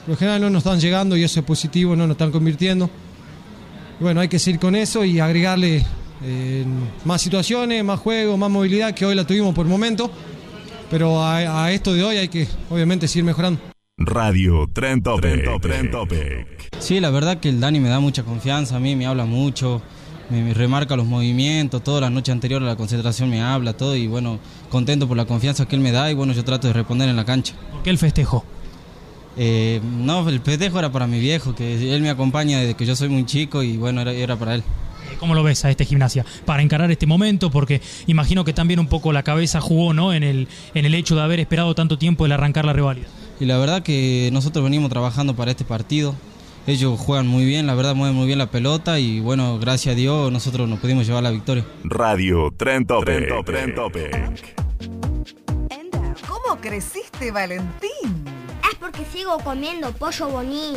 por 0.00 0.08
lo 0.10 0.16
general 0.16 0.40
no 0.42 0.50
nos 0.50 0.60
están 0.64 0.80
llegando 0.80 1.16
y 1.16 1.22
eso 1.24 1.40
es 1.40 1.46
positivo, 1.46 1.96
no 1.96 2.06
nos 2.06 2.14
están 2.14 2.30
convirtiendo. 2.30 2.88
Y 4.00 4.02
bueno, 4.04 4.20
hay 4.20 4.28
que 4.28 4.38
seguir 4.38 4.60
con 4.60 4.74
eso 4.76 5.04
y 5.04 5.18
agregarle 5.20 5.84
eh, 6.22 6.64
más 7.04 7.22
situaciones, 7.22 7.82
más 7.84 8.00
juego, 8.00 8.36
más 8.36 8.50
movilidad, 8.50 8.94
que 8.94 9.06
hoy 9.06 9.14
la 9.14 9.26
tuvimos 9.26 9.54
por 9.54 9.66
momento. 9.66 10.10
Pero 10.90 11.22
a, 11.22 11.64
a 11.64 11.72
esto 11.72 11.92
de 11.92 12.02
hoy 12.02 12.16
hay 12.16 12.28
que 12.28 12.48
obviamente 12.70 13.08
seguir 13.08 13.24
mejorando. 13.24 13.60
Radio 13.98 14.68
Tren 14.72 15.02
Topic. 15.02 15.60
Tren 15.60 15.90
Topic. 15.90 16.46
Sí, 16.78 17.00
la 17.00 17.10
verdad 17.10 17.40
que 17.40 17.48
el 17.48 17.60
Dani 17.60 17.80
me 17.80 17.88
da 17.88 18.00
mucha 18.00 18.22
confianza, 18.22 18.76
a 18.76 18.80
mí 18.80 18.94
me 18.94 19.06
habla 19.06 19.24
mucho, 19.24 19.82
me, 20.30 20.42
me 20.42 20.54
remarca 20.54 20.96
los 20.96 21.04
movimientos, 21.04 21.82
toda 21.82 22.02
la 22.02 22.08
noche 22.08 22.30
anterior 22.30 22.62
a 22.62 22.66
la 22.66 22.76
concentración 22.76 23.28
me 23.28 23.42
habla, 23.42 23.72
todo 23.72 23.96
y 23.96 24.06
bueno, 24.06 24.38
contento 24.70 25.08
por 25.08 25.16
la 25.16 25.24
confianza 25.24 25.66
que 25.66 25.74
él 25.74 25.82
me 25.82 25.90
da 25.90 26.10
y 26.10 26.14
bueno, 26.14 26.32
yo 26.32 26.44
trato 26.44 26.68
de 26.68 26.74
responder 26.74 27.08
en 27.08 27.16
la 27.16 27.24
cancha. 27.24 27.54
¿Por 27.72 27.82
qué 27.82 27.90
el 27.90 27.98
festejo? 27.98 28.44
Eh, 29.36 29.80
no, 29.84 30.28
el 30.28 30.40
festejo 30.40 30.78
era 30.78 30.90
para 30.90 31.06
mi 31.06 31.18
viejo, 31.20 31.54
que 31.54 31.94
él 31.94 32.00
me 32.00 32.10
acompaña 32.10 32.60
desde 32.60 32.74
que 32.74 32.86
yo 32.86 32.94
soy 32.96 33.08
muy 33.08 33.26
chico 33.26 33.62
y 33.62 33.76
bueno, 33.76 34.00
era, 34.00 34.12
era 34.12 34.36
para 34.36 34.54
él. 34.54 34.62
¿Cómo 35.18 35.34
lo 35.34 35.42
ves 35.42 35.64
a 35.64 35.70
este 35.70 35.84
gimnasia? 35.84 36.24
Para 36.44 36.62
encarar 36.62 36.90
este 36.90 37.06
momento, 37.06 37.50
porque 37.50 37.80
imagino 38.06 38.44
que 38.44 38.52
también 38.52 38.80
un 38.80 38.86
poco 38.86 39.12
la 39.12 39.22
cabeza 39.22 39.60
jugó 39.60 39.92
¿no? 39.92 40.12
en, 40.12 40.22
el, 40.22 40.48
en 40.74 40.84
el 40.86 40.94
hecho 40.94 41.16
de 41.16 41.22
haber 41.22 41.40
esperado 41.40 41.74
tanto 41.74 41.98
tiempo 41.98 42.24
el 42.26 42.32
arrancar 42.32 42.64
la 42.64 42.72
reválida. 42.72 43.06
Y 43.40 43.46
la 43.46 43.58
verdad 43.58 43.82
que 43.82 44.30
nosotros 44.32 44.64
venimos 44.64 44.90
trabajando 44.90 45.34
para 45.34 45.50
este 45.50 45.64
partido. 45.64 46.14
Ellos 46.66 47.00
juegan 47.00 47.26
muy 47.26 47.46
bien, 47.46 47.66
la 47.66 47.74
verdad 47.74 47.94
mueven 47.94 48.14
muy 48.14 48.26
bien 48.26 48.38
la 48.38 48.50
pelota 48.50 48.98
y 48.98 49.20
bueno, 49.20 49.58
gracias 49.58 49.94
a 49.94 49.96
Dios 49.96 50.30
nosotros 50.30 50.68
nos 50.68 50.78
pudimos 50.80 51.06
llevar 51.06 51.22
la 51.22 51.30
victoria. 51.30 51.64
Radio 51.82 52.52
Tren 52.56 52.86
Topic. 52.86 53.44
Tren 53.46 53.74
Topic. 53.74 54.54
¿Cómo 56.28 56.60
creciste, 56.60 57.30
Valentín? 57.30 58.24
Es 58.70 58.76
porque 58.78 59.02
sigo 59.10 59.38
comiendo 59.38 59.92
pollo 59.92 60.28
bonín. 60.28 60.76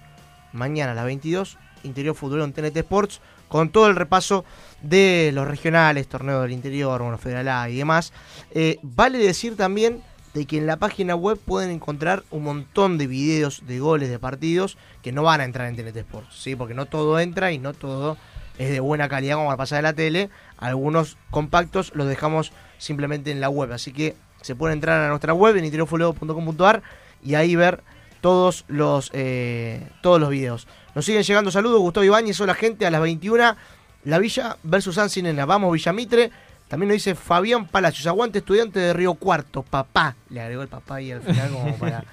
mañana 0.54 0.94
a 0.94 0.96
las 0.96 1.04
22, 1.04 1.58
Interior 1.84 2.16
Futbolero 2.16 2.46
en 2.46 2.54
TNT 2.54 2.78
Sports, 2.78 3.20
con 3.50 3.68
todo 3.68 3.88
el 3.88 3.98
repaso 3.98 4.46
de 4.82 5.32
los 5.34 5.46
regionales, 5.46 6.08
torneos 6.08 6.42
del 6.44 6.54
interior, 6.54 7.02
bueno, 7.02 7.18
Federal 7.18 7.50
A 7.50 7.70
y 7.70 7.76
demás. 7.76 8.14
Eh, 8.52 8.80
vale 8.82 9.18
decir 9.18 9.58
también 9.58 10.02
de 10.36 10.46
que 10.46 10.58
en 10.58 10.68
la 10.68 10.76
página 10.76 11.16
web 11.16 11.40
pueden 11.44 11.72
encontrar 11.72 12.24
un 12.30 12.44
montón 12.44 12.98
de 12.98 13.08
videos 13.08 13.64
de 13.66 13.80
goles 13.80 14.10
de 14.10 14.20
partidos 14.20 14.78
que 15.02 15.14
no 15.14 15.24
van 15.24 15.40
a 15.40 15.46
entrar 15.46 15.70
en 15.70 15.78
TNT 15.78 15.96
Sports, 15.96 16.36
¿sí? 16.38 16.58
porque 16.58 16.74
no 16.74 16.88
todo 16.88 17.22
entra 17.22 17.54
y 17.54 17.58
no 17.58 17.74
todo 17.74 18.18
es 18.58 18.70
de 18.70 18.82
buena 18.82 19.08
calidad 19.08 19.36
como 19.36 19.48
para 19.48 19.58
pasar 19.58 19.78
de 19.78 19.84
la 19.84 19.94
tele. 19.94 20.30
Algunos 20.58 21.18
compactos 21.32 21.94
los 21.96 22.06
dejamos 22.08 22.52
simplemente 22.78 23.32
en 23.32 23.40
la 23.40 23.48
web, 23.48 23.72
así 23.72 23.94
que 23.94 24.14
se 24.42 24.56
puede 24.56 24.74
entrar 24.74 25.00
a 25.00 25.08
nuestra 25.08 25.34
web 25.34 25.56
en 25.56 25.64
interiorfuleo.com.ar 25.64 26.84
y 27.24 27.36
ahí 27.36 27.56
ver 27.56 27.82
todos 28.20 28.66
los 28.68 29.12
eh, 29.14 29.88
todos 30.02 30.20
los 30.20 30.30
videos. 30.30 30.68
Nos 30.96 31.06
siguen 31.06 31.24
llegando 31.24 31.50
saludos, 31.50 31.80
Gustavo 31.80 32.04
Ibáñez, 32.04 32.42
hola 32.42 32.56
gente, 32.56 32.86
a 32.86 32.92
las 32.92 33.00
21, 33.00 33.56
La 34.04 34.20
Villa 34.20 34.58
versus 34.64 34.96
San 34.96 35.10
Sinena, 35.10 35.46
vamos 35.46 35.72
Villamitre. 35.72 36.30
También 36.76 36.90
nos 36.90 36.96
dice 36.96 37.16
Fabián 37.16 37.68
Palacios, 37.70 38.06
aguante 38.06 38.40
estudiante 38.40 38.82
de 38.82 38.92
Río 38.92 39.14
Cuarto, 39.14 39.64
papá. 39.64 40.14
Le 40.30 40.42
agregó 40.42 40.62
el 40.62 40.68
papá 40.68 40.96
ahí 40.96 41.10
al 41.10 41.22
final 41.22 41.50
como 41.54 41.74
para... 41.80 42.04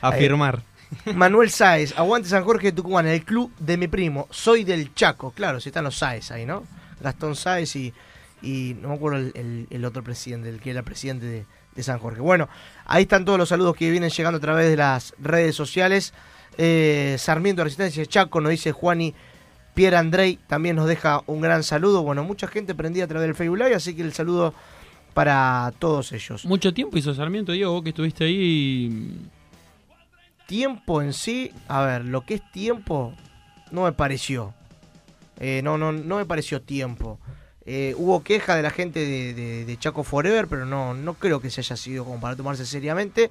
Afirmar. 0.00 0.62
Eh, 1.06 1.12
Manuel 1.12 1.50
Sáez, 1.50 1.92
aguante 1.98 2.28
San 2.28 2.44
Jorge 2.44 2.68
de 2.68 2.72
Tucumán, 2.74 3.08
el 3.08 3.24
club 3.24 3.50
de 3.58 3.76
mi 3.76 3.88
primo, 3.88 4.28
soy 4.30 4.62
del 4.62 4.94
Chaco. 4.94 5.32
Claro, 5.32 5.58
si 5.58 5.70
están 5.70 5.82
los 5.82 5.96
Sáez 5.96 6.30
ahí, 6.30 6.46
¿no? 6.46 6.62
Gastón 7.00 7.34
Sáez 7.34 7.74
y, 7.74 7.92
y 8.42 8.76
no 8.80 8.90
me 8.90 8.94
acuerdo 8.94 9.18
el, 9.18 9.32
el- 9.34 9.66
el 9.70 9.84
otro 9.84 10.04
presidente, 10.04 10.50
el 10.50 10.60
que 10.60 10.70
era 10.70 10.84
presidente 10.84 11.26
de, 11.26 11.44
de 11.74 11.82
San 11.82 11.98
Jorge. 11.98 12.20
Bueno, 12.20 12.48
ahí 12.84 13.02
están 13.02 13.24
todos 13.24 13.40
los 13.40 13.48
saludos 13.48 13.74
que 13.74 13.90
vienen 13.90 14.10
llegando 14.10 14.36
a 14.38 14.40
través 14.40 14.68
de 14.70 14.76
las 14.76 15.14
redes 15.18 15.56
sociales. 15.56 16.14
Eh, 16.58 17.16
Sarmiento 17.18 17.64
Resistencia 17.64 18.06
Chaco, 18.06 18.40
nos 18.40 18.50
dice 18.52 18.70
Juani 18.70 19.16
Pierre 19.76 19.98
Andrei, 19.98 20.38
también 20.46 20.74
nos 20.74 20.88
deja 20.88 21.22
un 21.26 21.42
gran 21.42 21.62
saludo. 21.62 22.02
Bueno, 22.02 22.24
mucha 22.24 22.46
gente 22.46 22.74
prendida 22.74 23.04
a 23.04 23.08
través 23.08 23.28
del 23.28 23.34
Facebook 23.36 23.58
Live, 23.58 23.74
así 23.74 23.94
que 23.94 24.00
el 24.00 24.14
saludo 24.14 24.54
para 25.12 25.70
todos 25.78 26.12
ellos. 26.12 26.46
Mucho 26.46 26.72
tiempo 26.72 26.96
hizo 26.96 27.12
Sarmiento, 27.14 27.52
Diego, 27.52 27.72
vos 27.72 27.82
que 27.82 27.90
estuviste 27.90 28.24
ahí. 28.24 29.20
Tiempo 30.46 31.02
en 31.02 31.12
sí, 31.12 31.52
a 31.68 31.82
ver, 31.82 32.06
lo 32.06 32.24
que 32.24 32.34
es 32.36 32.50
tiempo, 32.52 33.12
no 33.70 33.82
me 33.84 33.92
pareció. 33.92 34.54
Eh, 35.38 35.60
no, 35.62 35.76
no, 35.76 35.92
no 35.92 36.16
me 36.16 36.24
pareció 36.24 36.62
tiempo. 36.62 37.18
Eh, 37.66 37.94
hubo 37.98 38.22
queja 38.22 38.56
de 38.56 38.62
la 38.62 38.70
gente 38.70 39.00
de, 39.00 39.34
de- 39.34 39.64
de 39.66 39.76
Chaco 39.76 40.04
Forever, 40.04 40.46
pero 40.48 40.64
no, 40.64 40.94
no 40.94 41.12
creo 41.14 41.40
que 41.40 41.50
se 41.50 41.60
haya 41.60 41.76
sido 41.76 42.04
como 42.06 42.18
para 42.18 42.34
tomarse 42.34 42.64
seriamente. 42.64 43.28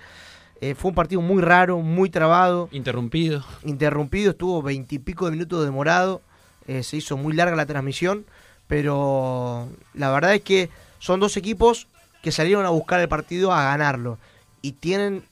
Eh, 0.62 0.76
fue 0.76 0.90
un 0.90 0.96
partido 0.96 1.22
muy 1.22 1.42
raro, 1.42 1.80
muy 1.80 2.12
trabado. 2.12 2.70
Interrumpido. 2.72 3.44
Interrumpido, 3.64 4.30
estuvo 4.30 4.62
veintipico 4.62 5.26
de 5.26 5.32
minutos 5.32 5.66
demorado. 5.66 6.22
Eh, 6.68 6.84
se 6.84 6.98
hizo 6.98 7.16
muy 7.18 7.34
larga 7.34 7.56
la 7.56 7.66
transmisión, 7.66 8.26
pero 8.68 9.70
la 9.94 10.12
verdad 10.12 10.36
es 10.36 10.42
que 10.42 10.70
son 11.00 11.20
dos 11.20 11.38
equipos 11.38 11.88
que 12.24 12.32
salieron 12.32 12.66
a 12.66 12.70
buscar 12.70 13.00
el 13.00 13.08
partido 13.08 13.52
a 13.54 13.64
ganarlo. 13.66 14.18
Y 14.62 14.72
tienen, 14.74 15.24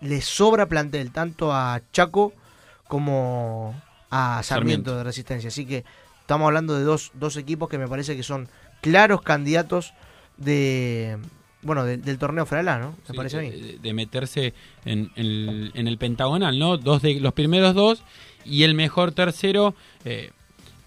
les 0.00 0.24
sobra 0.24 0.66
plantel, 0.66 1.12
tanto 1.12 1.52
a 1.52 1.80
Chaco 1.92 2.32
como 2.88 3.80
a 4.10 4.42
Sarmiento, 4.42 4.44
Sarmiento. 4.90 4.96
de 4.96 5.04
Resistencia. 5.04 5.48
Así 5.48 5.64
que 5.66 5.84
estamos 6.20 6.46
hablando 6.46 6.76
de 6.76 6.84
dos, 6.84 7.12
dos 7.14 7.36
equipos 7.36 7.68
que 7.68 7.78
me 7.78 7.88
parece 7.88 8.16
que 8.16 8.22
son 8.22 8.48
claros 8.80 9.22
candidatos 9.22 9.94
de 10.36 11.18
bueno 11.62 11.84
de- 11.84 11.96
del 11.96 12.18
torneo 12.18 12.44
federal, 12.44 12.80
¿no? 12.80 12.90
Me 12.90 12.96
Sí, 13.06 13.12
parece 13.16 13.38
a 13.38 13.40
mí. 13.40 13.50
de, 13.50 13.78
de 13.78 13.92
meterse 13.94 14.52
en, 14.84 15.10
en 15.16 15.26
el, 15.26 15.70
en 15.74 15.88
el 15.88 15.96
pentagonal, 15.98 16.58
¿no? 16.58 16.76
Dos 16.76 17.00
de 17.00 17.20
los 17.20 17.32
primeros 17.32 17.74
dos 17.74 18.02
y 18.44 18.64
el 18.64 18.74
mejor 18.74 19.12
tercero. 19.12 19.74
eh, 20.04 20.30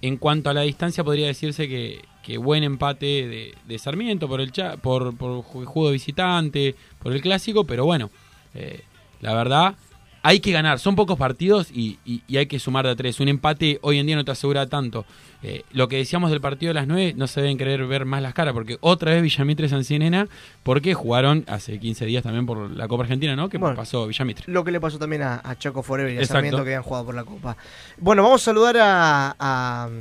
en 0.01 0.17
cuanto 0.17 0.49
a 0.49 0.53
la 0.53 0.61
distancia, 0.61 1.03
podría 1.03 1.27
decirse 1.27 1.67
que, 1.67 2.01
buen 2.37 2.63
empate 2.63 3.05
de, 3.27 3.53
Sarmiento 3.79 4.27
por 4.27 4.41
el 4.41 4.51
cha- 4.51 4.77
por, 4.77 5.15
por 5.17 5.43
ju- 5.43 5.65
juego 5.65 5.91
visitante, 5.91 6.75
por 6.99 7.13
el 7.13 7.21
clásico, 7.21 7.63
pero 7.65 7.85
bueno, 7.85 8.09
eh, 8.53 8.81
la 9.21 9.33
verdad, 9.33 9.75
hay 10.23 10.39
que 10.39 10.51
ganar. 10.51 10.79
Son 10.79 10.95
pocos 10.95 11.17
partidos 11.17 11.69
y, 11.71 11.99
y- 12.05 12.21
y 12.27 12.37
hay 12.37 12.47
que 12.47 12.59
sumar 12.59 12.85
de 12.85 12.91
a 12.91 12.95
tres. 12.95 13.19
Un 13.19 13.27
empate 13.27 13.79
hoy 13.81 13.99
en 13.99 14.07
día 14.07 14.15
no 14.15 14.25
te 14.25 14.31
asegura 14.31 14.67
tanto. 14.67 15.05
Eh, 15.43 15.63
lo 15.71 15.87
que 15.87 15.97
decíamos 15.97 16.31
del 16.31 16.41
partido 16.41 16.71
de 16.71 16.73
las 16.73 16.87
9, 16.87 17.13
no 17.15 17.27
se 17.27 17.41
deben 17.41 17.57
querer 17.59 17.85
ver 17.85 18.05
más 18.05 18.21
las 18.23 18.33
caras, 18.33 18.53
porque 18.53 18.77
otra 18.81 19.11
vez 19.11 19.21
Villamitre 19.21 19.69
Sancinena, 19.69 20.27
porque 20.63 20.95
jugaron 20.95 21.43
hace 21.47 21.79
15 21.79 22.05
días 22.07 22.23
también 22.23 22.45
por 22.47 22.71
la 22.71 22.87
Copa 22.87 23.03
Argentina, 23.03 23.35
¿no? 23.35 23.47
Que 23.47 23.59
Bueno, 23.59 23.75
pasó 23.75 24.07
Villamitre. 24.07 24.45
Lo 24.51 24.63
que 24.63 24.71
le 24.71 24.79
pasó 24.81 24.97
también 24.97 25.21
a, 25.21 25.39
a 25.43 25.55
Chaco 25.57 25.83
Forever 25.83 26.11
y 26.13 26.17
a. 26.17 26.25
Sarmiento 26.25 26.57
que 26.63 26.69
habían 26.71 26.81
jugado 26.83 27.05
por 27.05 27.15
la 27.15 27.23
Copa. 27.23 27.55
Bueno, 27.97 28.23
vamos 28.23 28.41
a 28.41 28.45
saludar 28.45 28.77
a, 28.79 29.35
a, 29.37 29.87
um, 29.87 29.93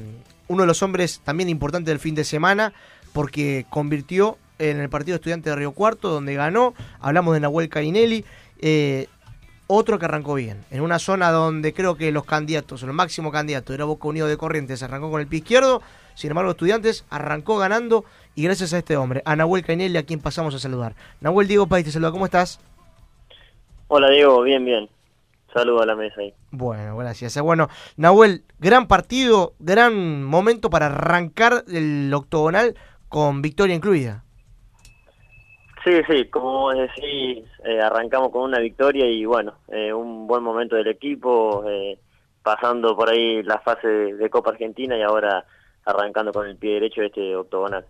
uno 0.49 0.63
de 0.63 0.67
los 0.67 0.83
hombres 0.83 1.21
también 1.23 1.51
importantes 1.51 1.89
del 1.93 1.99
fin 2.01 2.15
de 2.15 2.25
semana, 2.25 2.73
porque 3.13 3.67
convirtió 3.69 4.39
en 4.59 4.81
el 4.81 4.89
partido 4.89 5.17
estudiante 5.17 5.51
de 5.51 5.57
Río 5.57 5.73
Cuarto, 5.73 6.09
donde 6.09 6.35
ganó. 6.35 6.73
Hablamos 7.01 7.35
de 7.35 7.41
Nahuel 7.41 7.69
Carinelli. 7.69 8.25
eh, 8.61 9.07
otro 9.67 9.99
que 9.99 10.05
arrancó 10.05 10.35
bien, 10.35 10.65
en 10.71 10.81
una 10.81 10.99
zona 10.99 11.31
donde 11.31 11.75
creo 11.75 11.97
que 11.97 12.13
los 12.13 12.25
candidatos, 12.25 12.83
el 12.83 12.93
máximo 12.93 13.33
candidato 13.33 13.75
era 13.75 13.85
Boca 13.85 14.09
Unido 14.09 14.27
de 14.29 14.37
Corrientes, 14.37 14.83
arrancó 14.83 15.11
con 15.11 15.21
el 15.21 15.27
pie 15.27 15.41
izquierdo, 15.41 15.83
sin 16.15 16.31
embargo 16.31 16.53
Estudiantes 16.53 17.05
arrancó 17.11 17.59
ganando 17.59 18.05
y 18.35 18.45
gracias 18.45 18.73
a 18.73 18.79
este 18.79 18.97
hombre, 18.97 19.23
a 19.25 19.35
Nahuel 19.35 19.65
Cainelli, 19.65 19.97
a 19.97 20.05
quien 20.05 20.21
pasamos 20.21 20.55
a 20.55 20.59
saludar. 20.59 20.95
Nahuel 21.21 21.49
Diego 21.49 21.67
País 21.67 21.85
te 21.85 21.91
saluda, 21.91 22.13
¿cómo 22.13 22.27
estás? 22.27 22.61
Hola 23.89 24.11
Diego, 24.11 24.43
bien, 24.43 24.65
bien. 24.65 24.89
Saludo 25.53 25.81
a 25.81 25.87
la 25.87 25.97
mesa 25.97 26.21
ahí. 26.21 26.35
Bueno, 26.51 26.97
gracias. 26.99 27.37
Eh, 27.37 27.41
Bueno, 27.41 27.71
Nahuel, 27.97 28.45
gran 28.59 28.89
partido, 28.89 29.55
gran 29.59 30.23
momento 30.23 30.69
para 30.69 30.87
arrancar 30.87 31.65
el 31.73 32.13
octogonal 32.13 32.77
con 33.09 33.41
victoria 33.41 33.75
incluida. 33.75 34.26
Sí, 35.87 35.93
sí, 36.09 36.25
como 36.31 36.63
vos 36.63 36.75
decís, 36.75 37.45
eh, 37.65 37.81
arrancamos 37.81 38.31
con 38.33 38.43
una 38.43 38.59
victoria 38.59 39.07
y 39.09 39.25
bueno, 39.25 39.55
eh, 39.69 39.93
un 39.93 40.27
buen 40.27 40.43
momento 40.43 40.75
del 40.75 40.89
equipo, 40.89 41.65
eh, 41.69 41.97
pasando 42.43 42.97
por 42.97 43.09
ahí 43.09 43.41
la 43.45 43.61
fase 43.61 43.87
de, 43.87 44.29
Copa 44.29 44.51
Argentina 44.51 44.99
y 44.99 45.03
ahora 45.03 45.47
arrancando 45.85 46.33
con 46.33 46.49
el 46.49 46.57
pie 46.57 46.75
derecho 46.75 47.03
de 47.03 47.07
este 47.07 47.37
octogonal. 47.37 47.87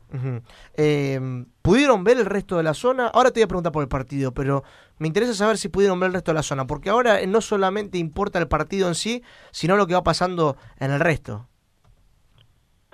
¿Pudieron 1.62 2.05
ver 2.05 2.18
el 2.18 2.26
resto 2.26 2.59
de 2.59 2.64
la 2.64 2.74
zona? 2.74 3.07
Ahora 3.07 3.30
te 3.30 3.40
voy 3.40 3.44
a 3.44 3.49
preguntar 3.49 3.72
por 3.72 3.82
el 3.82 3.88
partido, 3.88 4.34
pero 4.34 4.62
me 4.99 5.07
interesa 5.07 5.32
saber 5.32 5.57
si 5.57 5.70
pudieron 5.70 5.99
ver 5.99 6.09
el 6.09 6.14
resto 6.14 6.32
de 6.32 6.36
la 6.36 6.42
zona, 6.42 6.66
porque 6.66 6.90
ahora 6.90 7.24
no 7.26 7.40
solamente 7.40 7.97
importa 7.97 8.38
el 8.38 8.47
partido 8.47 8.88
en 8.88 8.94
sí, 8.94 9.22
sino 9.53 9.74
lo 9.74 9.86
que 9.86 9.94
va 9.94 10.05
pasando 10.05 10.59
en 10.78 10.90
el 10.90 11.01
resto. 11.01 11.49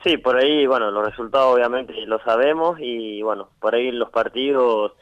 Sí, 0.05 0.17
por 0.17 0.37
ahí, 0.37 0.67
bueno, 0.67 0.91
los 0.91 1.05
resultados 1.05 1.55
obviamente 1.55 1.95
lo 2.07 2.19
sabemos 2.21 2.79
y 2.81 3.23
bueno, 3.23 3.49
por 3.61 3.75
ahí 3.75 3.93
los 3.93 4.11
partidos 4.11 4.93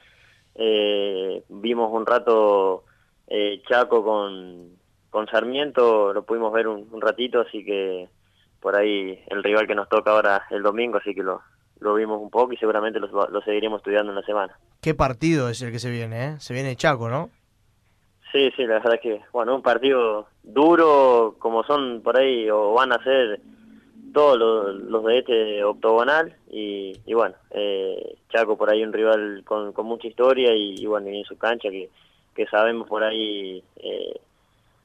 eh, 0.54 1.42
vimos 1.48 1.90
un 1.92 2.04
rato 2.04 2.84
eh, 3.26 3.62
Chaco 3.66 4.04
con, 4.04 4.72
con 5.08 5.26
Sarmiento, 5.28 6.12
lo 6.12 6.24
pudimos 6.24 6.52
ver 6.52 6.68
un, 6.68 6.86
un 6.90 7.00
ratito, 7.00 7.40
así 7.40 7.64
que 7.64 8.08
por 8.60 8.76
ahí 8.76 9.18
el 9.28 9.42
rival 9.42 9.66
que 9.66 9.74
nos 9.74 9.88
toca 9.88 10.10
ahora 10.10 10.42
el 10.50 10.62
domingo, 10.62 10.98
así 10.98 11.14
que 11.14 11.22
lo, 11.22 11.40
lo 11.78 11.94
vimos 11.94 12.20
un 12.20 12.28
poco 12.28 12.52
y 12.52 12.58
seguramente 12.58 13.00
lo, 13.00 13.08
lo 13.28 13.40
seguiremos 13.40 13.78
estudiando 13.78 14.12
en 14.12 14.16
la 14.16 14.26
semana. 14.26 14.58
¿Qué 14.82 14.94
partido 14.94 15.48
es 15.48 15.62
el 15.62 15.72
que 15.72 15.78
se 15.78 15.90
viene? 15.90 16.26
Eh? 16.26 16.34
Se 16.40 16.52
viene 16.52 16.76
Chaco, 16.76 17.08
¿no? 17.08 17.30
Sí, 18.32 18.50
sí, 18.54 18.64
la 18.64 18.74
verdad 18.74 18.94
es 18.94 19.00
que, 19.00 19.20
bueno, 19.32 19.56
un 19.56 19.62
partido 19.62 20.28
duro 20.42 21.36
como 21.38 21.64
son 21.64 22.02
por 22.02 22.18
ahí 22.18 22.48
o 22.50 22.74
van 22.74 22.92
a 22.92 23.02
ser 23.02 23.40
todos 24.12 24.38
los, 24.38 24.74
los 24.74 25.04
de 25.04 25.18
este 25.18 25.64
octogonal 25.64 26.36
y, 26.50 26.92
y 27.06 27.14
bueno, 27.14 27.36
eh, 27.50 28.16
Chaco 28.30 28.56
por 28.56 28.70
ahí 28.70 28.82
un 28.82 28.92
rival 28.92 29.42
con, 29.44 29.72
con 29.72 29.86
mucha 29.86 30.08
historia 30.08 30.54
y, 30.54 30.76
y 30.78 30.86
bueno, 30.86 31.10
y 31.10 31.18
en 31.18 31.24
su 31.24 31.36
cancha 31.38 31.70
que, 31.70 31.88
que 32.34 32.46
sabemos 32.46 32.88
por 32.88 33.02
ahí 33.04 33.62
eh, 33.76 34.20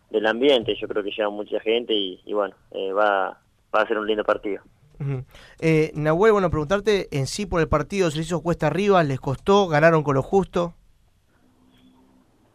del 0.09 0.25
ambiente. 0.27 0.75
Yo 0.79 0.87
creo 0.87 1.03
que 1.03 1.11
lleva 1.11 1.29
mucha 1.29 1.59
gente 1.59 1.93
y, 1.93 2.21
y 2.25 2.33
bueno, 2.33 2.55
eh, 2.71 2.91
va, 2.91 3.39
va 3.75 3.81
a 3.81 3.87
ser 3.87 3.97
un 3.97 4.07
lindo 4.07 4.23
partido. 4.23 4.61
Ujú. 4.99 5.23
Eh, 5.59 5.91
Nahuel, 5.93 6.31
bueno, 6.31 6.49
preguntarte 6.49 7.07
en 7.11 7.27
sí 7.27 7.45
por 7.45 7.59
el 7.59 7.67
partido, 7.67 8.09
¿se 8.09 8.17
les 8.17 8.27
hizo 8.27 8.41
cuesta 8.41 8.67
arriba? 8.67 9.03
¿Les 9.03 9.19
costó? 9.19 9.67
¿Ganaron 9.67 10.03
con 10.03 10.15
lo 10.15 10.21
justo? 10.21 10.73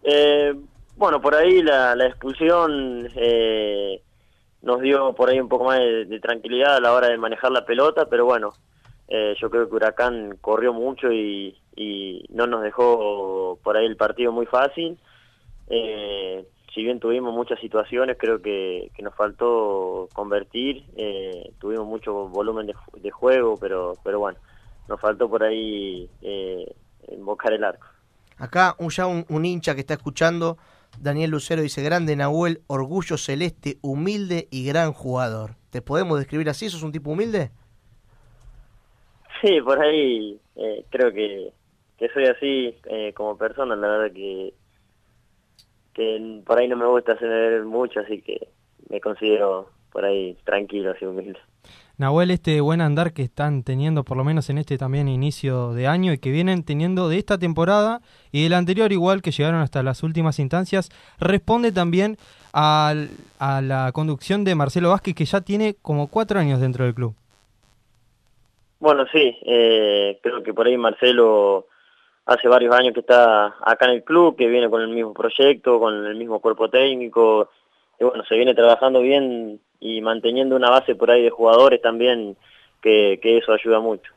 Eh, 0.02 0.54
bueno, 0.96 1.20
por 1.20 1.34
ahí 1.34 1.62
la, 1.62 1.94
la 1.94 2.06
expulsión 2.06 3.08
eh, 3.14 4.00
nos 4.62 4.80
dio 4.80 5.14
por 5.14 5.30
ahí 5.30 5.40
un 5.40 5.48
poco 5.48 5.64
más 5.64 5.78
de, 5.78 6.04
de 6.04 6.20
tranquilidad 6.20 6.76
a 6.76 6.80
la 6.80 6.92
hora 6.92 7.08
de 7.08 7.18
manejar 7.18 7.50
la 7.50 7.64
pelota, 7.64 8.06
pero 8.08 8.24
bueno, 8.24 8.52
eh, 9.08 9.34
yo 9.40 9.50
creo 9.50 9.68
que 9.68 9.74
Huracán 9.74 10.36
corrió 10.40 10.72
mucho 10.72 11.12
y, 11.12 11.56
no 12.30 12.46
nos 12.46 12.62
dejó 12.62 13.58
por 13.64 13.76
ahí 13.76 13.86
el 13.86 13.96
partido 13.96 14.32
muy 14.32 14.46
fácil. 14.46 14.98
Eh, 15.68 16.46
si 16.74 16.82
bien 16.84 17.00
tuvimos 17.00 17.34
muchas 17.34 17.58
situaciones, 17.58 18.16
creo 18.18 18.40
que, 18.42 18.90
que 18.94 19.02
nos 19.02 19.14
faltó 19.14 20.08
convertir, 20.12 20.84
eh, 20.96 21.52
tuvimos 21.58 21.86
mucho 21.86 22.28
volumen 22.28 22.66
de, 22.66 22.74
ju- 22.74 23.00
de 23.00 23.10
juego, 23.10 23.56
pero, 23.58 23.94
pero 24.04 24.18
bueno, 24.20 24.38
nos 24.88 25.00
faltó 25.00 25.28
por 25.28 25.42
ahí 25.42 26.08
eh, 26.22 26.72
invocar 27.08 27.52
el 27.52 27.64
arco. 27.64 27.86
Acá 28.38 28.74
un, 28.78 28.90
ya 28.90 29.06
un 29.06 29.44
hincha 29.44 29.74
que 29.74 29.80
está 29.80 29.94
escuchando, 29.94 30.58
Daniel 30.98 31.30
Lucero 31.30 31.62
dice, 31.62 31.82
grande 31.82 32.16
Nahuel, 32.16 32.62
orgullo 32.66 33.16
celeste, 33.16 33.78
humilde 33.82 34.48
y 34.50 34.66
gran 34.66 34.92
jugador. 34.92 35.56
¿Te 35.70 35.82
podemos 35.82 36.18
describir 36.18 36.48
así? 36.48 36.68
¿Sos 36.68 36.82
un 36.82 36.92
tipo 36.92 37.10
humilde? 37.10 37.50
Sí, 39.40 39.60
por 39.62 39.80
ahí 39.80 40.38
eh, 40.56 40.84
creo 40.90 41.12
que, 41.12 41.52
que 41.98 42.08
soy 42.10 42.26
así 42.26 42.74
eh, 42.90 43.12
como 43.14 43.38
persona, 43.38 43.74
la 43.76 43.88
verdad 43.88 44.14
que, 44.14 44.52
que 45.94 46.42
por 46.44 46.58
ahí 46.58 46.68
no 46.68 46.76
me 46.76 46.86
gusta 46.86 47.12
hacer 47.12 47.64
mucho, 47.64 48.00
así 48.00 48.20
que 48.20 48.48
me 48.90 49.00
considero 49.00 49.70
por 49.92 50.04
ahí 50.04 50.36
tranquilo, 50.44 50.90
así 50.90 51.06
humilde. 51.06 51.38
Nahuel, 52.00 52.30
este 52.30 52.62
buen 52.62 52.80
andar 52.80 53.12
que 53.12 53.20
están 53.22 53.62
teniendo, 53.62 54.04
por 54.04 54.16
lo 54.16 54.24
menos 54.24 54.48
en 54.48 54.56
este 54.56 54.78
también 54.78 55.06
inicio 55.06 55.74
de 55.74 55.86
año, 55.86 56.14
y 56.14 56.18
que 56.18 56.30
vienen 56.30 56.64
teniendo 56.64 57.10
de 57.10 57.18
esta 57.18 57.36
temporada 57.36 58.00
y 58.32 58.42
del 58.42 58.54
anterior 58.54 58.90
igual, 58.90 59.20
que 59.20 59.32
llegaron 59.32 59.60
hasta 59.60 59.82
las 59.82 60.02
últimas 60.02 60.38
instancias, 60.38 60.88
responde 61.18 61.72
también 61.72 62.16
al- 62.54 63.10
a 63.38 63.60
la 63.60 63.92
conducción 63.92 64.44
de 64.44 64.54
Marcelo 64.54 64.88
Vázquez, 64.88 65.14
que 65.14 65.26
ya 65.26 65.42
tiene 65.42 65.76
como 65.82 66.06
cuatro 66.06 66.40
años 66.40 66.58
dentro 66.58 66.86
del 66.86 66.94
club. 66.94 67.14
Bueno, 68.78 69.04
sí, 69.12 69.36
eh, 69.44 70.18
creo 70.22 70.42
que 70.42 70.54
por 70.54 70.66
ahí 70.66 70.78
Marcelo 70.78 71.66
hace 72.24 72.48
varios 72.48 72.74
años 72.74 72.94
que 72.94 73.00
está 73.00 73.56
acá 73.60 73.84
en 73.84 73.96
el 73.96 74.04
club, 74.04 74.36
que 74.36 74.46
viene 74.46 74.70
con 74.70 74.80
el 74.80 74.88
mismo 74.88 75.12
proyecto, 75.12 75.78
con 75.78 76.06
el 76.06 76.16
mismo 76.16 76.40
cuerpo 76.40 76.70
técnico, 76.70 77.50
y 78.00 78.04
bueno, 78.04 78.24
se 78.24 78.34
viene 78.34 78.54
trabajando 78.54 79.02
bien 79.02 79.60
y 79.78 80.00
manteniendo 80.00 80.56
una 80.56 80.70
base 80.70 80.94
por 80.94 81.10
ahí 81.10 81.22
de 81.22 81.30
jugadores 81.30 81.80
también, 81.82 82.36
que, 82.80 83.20
que 83.22 83.38
eso 83.38 83.52
ayuda 83.52 83.78
mucho. 83.78 84.12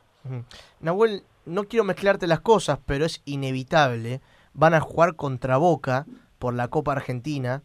Nahuel, 0.80 1.24
no 1.46 1.66
quiero 1.66 1.84
mezclarte 1.84 2.26
las 2.26 2.40
cosas, 2.40 2.80
pero 2.86 3.06
es 3.06 3.22
inevitable. 3.26 4.22
Van 4.54 4.74
a 4.74 4.80
jugar 4.80 5.16
contra 5.16 5.58
Boca 5.58 6.06
por 6.40 6.54
la 6.54 6.70
Copa 6.70 6.94
Argentina. 6.94 7.62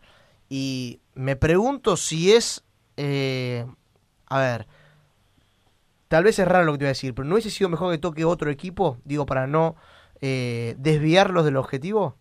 Y 0.49 1.01
me 1.15 1.37
pregunto 1.37 1.97
si 1.97 2.33
es... 2.33 2.65
eh, 2.97 3.65
a 4.27 4.41
ver, 4.41 4.67
tal 6.09 6.25
vez 6.25 6.39
es 6.39 6.49
raro 6.49 6.65
lo 6.65 6.73
que 6.73 6.79
te 6.79 6.85
voy 6.85 6.89
a 6.89 6.91
decir, 6.91 7.15
pero 7.15 7.27
¿no 7.27 7.35
hubiese 7.35 7.51
sido 7.51 7.71
mejor 7.71 7.93
que 7.93 7.99
toque 7.99 8.25
otro 8.25 8.51
equipo? 8.51 8.99
Digo, 9.05 9.25
para 9.25 9.47
no 9.47 9.77
eh, 10.21 10.75
desviarlos 10.79 11.45
del 11.45 11.57
objetivo. 11.57 12.17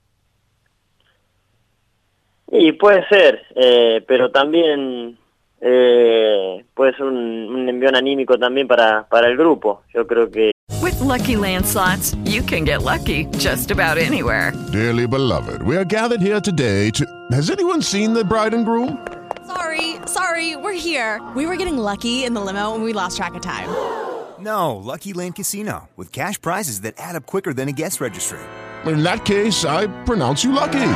Y 2.51 2.71
puede 2.73 3.05
ser, 3.07 3.41
eh, 3.55 4.03
pero 4.07 4.31
también 4.31 5.17
eh, 5.61 6.65
puede 6.73 6.93
ser 6.93 7.05
un, 7.05 7.17
un 7.17 7.69
envión 7.69 7.95
anímico 7.95 8.37
también 8.37 8.67
para, 8.67 9.07
para 9.07 9.27
el 9.27 9.37
grupo. 9.37 9.81
Yo 9.93 10.05
creo 10.07 10.29
que 10.29 10.51
With 10.81 10.99
Lucky 11.01 11.35
Land 11.35 11.65
slots, 11.65 12.15
you 12.23 12.41
can 12.41 12.63
get 12.63 12.83
lucky 12.83 13.25
just 13.37 13.71
about 13.71 13.97
anywhere. 13.97 14.53
Dearly 14.71 15.07
beloved, 15.07 15.61
we 15.63 15.75
are 15.75 15.83
gathered 15.85 16.21
here 16.21 16.39
today 16.39 16.91
to. 16.91 17.05
Has 17.31 17.49
anyone 17.49 17.81
seen 17.81 18.13
the 18.13 18.23
bride 18.23 18.53
and 18.53 18.65
groom? 18.65 19.05
Sorry, 19.45 19.95
sorry, 20.05 20.55
we're 20.55 20.73
here. 20.73 21.21
We 21.35 21.45
were 21.45 21.55
getting 21.57 21.77
lucky 21.77 22.23
in 22.25 22.33
the 22.33 22.41
limo 22.41 22.75
and 22.75 22.83
we 22.83 22.93
lost 22.93 23.17
track 23.17 23.35
of 23.35 23.41
time. 23.41 23.69
No, 24.39 24.75
Lucky 24.75 25.13
Land 25.13 25.33
Casino, 25.35 25.89
with 25.95 26.11
cash 26.11 26.39
prizes 26.39 26.81
that 26.81 26.93
add 26.99 27.15
up 27.15 27.25
quicker 27.25 27.55
than 27.55 27.69
a 27.69 27.71
guest 27.71 27.99
registry. 27.99 28.37
In 28.85 29.01
that 29.01 29.25
case, 29.25 29.65
I 29.65 29.87
pronounce 30.03 30.43
you 30.43 30.51
lucky. 30.51 30.93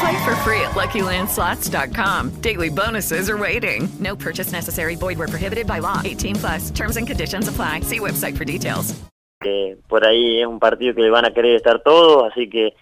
Play 0.00 0.24
for 0.24 0.34
free 0.36 0.60
at 0.60 0.72
LuckyLandSlots.com. 0.74 2.30
Daily 2.40 2.68
bonuses 2.70 3.28
are 3.28 3.36
waiting. 3.38 3.88
No 4.00 4.16
purchase 4.16 4.52
necessary. 4.52 4.96
Void 4.96 5.18
were 5.18 5.28
prohibited 5.28 5.66
by 5.66 5.78
law. 5.80 6.00
18 6.04 6.36
plus. 6.36 6.70
Terms 6.70 6.96
and 6.96 7.06
conditions 7.06 7.48
apply. 7.48 7.80
See 7.80 8.00
website 8.00 8.36
for 8.36 8.44
details. 8.44 8.94
que 9.40 9.76
por 9.88 10.06
ahí 10.06 10.40
es 10.40 10.46
un 10.46 10.58
partido 10.58 10.94
que 10.94 11.10
van 11.10 11.26
a 11.26 11.30
querer 11.34 11.56
estar 11.56 11.82
todos, 11.82 12.32
así 12.32 12.48
que 12.48 12.72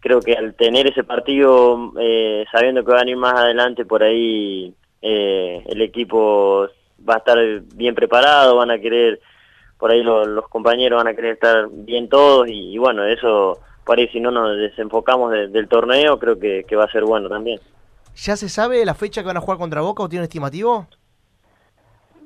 creo 0.00 0.20
que 0.22 0.32
al 0.32 0.54
tener 0.54 0.86
ese 0.86 1.04
partido, 1.04 1.92
eh, 2.00 2.46
sabiendo 2.50 2.82
que 2.82 2.92
van 2.92 3.06
a 3.06 3.10
ir 3.10 3.16
más 3.18 3.34
adelante, 3.34 3.84
por 3.84 4.02
ahí 4.02 4.72
eh, 5.02 5.62
el 5.66 5.82
equipo 5.82 6.66
va 7.06 7.14
a 7.16 7.18
estar 7.18 7.36
bien 7.74 7.94
preparado, 7.94 8.56
van 8.56 8.70
a 8.70 8.78
querer, 8.78 9.20
por 9.78 9.90
ahí 9.90 10.02
lo- 10.02 10.24
los 10.24 10.48
compañeros 10.48 10.96
van 11.04 11.08
a 11.12 11.14
querer 11.14 11.34
estar 11.34 11.68
bien 11.70 12.08
todos 12.08 12.48
y, 12.48 12.72
y 12.72 12.78
bueno, 12.78 13.04
eso 13.04 13.58
por 13.84 13.98
ahí 13.98 14.08
si 14.08 14.20
no 14.20 14.30
nos 14.30 14.56
desenfocamos 14.56 15.32
de- 15.32 15.48
del 15.48 15.68
torneo, 15.68 16.18
creo 16.18 16.38
que, 16.38 16.64
que 16.68 16.76
va 16.76 16.84
a 16.84 16.90
ser 16.92 17.04
bueno 17.04 17.28
también. 17.28 17.60
¿Ya 18.16 18.36
se 18.36 18.48
sabe 18.48 18.84
la 18.84 18.94
fecha 18.94 19.22
que 19.22 19.28
van 19.28 19.36
a 19.36 19.40
jugar 19.40 19.58
contra 19.58 19.80
Boca 19.80 20.02
o 20.02 20.08
tiene 20.08 20.22
un 20.22 20.24
estimativo? 20.24 20.86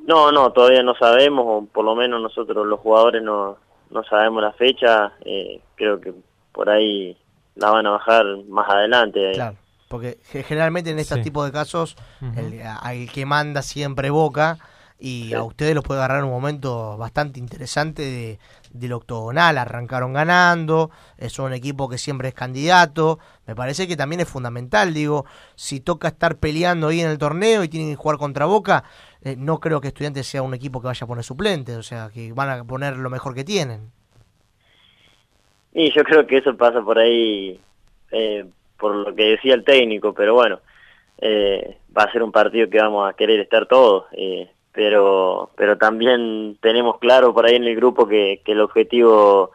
No, 0.07 0.31
no, 0.33 0.53
todavía 0.53 0.83
no 0.83 0.95
sabemos, 0.97 1.45
o 1.47 1.67
por 1.67 1.85
lo 1.85 1.95
menos 1.95 2.21
nosotros 2.21 2.67
los 2.67 2.81
jugadores 2.81 3.23
no, 3.23 3.57
no 3.91 4.05
sabemos 4.05 4.43
la 4.43 4.53
fecha, 4.53 5.13
eh, 5.25 5.61
creo 5.77 6.01
que 6.01 6.13
por 6.53 6.69
ahí 6.69 7.17
la 7.55 7.71
van 7.71 7.87
a 7.87 7.91
bajar 7.93 8.25
más 8.49 8.69
adelante. 8.69 9.33
Claro, 9.33 9.57
porque 9.89 10.19
ge- 10.25 10.43
generalmente 10.43 10.91
en 10.91 10.99
estos 10.99 11.19
Sí. 11.19 11.25
tipos 11.25 11.47
de 11.47 11.53
casos 11.53 11.97
el, 12.37 12.61
al 12.63 13.11
que 13.11 13.25
manda 13.25 13.63
siempre 13.63 14.11
Boca 14.11 14.59
y 14.99 15.33
a 15.33 15.43
ustedes 15.43 15.75
los 15.75 15.85
puede 15.85 16.01
agarrar 16.01 16.23
un 16.25 16.31
momento 16.31 16.97
bastante 16.99 17.39
interesante 17.39 18.03
de, 18.03 18.39
del 18.75 18.93
octogonal, 18.93 19.57
arrancaron 19.57 20.13
ganando, 20.13 20.91
eh, 21.17 21.31
son 21.31 21.47
un 21.47 21.53
equipo 21.55 21.89
que 21.89 21.97
siempre 21.97 22.29
es 22.29 22.35
candidato, 22.35 23.19
me 23.47 23.55
parece 23.55 23.89
que 23.89 23.97
también 23.97 24.21
es 24.21 24.29
fundamental, 24.29 24.93
digo, 24.93 25.25
si 25.55 25.81
toca 25.81 26.09
estar 26.09 26.37
peleando 26.37 26.89
ahí 26.89 27.01
en 27.01 27.09
el 27.09 27.17
torneo 27.17 27.65
y 27.65 27.69
tienen 27.69 27.91
que 27.91 27.97
jugar 27.97 28.19
contra 28.19 28.45
Boca, 28.45 28.85
eh, 29.23 29.37
no 29.39 29.61
creo 29.61 29.81
que 29.81 29.89
Estudiantes 29.89 30.27
sea 30.27 30.43
un 30.43 30.53
equipo 30.53 30.81
que 30.83 30.89
vaya 30.89 31.05
a 31.05 31.09
poner 31.09 31.25
suplentes, 31.25 31.77
o 31.77 31.83
sea, 31.83 32.11
que 32.13 32.33
van 32.33 32.51
a 32.51 32.65
poner 32.65 32.97
lo 32.97 33.09
mejor 33.09 33.35
que 33.35 33.45
tienen. 33.45 33.91
Y 35.73 35.91
yo 35.93 36.05
creo 36.05 36.27
que 36.27 36.39
eso 36.39 36.57
pasa 36.57 36.83
por 36.83 36.99
ahí, 36.99 37.61
eh, 38.13 38.45
por 38.79 38.95
lo 38.95 39.15
que 39.15 39.31
decía 39.31 39.55
el 39.55 39.65
técnico, 39.65 40.15
pero 40.15 40.35
bueno, 40.35 40.61
eh, 41.19 41.79
va 41.97 42.05
a 42.05 42.13
ser 42.13 42.23
un 42.23 42.33
partido 42.33 42.69
que 42.71 42.79
vamos 42.81 43.09
a 43.09 43.15
querer 43.15 43.41
estar 43.41 43.67
todos, 43.67 44.05
eh, 44.13 44.51
pero 44.73 45.34
pero 45.65 45.79
también 45.79 46.59
tenemos 46.61 46.99
claro 46.99 47.33
por 47.33 47.47
ahí 47.47 47.57
en 47.57 47.65
el 47.65 47.75
grupo 47.75 48.07
que, 48.07 48.43
el 48.45 48.61
objetivo 48.61 49.51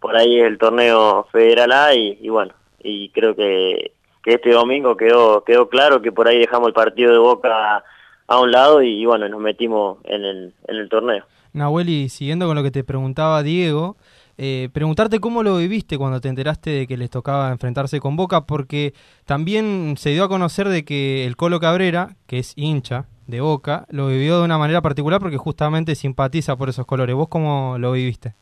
por 0.00 0.16
ahí 0.16 0.40
es 0.40 0.44
el 0.44 0.58
torneo 0.58 1.28
federal 1.30 1.70
A 1.70 1.94
y, 1.94 2.18
y 2.20 2.28
bueno, 2.30 2.52
y 2.82 3.10
creo 3.10 3.36
que, 3.36 3.92
que 4.24 4.34
este 4.34 4.50
domingo 4.50 4.96
quedó 4.96 5.44
quedó 5.44 5.68
claro 5.68 6.02
que 6.02 6.10
por 6.10 6.26
ahí 6.26 6.38
dejamos 6.38 6.66
el 6.66 6.74
partido 6.74 7.12
de 7.12 7.18
Boca 7.18 7.84
a 8.26 8.40
un 8.40 8.50
lado 8.50 8.82
y, 8.82 9.00
y 9.00 9.06
bueno, 9.06 9.28
nos 9.28 9.40
metimos 9.40 9.98
en 10.02 10.24
el, 10.24 10.54
en 10.66 10.76
el 10.78 10.88
torneo. 10.88 11.24
Nahuel, 11.52 11.90
y 11.90 12.08
siguiendo 12.08 12.48
con 12.48 12.56
lo 12.56 12.64
que 12.64 12.72
te 12.72 12.82
preguntaba 12.82 13.44
Diego, 13.44 13.96
eh, 14.38 14.68
preguntarte 14.72 15.20
cómo 15.20 15.44
lo 15.44 15.58
viviste 15.58 15.96
cuando 15.96 16.20
te 16.20 16.28
enteraste 16.28 16.70
de 16.70 16.86
que 16.88 16.96
les 16.96 17.10
tocaba 17.10 17.52
enfrentarse 17.52 18.00
con 18.00 18.16
Boca, 18.16 18.46
porque 18.46 18.94
también 19.26 19.94
se 19.96 20.10
dio 20.10 20.24
a 20.24 20.28
conocer 20.28 20.68
de 20.68 20.84
que 20.84 21.24
el 21.24 21.36
Colo 21.36 21.60
Cabrera, 21.60 22.16
que 22.26 22.40
es 22.40 22.52
hincha 22.56 23.06
de 23.26 23.40
Boca, 23.40 23.86
lo 23.90 24.08
vivió 24.08 24.38
de 24.38 24.44
una 24.44 24.58
manera 24.58 24.82
particular 24.82 25.20
porque 25.20 25.36
justamente 25.36 25.94
simpatiza 25.94 26.56
por 26.56 26.68
esos 26.68 26.86
colores. 26.86 27.14
¿Vos 27.14 27.28
cómo 27.28 27.76
lo 27.78 27.92
viviste? 27.92 28.34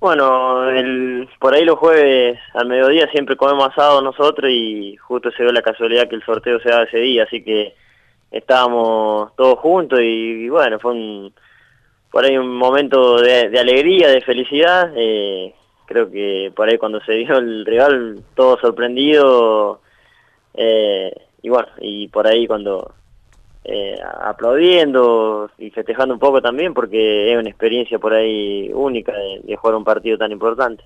Bueno, 0.00 0.68
el, 0.68 1.28
por 1.38 1.54
ahí 1.54 1.64
los 1.64 1.78
jueves 1.78 2.38
al 2.54 2.66
mediodía 2.66 3.08
siempre 3.12 3.36
comemos 3.36 3.68
asado 3.68 4.02
nosotros 4.02 4.50
y 4.50 4.96
justo 4.96 5.30
se 5.30 5.44
dio 5.44 5.52
la 5.52 5.62
casualidad 5.62 6.08
que 6.08 6.16
el 6.16 6.24
sorteo 6.24 6.58
se 6.60 6.70
daba 6.70 6.84
ese 6.84 6.98
día, 6.98 7.22
así 7.22 7.44
que 7.44 7.74
estábamos 8.32 9.34
todos 9.36 9.58
juntos 9.60 10.00
y, 10.02 10.48
bueno, 10.48 10.80
fue 10.80 10.92
un, 10.92 11.32
por 12.10 12.24
ahí 12.24 12.36
un 12.36 12.56
momento 12.56 13.20
de, 13.20 13.48
de 13.48 13.60
alegría, 13.60 14.08
de 14.08 14.20
felicidad. 14.22 14.92
eh, 14.96 15.54
creo 15.86 16.10
que 16.10 16.50
por 16.54 16.68
ahí 16.68 16.78
cuando 16.78 17.00
se 17.02 17.12
dio 17.12 17.36
el 17.36 17.64
regalo, 17.66 18.20
todo 18.34 18.58
sorprendido 18.58 19.80
eh, 20.54 21.12
y 21.42 21.48
bueno, 21.48 21.68
y 21.80 22.08
por 22.08 22.26
ahí 22.26 22.46
cuando 22.46 22.94
eh, 23.64 23.94
aplaudiendo 24.22 25.48
y 25.56 25.70
festejando 25.70 26.14
un 26.14 26.20
poco 26.20 26.42
también 26.42 26.74
porque 26.74 27.32
es 27.32 27.38
una 27.38 27.48
experiencia 27.48 27.98
por 27.98 28.12
ahí 28.12 28.70
única 28.74 29.12
de, 29.12 29.56
jugar 29.56 29.76
un 29.76 29.84
partido 29.84 30.18
tan 30.18 30.32
importante. 30.32 30.82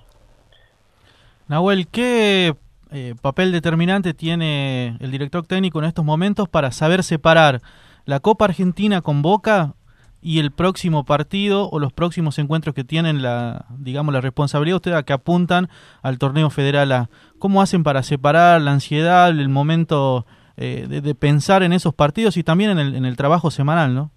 Nahuel, 1.48 1.88
¿qué 1.88 2.54
eh, 2.92 3.14
papel 3.22 3.52
determinante 3.52 4.12
tiene 4.12 4.96
el 5.00 5.10
director 5.10 5.46
técnico 5.46 5.78
en 5.78 5.86
estos 5.86 6.04
momentos 6.04 6.48
para 6.48 6.70
saber 6.70 7.02
separar 7.02 7.62
la 8.04 8.20
Copa 8.20 8.44
Argentina 8.44 9.00
con 9.00 9.22
Boca 9.22 9.74
y 10.20 10.38
el 10.38 10.50
próximo 10.50 11.04
partido 11.04 11.70
o 11.70 11.78
los 11.78 11.92
próximos 11.92 12.38
encuentros 12.38 12.74
que 12.74 12.84
tienen 12.84 13.22
la, 13.22 13.66
digamos, 13.78 14.12
la 14.12 14.20
responsabilidad 14.20 14.76
ustedes 14.76 15.04
que 15.04 15.12
apuntan 15.12 15.68
al 16.02 16.18
torneo 16.18 16.50
federal 16.50 16.92
A. 16.92 17.10
¿Cómo 17.38 17.62
hacen 17.62 17.84
para 17.84 18.02
separar 18.02 18.60
la 18.60 18.72
ansiedad, 18.72 19.28
el 19.28 19.48
momento 19.48 20.26
eh, 20.56 20.86
de, 20.88 21.00
de 21.00 21.14
pensar 21.14 21.62
en 21.62 21.72
esos 21.72 21.94
partidos 21.94 22.36
y 22.36 22.42
también 22.42 22.70
en 22.70 22.78
el, 22.78 22.94
en 22.94 23.04
el 23.04 23.16
trabajo 23.16 23.50
semanal, 23.50 23.94
no? 23.94 24.10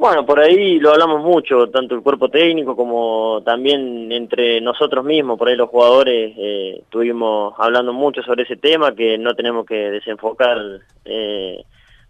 Bueno, 0.00 0.24
por 0.24 0.40
ahí 0.40 0.78
lo 0.78 0.92
hablamos 0.92 1.22
mucho, 1.22 1.68
tanto 1.68 1.94
el 1.94 2.00
cuerpo 2.00 2.30
técnico 2.30 2.74
como 2.74 3.42
también 3.44 4.10
entre 4.10 4.58
nosotros 4.62 5.04
mismos, 5.04 5.38
por 5.38 5.48
ahí 5.48 5.56
los 5.56 5.68
jugadores 5.68 6.32
eh, 6.38 6.78
estuvimos 6.80 7.52
hablando 7.58 7.92
mucho 7.92 8.22
sobre 8.22 8.44
ese 8.44 8.56
tema, 8.56 8.94
que 8.94 9.18
no 9.18 9.34
tenemos 9.34 9.66
que 9.66 9.74
desenfocar 9.74 10.56
eh, 11.04 11.62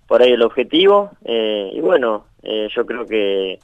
por 0.06 0.22
ahí 0.22 0.30
el 0.30 0.42
objetivo, 0.42 1.10
eh, 1.24 1.72
y 1.74 1.80
bueno, 1.80 2.26
eh, 2.44 2.68
yo 2.72 2.86
creo 2.86 3.06
que, 3.06 3.58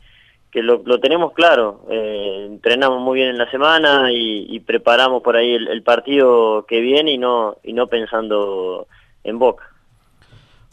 que 0.56 0.62
lo, 0.62 0.80
tenemos 1.00 1.34
claro, 1.34 1.84
eh, 1.90 2.46
entrenamos 2.48 3.02
muy 3.02 3.16
bien 3.16 3.28
en 3.28 3.36
la 3.36 3.50
semana 3.50 4.10
y, 4.10 4.58
preparamos 4.60 5.22
por 5.22 5.36
ahí 5.36 5.52
el, 5.52 5.82
partido 5.82 6.64
que 6.66 6.80
viene 6.80 7.12
y 7.12 7.18
no, 7.18 7.58
y 7.62 7.74
no 7.74 7.88
pensando 7.88 8.86
en 9.22 9.38
Boca. 9.38 9.64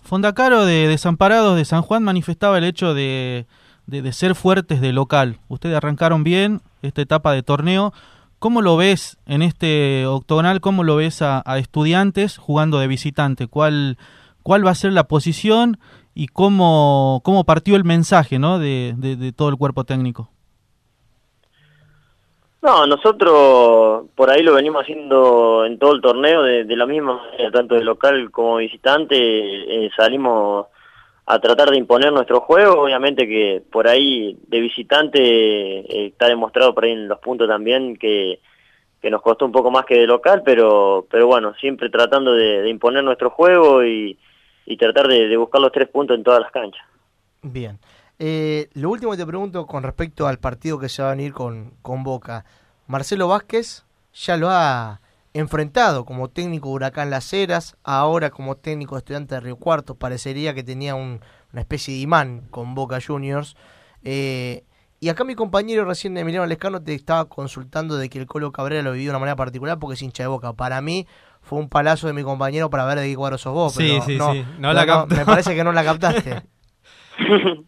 Fondacaro 0.01 0.63
de 0.63 0.87
Desamparados 0.87 1.57
de 1.57 1.65
San 1.65 1.81
Juan 1.81 2.01
manifestaba 2.01 2.57
el 2.57 2.63
hecho 2.63 2.93
de, 2.93 3.45
de, 3.85 4.01
de 4.01 4.13
ser 4.13 4.35
fuertes 4.35 4.79
de 4.79 4.93
local. 4.93 5.39
Ustedes 5.49 5.75
arrancaron 5.75 6.23
bien 6.23 6.61
esta 6.81 7.01
etapa 7.01 7.33
de 7.33 7.43
torneo. 7.43 7.91
¿Cómo 8.39 8.61
lo 8.61 8.77
ves 8.77 9.17
en 9.25 9.41
este 9.41 10.05
octogonal? 10.05 10.61
¿Cómo 10.61 10.85
lo 10.85 10.95
ves 10.95 11.21
a, 11.21 11.43
a 11.45 11.57
estudiantes 11.57 12.37
jugando 12.37 12.79
de 12.79 12.87
visitante? 12.87 13.47
¿Cuál, 13.47 13.97
¿Cuál 14.43 14.65
va 14.65 14.71
a 14.71 14.75
ser 14.75 14.93
la 14.93 15.09
posición 15.09 15.77
y 16.15 16.27
cómo, 16.27 17.21
cómo 17.23 17.43
partió 17.43 17.75
el 17.75 17.83
mensaje 17.83 18.39
¿no? 18.39 18.59
de, 18.59 18.93
de, 18.97 19.31
todo 19.31 19.49
el 19.49 19.57
cuerpo 19.57 19.83
técnico? 19.83 20.29
No, 22.61 22.87
nosotros 22.87 24.05
por 24.15 24.29
ahí 24.29 24.41
lo 24.41 24.53
venimos 24.53 24.83
haciendo 24.83 25.65
en 25.65 25.77
todo 25.79 25.93
el 25.93 26.01
torneo 26.01 26.43
de, 26.43 26.63
de 26.63 26.75
la 26.77 26.85
misma 26.85 27.15
manera, 27.17 27.51
tanto 27.51 27.75
de 27.75 27.83
local 27.83 28.31
como 28.31 28.57
visitante, 28.57 29.15
eh, 29.17 29.89
salimos 29.97 30.67
a 31.25 31.39
tratar 31.39 31.71
de 31.71 31.77
imponer 31.77 32.11
nuestro 32.13 32.41
juego, 32.41 32.83
obviamente 32.83 33.27
que 33.27 33.61
por 33.69 33.87
ahí 33.87 34.37
de 34.47 34.59
visitante 34.59 35.19
eh, 35.19 36.07
está 36.07 36.27
demostrado 36.27 36.73
por 36.73 36.85
ahí 36.85 36.91
en 36.91 37.07
los 37.07 37.19
puntos 37.19 37.47
también 37.47 37.97
que, 37.97 38.39
que 39.01 39.09
nos 39.09 39.21
costó 39.21 39.45
un 39.45 39.51
poco 39.51 39.69
más 39.69 39.85
que 39.85 39.97
de 39.97 40.07
local, 40.07 40.41
pero, 40.45 41.05
pero 41.09 41.27
bueno, 41.27 41.53
siempre 41.55 41.89
tratando 41.89 42.33
de, 42.33 42.61
de 42.61 42.69
imponer 42.69 43.03
nuestro 43.03 43.29
juego 43.29 43.83
y, 43.83 44.17
y 44.65 44.77
tratar 44.77 45.07
de, 45.07 45.35
buscar 45.37 45.61
los 45.61 45.71
tres 45.71 45.87
puntos 45.89 46.17
en 46.17 46.23
todas 46.23 46.41
las 46.41 46.51
canchas. 46.51 46.81
Bien. 47.41 47.79
Eh, 48.19 48.69
lo 48.73 48.89
último 48.89 49.11
que 49.11 49.17
te 49.17 49.25
pregunto 49.25 49.65
con 49.65 49.83
respecto 49.83 50.27
al 50.27 50.37
partido 50.39 50.79
que 50.79 50.89
se 50.89 51.01
va 51.01 51.09
a 51.09 51.15
venir 51.15 51.33
con, 51.33 51.73
con 51.81 52.03
Boca. 52.03 52.45
Marcelo 52.87 53.27
Vázquez 53.27 53.85
ya 54.13 54.37
lo 54.37 54.49
ha 54.49 55.01
enfrentado 55.33 56.05
como 56.05 56.29
técnico 56.29 56.69
de 56.69 56.75
Huracán 56.75 57.09
Las 57.09 57.33
Heras, 57.33 57.75
ahora 57.83 58.29
como 58.29 58.55
técnico 58.55 58.97
estudiante 58.97 59.35
de 59.35 59.41
Río 59.41 59.55
Cuarto. 59.55 59.95
Parecería 59.95 60.53
que 60.53 60.63
tenía 60.63 60.93
un- 60.95 61.21
una 61.51 61.61
especie 61.61 61.93
de 61.95 62.01
imán 62.01 62.47
con 62.51 62.75
Boca 62.75 62.99
Juniors. 63.05 63.55
Eh, 64.03 64.63
y 64.99 65.09
acá 65.09 65.23
mi 65.23 65.35
compañero 65.35 65.85
recién 65.85 66.15
Emiliano 66.17 66.45
Lescano 66.45 66.81
te 66.81 66.93
estaba 66.93 67.25
consultando 67.25 67.97
de 67.97 68.09
que 68.09 68.19
el 68.19 68.25
Colo 68.25 68.51
Cabrera 68.51 68.81
lo 68.83 68.91
vivió 68.93 69.07
de 69.07 69.09
una 69.11 69.19
manera 69.19 69.35
particular 69.35 69.77
porque 69.79 69.95
es 69.95 70.01
hincha 70.01 70.23
de 70.23 70.27
Boca. 70.27 70.53
Para 70.53 70.79
mí 70.81 71.07
fue 71.43 71.59
un 71.59 71.69
palazo 71.69 72.07
de 72.07 72.13
mi 72.13 72.23
compañero 72.23 72.69
para 72.69 72.85
ver 72.85 72.99
de 72.99 73.07
qué 73.09 73.15
cuadro 73.15 73.37
sos 73.37 73.53
vos. 73.53 73.73
Sí, 73.73 73.89
pero 73.91 74.05
sí, 74.05 74.17
no, 74.17 74.31
sí. 74.33 74.41
No 74.57 74.69
pero 74.69 74.73
la 74.73 74.85
captó. 74.85 75.15
Me 75.15 75.25
parece 75.25 75.55
que 75.55 75.63
no 75.63 75.71
la 75.71 75.83
captaste. 75.83 76.41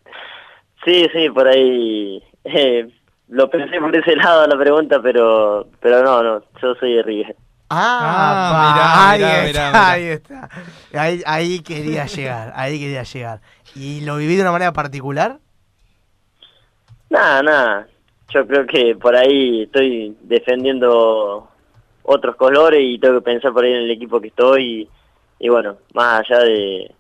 Sí, 0.84 1.08
sí, 1.14 1.30
por 1.32 1.48
ahí 1.48 2.22
eh, 2.44 2.88
lo 3.30 3.50
pensé 3.50 3.80
por 3.80 3.96
ese 3.96 4.16
lado 4.16 4.46
la 4.46 4.56
pregunta, 4.56 5.00
pero 5.02 5.68
pero 5.80 6.04
no, 6.04 6.22
no, 6.22 6.44
yo 6.62 6.76
soy 6.76 6.94
de 6.94 7.02
River. 7.04 7.36
Ah, 7.72 8.62
Ah, 8.62 9.10
ahí, 9.12 9.20
mirá, 9.20 9.46
está, 9.46 9.68
mirá. 9.72 9.90
ahí 9.90 10.04
está. 10.04 10.50
Ahí, 10.94 11.22
ahí 11.26 11.60
quería 11.62 12.06
llegar, 12.16 12.54
ahí 12.56 12.80
quería 12.80 13.02
llegar. 13.02 13.42
¿Y 13.74 14.02
lo 14.02 14.18
viví 14.18 14.36
de 14.36 14.44
una 14.44 14.52
manera 14.52 14.74
particular? 14.74 15.40
Nada, 17.10 17.42
nada, 17.42 17.88
yo 18.30 18.46
creo 18.46 18.68
que 18.68 18.96
por 18.96 19.16
ahí 19.16 19.64
estoy 19.64 20.16
defendiendo 20.22 21.50
otros 22.08 22.36
colores 22.36 22.82
y 22.84 23.00
tengo 23.00 23.16
que 23.20 23.26
pensar 23.32 23.52
por 23.54 23.64
ahí 23.64 23.72
en 23.72 23.84
el 23.84 23.92
equipo 23.92 24.22
que 24.22 24.28
estoy 24.28 24.90
y, 25.40 25.46
y 25.46 25.50
bueno, 25.50 25.78
más 25.94 26.22
allá 26.22 26.44
de, 26.44 26.92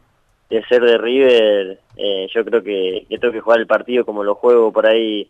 de 0.50 0.64
ser 0.66 0.82
de 0.84 0.98
River, 0.98 1.80
eh, 1.96 2.28
yo 2.34 2.44
creo 2.44 2.64
que, 2.64 3.06
que 3.08 3.18
tengo 3.20 3.32
que 3.34 3.40
jugar 3.42 3.60
el 3.60 3.68
partido 3.68 4.06
como 4.06 4.24
lo 4.24 4.36
juego 4.36 4.72
por 4.72 4.88
ahí 4.88 5.30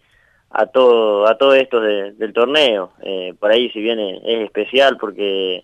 a 0.51 0.65
todo 0.67 1.27
a 1.27 1.37
todo 1.37 1.53
esto 1.55 1.81
de- 1.81 2.13
del 2.13 2.31
torneo. 2.31 2.91
Eh, 3.03 3.33
por 3.39 3.51
ahí 3.51 3.69
si 3.71 3.81
bien 3.81 3.99
es, 3.99 4.21
es 4.23 4.41
especial 4.45 4.97
porque 4.97 5.63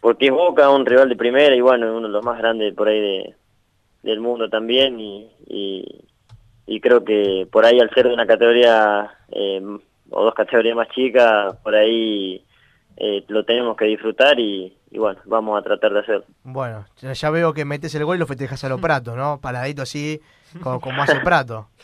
porque 0.00 0.26
es 0.26 0.32
Boca, 0.32 0.70
un 0.70 0.84
rival 0.86 1.08
de 1.08 1.16
primera 1.16 1.54
y 1.56 1.60
bueno, 1.60 1.96
uno 1.96 2.06
de 2.06 2.12
los 2.12 2.24
más 2.24 2.38
grandes 2.38 2.74
por 2.74 2.88
ahí 2.88 3.00
de, 3.00 3.34
del 4.02 4.20
mundo 4.20 4.48
también 4.50 5.00
y, 5.00 5.30
y, 5.48 5.84
y 6.66 6.80
creo 6.80 7.04
que 7.04 7.48
por 7.50 7.64
ahí 7.64 7.80
al 7.80 7.90
ser 7.90 8.06
de 8.08 8.14
una 8.14 8.26
categoría 8.26 9.10
eh, 9.32 9.62
o 10.10 10.24
dos 10.24 10.34
categorías 10.34 10.76
más 10.76 10.88
chicas, 10.90 11.56
por 11.64 11.74
ahí 11.74 12.43
eh, 12.96 13.24
lo 13.28 13.44
tenemos 13.44 13.76
que 13.76 13.86
disfrutar 13.86 14.38
y, 14.38 14.76
y 14.90 14.98
bueno, 14.98 15.20
vamos 15.24 15.58
a 15.58 15.62
tratar 15.62 15.92
de 15.92 16.00
hacerlo. 16.00 16.24
Bueno, 16.44 16.84
ya- 17.00 17.30
veo 17.30 17.52
que 17.52 17.64
metes 17.64 17.94
el 17.94 18.04
gol 18.04 18.16
y 18.16 18.20
lo 18.20 18.26
festejas 18.26 18.62
a 18.64 18.68
lo 18.68 18.78
Prato, 18.78 19.16
¿no? 19.16 19.40
Paradito 19.40 19.82
así, 19.82 20.20
como, 20.62 20.80
como 20.80 21.02
hace 21.02 21.20
Prato. 21.20 21.68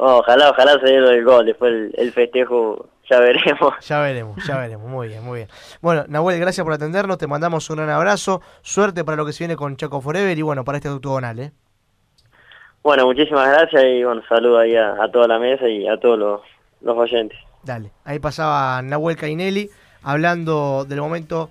Ojalá, 0.00 0.50
ojalá 0.50 0.78
se 0.78 0.86
dé 0.92 1.00
lo 1.00 1.08
del 1.08 1.24
gol, 1.24 1.44
después 1.46 1.72
el, 1.72 1.92
el 1.98 2.12
festejo 2.12 2.88
ya 3.10 3.18
veremos. 3.18 3.74
Ya 3.80 4.00
veremos, 4.00 4.46
ya 4.46 4.56
veremos. 4.58 4.86
Muy 4.88 5.08
bien, 5.08 5.24
muy 5.24 5.38
bien. 5.38 5.48
Bueno, 5.80 6.04
Nahuel, 6.08 6.38
gracias 6.38 6.62
por 6.64 6.72
atendernos. 6.72 7.18
Te 7.18 7.26
mandamos 7.26 7.68
un 7.70 7.76
gran 7.76 7.90
abrazo. 7.90 8.40
Suerte 8.62 9.02
para 9.04 9.16
lo 9.16 9.26
que 9.26 9.32
se 9.32 9.42
viene 9.42 9.56
con 9.56 9.76
Chaco 9.76 10.00
Forever 10.00 10.38
y 10.38 10.42
bueno, 10.42 10.64
para 10.64 10.78
este 10.78 10.88
octogonal, 10.88 11.38
¿eh? 11.40 11.52
Bueno, 12.84 13.06
muchísimas 13.06 13.48
gracias 13.48 13.82
y 13.84 14.04
bueno, 14.04 14.22
saludo 14.28 14.58
ahí 14.60 14.76
a, 14.76 15.02
a 15.02 15.10
toda 15.10 15.26
la 15.26 15.38
mesa 15.40 15.68
y 15.68 15.88
a 15.88 15.98
todos 15.98 16.16
los, 16.18 16.40
los 16.80 16.96
oyentes. 16.96 17.36
Dale. 17.64 17.90
Ahí 18.04 18.18
pasaba 18.18 18.80
Nahuel 18.82 19.16
Cainelli 19.16 19.70
hablando 20.02 20.86
del 20.88 21.00
momento 21.00 21.50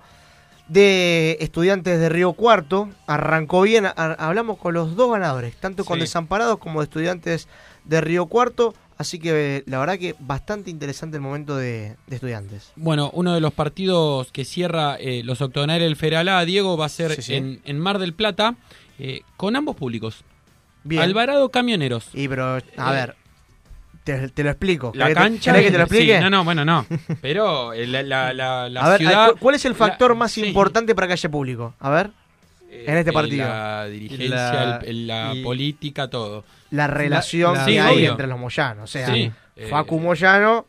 de 0.68 1.36
estudiantes 1.40 1.98
de 1.98 2.08
Río 2.08 2.32
Cuarto. 2.32 2.88
Arrancó 3.06 3.62
bien, 3.62 3.86
hablamos 3.96 4.58
con 4.58 4.74
los 4.74 4.96
dos 4.96 5.12
ganadores, 5.12 5.56
tanto 5.56 5.84
con. 5.84 5.98
Desamparados 5.98 6.58
como 6.58 6.80
de 6.80 6.84
estudiantes 6.84 7.48
de 7.84 8.00
Río 8.00 8.26
Cuarto. 8.26 8.74
Así 8.96 9.20
que 9.20 9.62
la 9.66 9.78
verdad 9.78 9.96
que 9.96 10.16
bastante 10.18 10.70
interesante 10.70 11.16
el 11.18 11.22
momento 11.22 11.56
de, 11.56 11.96
de 12.08 12.16
estudiantes. 12.16 12.72
Bueno, 12.74 13.10
uno 13.14 13.32
de 13.32 13.40
los 13.40 13.52
partidos 13.52 14.32
que 14.32 14.44
cierra 14.44 14.96
eh, 14.98 15.22
los 15.24 15.40
octogonales 15.40 15.84
del 15.84 15.94
Federal 15.94 16.28
A, 16.28 16.44
Diego, 16.44 16.76
va 16.76 16.86
a 16.86 16.88
ser 16.88 17.12
Sí, 17.14 17.22
sí. 17.22 17.34
En, 17.36 17.60
en 17.64 17.78
Mar 17.78 18.00
del 18.00 18.12
Plata, 18.12 18.56
eh, 18.98 19.20
con 19.36 19.54
ambos 19.54 19.76
públicos. 19.76 20.24
Bien. 20.82 21.00
Alvarado 21.02 21.48
Camioneros. 21.50 22.08
Y 22.12 22.26
pero, 22.26 22.54
a 22.54 22.58
Eh, 22.58 22.92
ver, 22.92 23.14
te, 24.16 24.28
te 24.28 24.42
lo 24.44 24.50
explico. 24.50 24.92
La 24.94 25.06
¿Querés 25.08 25.16
que- 25.22 25.28
cancha. 25.30 25.52
querés 25.52 25.66
que 25.66 25.72
te 25.72 25.78
lo 25.78 25.86
sí, 25.86 25.94
explique? 25.96 26.20
no, 26.20 26.30
no, 26.30 26.44
bueno, 26.44 26.64
no. 26.64 26.86
Pero 27.20 27.72
eh, 27.72 27.86
la, 27.86 28.02
la, 28.02 28.32
la, 28.32 28.68
la 28.68 28.80
a 28.80 28.88
ver, 28.90 28.98
ciudad. 28.98 29.32
¿cu- 29.32 29.38
¿cuál 29.38 29.54
es 29.54 29.64
el 29.64 29.74
factor 29.74 30.10
la- 30.12 30.16
más 30.16 30.32
sí, 30.32 30.44
importante 30.46 30.94
para 30.94 31.06
que 31.06 31.12
haya 31.14 31.28
público? 31.30 31.74
A 31.80 31.90
ver, 31.90 32.10
en 32.70 32.96
este 32.96 33.10
eh, 33.10 33.12
partido. 33.14 33.46
La 33.48 33.86
dirigencia, 33.86 34.28
La- 34.28 34.76
el- 34.84 35.06
la 35.06 35.34
y- 35.34 35.42
política, 35.42 36.08
todo. 36.08 36.44
La 36.70 36.86
relación 36.86 37.54
la- 37.54 37.64
que 37.64 37.72
Sí, 37.72 37.78
hay 37.78 37.96
obvio. 37.96 38.10
entre 38.12 38.26
los 38.26 38.38
Moyanos. 38.38 38.84
O 38.84 38.86
sea, 38.86 39.12
Sí, 39.12 39.30
eh, 39.56 39.66
Facu 39.68 39.98
Moyano 40.00 40.66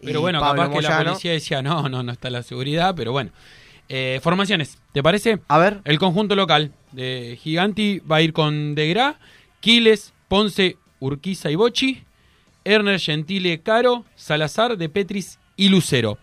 y 0.00 0.06
Pero 0.06 0.20
bueno, 0.20 0.40
Pablo 0.40 0.62
capaz 0.62 0.74
que 0.76 0.82
la 0.82 0.98
policía 1.04 1.32
decía, 1.32 1.62
no, 1.62 1.88
no, 1.88 2.02
no 2.02 2.12
está 2.12 2.28
la 2.30 2.42
seguridad, 2.42 2.94
pero 2.96 3.12
bueno. 3.12 3.30
Eh, 3.88 4.18
formaciones, 4.22 4.78
¿te 4.92 5.02
parece? 5.02 5.38
A 5.48 5.58
ver, 5.58 5.80
El 5.84 5.98
conjunto 5.98 6.34
local 6.34 6.72
de 6.92 7.38
Giganti 7.40 8.00
va 8.00 8.16
a 8.16 8.20
ir 8.22 8.32
con 8.32 8.74
Degra, 8.74 9.14
Quiles, 9.60 10.12
Ponce, 10.28 10.76
Urquiza 10.98 11.50
y 11.50 11.54
Bochi, 11.54 12.02
Erner, 12.66 12.98
Gentile, 12.98 13.60
Caro, 13.60 14.04
Salazar, 14.16 14.76
De 14.76 14.88
Petris 14.88 15.38
y 15.56 15.68
Lucero. 15.68 16.18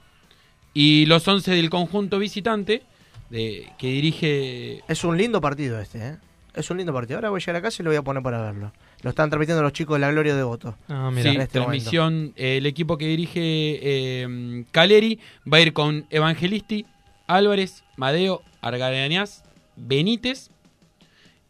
Y 0.73 1.05
los 1.05 1.27
11 1.27 1.51
del 1.51 1.69
conjunto 1.69 2.19
visitante, 2.19 2.83
de, 3.29 3.71
que 3.77 3.87
dirige... 3.87 4.83
es 4.87 5.03
un 5.03 5.17
lindo 5.17 5.39
partido 5.39 5.79
este, 5.79 5.99
¿eh? 5.99 6.17
Es 6.53 6.69
un 6.69 6.77
lindo 6.77 6.93
partido. 6.93 7.17
Ahora 7.17 7.29
voy 7.29 7.39
a 7.39 7.39
llegar 7.39 7.55
a 7.55 7.61
casa 7.61 7.81
y 7.81 7.83
lo 7.83 7.89
voy 7.89 7.97
a 7.97 8.03
poner 8.03 8.21
para 8.21 8.39
verlo. 8.41 8.71
Lo 9.01 9.09
están 9.09 9.29
transmitiendo 9.29 9.63
los 9.63 9.73
chicos 9.73 9.95
de 9.95 10.01
la 10.01 10.11
Gloria 10.11 10.35
de 10.35 10.43
Voto. 10.43 10.75
Ah, 10.87 11.09
mira. 11.11 11.31
Sí, 11.31 11.35
en 11.35 11.41
este 11.41 11.59
transmisión, 11.59 12.33
eh, 12.35 12.57
el 12.57 12.67
equipo 12.67 12.97
que 12.97 13.07
dirige 13.07 13.41
eh, 13.41 14.65
Caleri 14.71 15.19
va 15.51 15.57
a 15.57 15.61
ir 15.61 15.73
con 15.73 16.05
Evangelisti, 16.11 16.85
Álvarez, 17.25 17.83
Madeo, 17.97 18.43
Argañaz, 18.61 19.43
Benítez, 19.75 20.51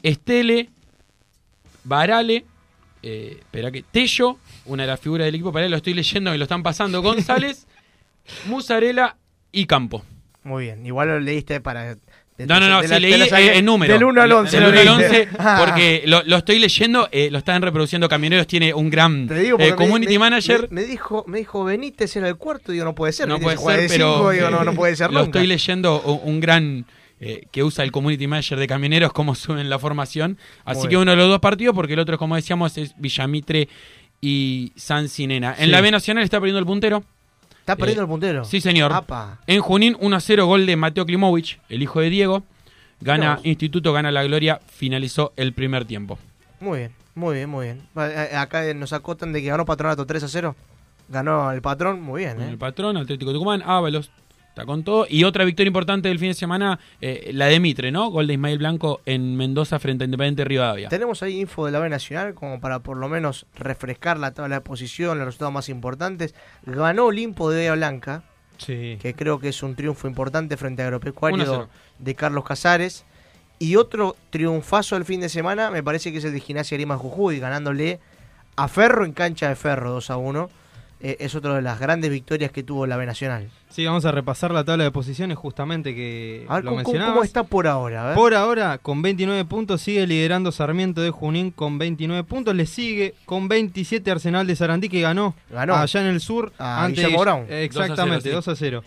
Estele, 0.03 0.69
Barale, 1.83 2.45
eh, 3.03 3.37
espera 3.39 3.69
que 3.71 3.83
Tello, 3.83 4.37
una 4.65 4.83
de 4.83 4.87
las 4.87 4.99
figuras 4.99 5.25
del 5.25 5.35
equipo, 5.35 5.51
para 5.51 5.65
ahí 5.65 5.69
lo 5.71 5.77
estoy 5.77 5.93
leyendo, 5.93 6.31
me 6.31 6.37
lo 6.37 6.43
están 6.43 6.63
pasando, 6.63 7.01
González, 7.03 7.67
Musarela 8.47 9.17
y 9.51 9.65
Campo. 9.65 10.03
Muy 10.43 10.65
bien, 10.65 10.85
igual 10.85 11.07
lo 11.09 11.19
leíste 11.19 11.61
para... 11.61 11.95
de- 11.95 12.45
No, 12.47 12.59
no, 12.59 12.67
no, 12.67 12.81
sí, 12.81 12.87
la- 12.89 12.99
leí 12.99 13.11
de 13.11 13.17
la 13.29 13.39
eh, 13.41 13.57
el 13.59 13.65
número. 13.65 13.93
Del 13.93 14.03
1 14.03 14.21
al 14.21 14.31
11. 14.31 14.59
Del 14.59 14.63
lo 14.63 14.69
1 14.69 14.79
al 14.79 14.97
leíste. 14.97 15.29
11, 15.37 15.37
porque 15.65 16.03
lo, 16.05 16.23
lo 16.23 16.37
estoy 16.37 16.59
leyendo, 16.59 17.07
eh, 17.11 17.29
lo 17.31 17.37
están 17.37 17.61
reproduciendo 17.61 18.09
Camioneros, 18.09 18.47
tiene 18.47 18.73
un 18.73 18.89
gran 18.89 19.29
eh, 19.31 19.73
community 19.77 20.13
me- 20.13 20.19
manager. 20.19 20.67
Me, 20.71 20.81
me 20.81 20.87
dijo, 20.87 21.23
me 21.27 21.37
dijo 21.39 21.63
Benítez 21.63 22.15
era 22.17 22.27
el 22.27 22.35
cuarto, 22.35 22.71
digo, 22.71 22.83
no 22.85 22.95
puede 22.95 23.13
ser. 23.13 23.27
no 23.27 23.39
puede 23.39 23.57
ser, 23.57 23.87
pero 23.87 24.15
cinco, 24.15 24.29
digo, 24.31 24.49
no, 24.49 24.63
no 24.63 24.73
puede 24.73 24.95
ser 24.95 25.11
lo 25.11 25.19
nunca. 25.23 25.39
estoy 25.39 25.47
leyendo 25.47 26.01
un, 26.01 26.19
un 26.33 26.39
gran 26.41 26.85
eh, 27.25 27.47
que 27.51 27.63
usa 27.63 27.83
el 27.83 27.91
community 27.91 28.27
manager 28.27 28.59
de 28.59 28.67
Camioneros 28.67 29.13
cómo 29.13 29.35
suben 29.35 29.69
la 29.69 29.79
formación. 29.79 30.37
Así 30.65 30.81
Muy 30.81 30.89
que 30.89 30.97
uno 30.97 31.11
de 31.11 31.17
los 31.17 31.29
dos 31.29 31.39
partidos, 31.39 31.75
porque 31.75 31.93
el 31.93 31.99
otro, 31.99 32.17
como 32.17 32.35
decíamos, 32.35 32.77
es 32.77 32.93
Villamitre 32.97 33.67
y 34.21 34.71
San 34.75 35.09
Sinena. 35.09 35.55
En 35.57 35.71
la 35.71 35.81
B 35.81 35.91
Nacional 35.91 36.23
está 36.23 36.39
perdiendo 36.39 36.59
el 36.59 36.65
puntero. 36.65 37.03
Está 37.59 37.75
perdiendo 37.75 38.01
Eh, 38.01 38.05
el 38.05 38.09
puntero. 38.09 38.45
Sí, 38.45 38.59
señor. 38.61 38.91
Apa. 38.93 39.39
En 39.47 39.61
Junín, 39.61 39.95
1 39.99 40.15
a 40.15 40.19
0, 40.19 40.45
gol 40.45 40.65
de 40.65 40.75
Mateo 40.75 41.05
Klimovich, 41.05 41.59
el 41.69 41.81
hijo 41.81 41.99
de 42.01 42.09
Diego. 42.09 42.43
Gana. 43.01 43.39
Instituto, 43.43 43.91
gana 43.91 44.11
la 44.11 44.23
gloria, 44.23 44.59
finalizó 44.67 45.33
el 45.35 45.53
primer 45.53 45.83
tiempo. 45.85 46.17
Muy 46.61 46.79
bien, 46.79 46.91
muy 47.15 47.35
bien, 47.35 47.49
muy 47.49 47.65
bien. 47.65 47.81
Eh, 47.97 48.29
Acá 48.35 48.73
nos 48.73 48.93
acotan 48.93 49.33
de 49.33 49.41
que 49.41 49.47
ganó 49.49 49.65
Patronato 49.65 50.05
3 50.05 50.23
a 50.23 50.27
0. 50.29 50.55
Ganó 51.09 51.51
el 51.51 51.61
patrón, 51.61 52.01
muy 52.01 52.21
bien, 52.23 52.41
¿eh? 52.41 52.47
el 52.49 52.57
patrón, 52.57 52.95
Atlético 52.95 53.33
Tucumán, 53.33 53.61
Ábalos, 53.65 54.09
está 54.53 54.65
con 54.67 54.83
todo. 54.83 55.07
Y 55.09 55.23
otra 55.23 55.43
victoria 55.45 55.67
importante 55.69 56.09
del 56.09 56.19
fin 56.19 56.29
de 56.29 56.33
semana, 56.35 56.79
eh, 57.01 57.31
la 57.33 57.47
de 57.47 57.59
Mitre, 57.59 57.91
¿no? 57.91 58.09
Gol 58.11 58.27
de 58.27 58.33
Ismael 58.33 58.59
Blanco 58.59 59.01
en 59.05 59.35
Mendoza 59.35 59.79
frente 59.79 60.03
a 60.03 60.05
Independiente 60.05 60.45
Rivadavia. 60.45 60.89
Tenemos 60.89 61.23
ahí 61.23 61.39
info 61.41 61.65
de 61.65 61.71
la 61.71 61.79
B 61.79 61.89
Nacional 61.89 62.35
como 62.35 62.59
para 62.59 62.79
por 62.79 62.97
lo 62.97 63.09
menos 63.09 63.47
refrescar 63.55 64.19
la 64.19 64.31
tabla 64.31 64.55
de 64.57 64.61
posición, 64.61 65.17
los 65.17 65.25
resultados 65.25 65.53
más 65.53 65.69
importantes. 65.69 66.35
Ganó 66.65 67.05
Olimpo 67.05 67.49
de 67.49 67.57
Bahía 67.57 67.73
Blanca, 67.73 68.23
Sí. 68.57 68.99
que 69.01 69.15
creo 69.15 69.39
que 69.39 69.49
es 69.49 69.63
un 69.63 69.75
triunfo 69.75 70.07
importante 70.07 70.55
frente 70.55 70.83
a 70.83 70.85
1 70.85 70.93
a 70.93 70.97
Agropecuario 70.97 71.45
0. 71.45 71.69
de 71.97 72.15
Carlos 72.15 72.43
Casares. 72.45 73.05
Y 73.57 73.75
otro 73.77 74.15
triunfazo 74.29 74.95
del 74.95 75.05
fin 75.05 75.19
de 75.21 75.29
semana 75.29 75.71
me 75.71 75.81
parece 75.81 76.11
que 76.11 76.19
es 76.19 76.25
el 76.25 76.33
de 76.33 76.39
Gimnasia 76.39 76.77
Lima 76.77 76.95
Jujuy, 76.97 77.39
ganándole 77.39 77.99
a 78.55 78.67
Ferro 78.67 79.03
en 79.05 79.13
cancha 79.13 79.49
de 79.49 79.55
Ferro 79.55 79.91
2 79.91 80.11
a 80.11 80.17
1. 80.17 80.49
Eh, 81.05 81.17
es 81.19 81.35
otra 81.35 81.53
de 81.55 81.61
las 81.61 81.81
grandes 81.81 82.09
victorias 82.09 82.49
que 82.51 82.63
tuvo 82.63 82.87
la 82.87 82.95
B 82.95 83.05
Nacional. 83.05 83.49
Sí, 83.69 83.85
vamos 83.85 84.05
a 84.05 84.11
repasar 84.13 84.51
la 84.51 84.63
tabla 84.63 84.85
de 84.85 84.91
posiciones 84.91 85.37
justamente 85.37 85.93
que 85.93 86.45
A 86.47 86.55
ver, 86.55 86.63
lo 86.63 86.69
¿cómo, 86.71 86.83
cómo- 86.83 86.91
mencionabas. 86.93 87.13
cómo 87.15 87.23
está 87.25 87.43
por 87.43 87.67
ahora? 87.67 88.03
A 88.03 88.07
ver. 88.07 88.15
Por 88.15 88.33
ahora, 88.33 88.77
con 88.77 89.01
29 89.01 89.43
puntos, 89.43 89.81
sigue 89.81 90.07
liderando 90.07 90.53
Sarmiento 90.53 91.01
de 91.01 91.09
Junín 91.11 91.51
con 91.51 91.77
29 91.77 92.23
puntos. 92.23 92.55
Le 92.55 92.65
sigue 92.65 93.15
con 93.25 93.49
27 93.49 94.11
Arsenal 94.11 94.47
de 94.47 94.55
Sarandí, 94.55 94.87
que 94.87 95.01
ganó, 95.01 95.35
Ganó. 95.51 95.75
allá 95.75 95.99
en 95.99 96.07
el 96.07 96.21
sur. 96.21 96.53
A 96.57 96.85
ante 96.85 97.01
Guillermo 97.01 97.19
Brown. 97.21 97.45
Exactamente, 97.49 98.31
2 98.31 98.47
a 98.47 98.55
0. 98.55 98.83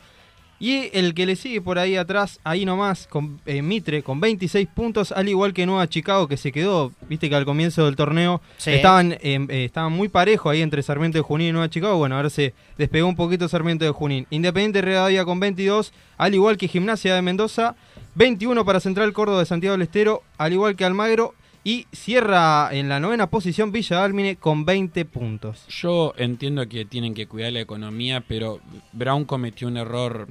Y 0.58 0.88
el 0.96 1.12
que 1.12 1.26
le 1.26 1.36
sigue 1.36 1.60
por 1.60 1.78
ahí 1.78 1.96
atrás, 1.96 2.40
ahí 2.42 2.64
nomás, 2.64 3.06
con 3.06 3.40
eh, 3.44 3.60
Mitre, 3.60 4.02
con 4.02 4.20
26 4.20 4.66
puntos, 4.74 5.12
al 5.12 5.28
igual 5.28 5.52
que 5.52 5.66
Nueva 5.66 5.86
Chicago, 5.86 6.28
que 6.28 6.38
se 6.38 6.50
quedó, 6.50 6.92
viste 7.08 7.28
que 7.28 7.34
al 7.36 7.44
comienzo 7.44 7.84
del 7.84 7.94
torneo 7.94 8.40
Sí. 8.56 8.70
estaban, 8.70 9.12
eh, 9.12 9.18
eh, 9.22 9.64
estaban 9.66 9.92
muy 9.92 10.08
parejos 10.08 10.50
ahí 10.50 10.62
entre 10.62 10.82
Sarmiento 10.82 11.18
de 11.18 11.22
Junín 11.22 11.48
y 11.48 11.52
Nueva 11.52 11.68
Chicago. 11.68 11.98
Bueno, 11.98 12.16
ahora 12.16 12.30
se 12.30 12.54
despegó 12.78 13.06
un 13.06 13.16
poquito 13.16 13.48
Sarmiento 13.48 13.84
de 13.84 13.90
Junín. 13.90 14.26
Independiente 14.30 14.80
Rivadavia 14.80 15.26
con 15.26 15.40
22, 15.40 15.92
al 16.16 16.34
igual 16.34 16.56
que 16.56 16.68
Gimnasia 16.68 17.14
de 17.14 17.20
Mendoza. 17.22 17.74
21 18.14 18.64
para 18.64 18.80
Central 18.80 19.12
Córdoba 19.12 19.40
de 19.40 19.46
Santiago 19.46 19.72
del 19.74 19.82
Estero, 19.82 20.22
al 20.38 20.54
igual 20.54 20.74
que 20.74 20.86
Almagro. 20.86 21.34
Y 21.64 21.86
cierra 21.92 22.68
en 22.72 22.88
la 22.88 23.00
novena 23.00 23.26
posición 23.28 23.72
Villa 23.72 23.96
Dálmine 23.98 24.36
con 24.36 24.64
20 24.64 25.04
puntos. 25.04 25.66
Yo 25.68 26.14
entiendo 26.16 26.66
que 26.68 26.84
tienen 26.84 27.12
que 27.12 27.26
cuidar 27.26 27.52
la 27.52 27.60
economía, 27.60 28.22
pero 28.26 28.60
Brown 28.92 29.24
cometió 29.24 29.66
un 29.66 29.76
error 29.76 30.28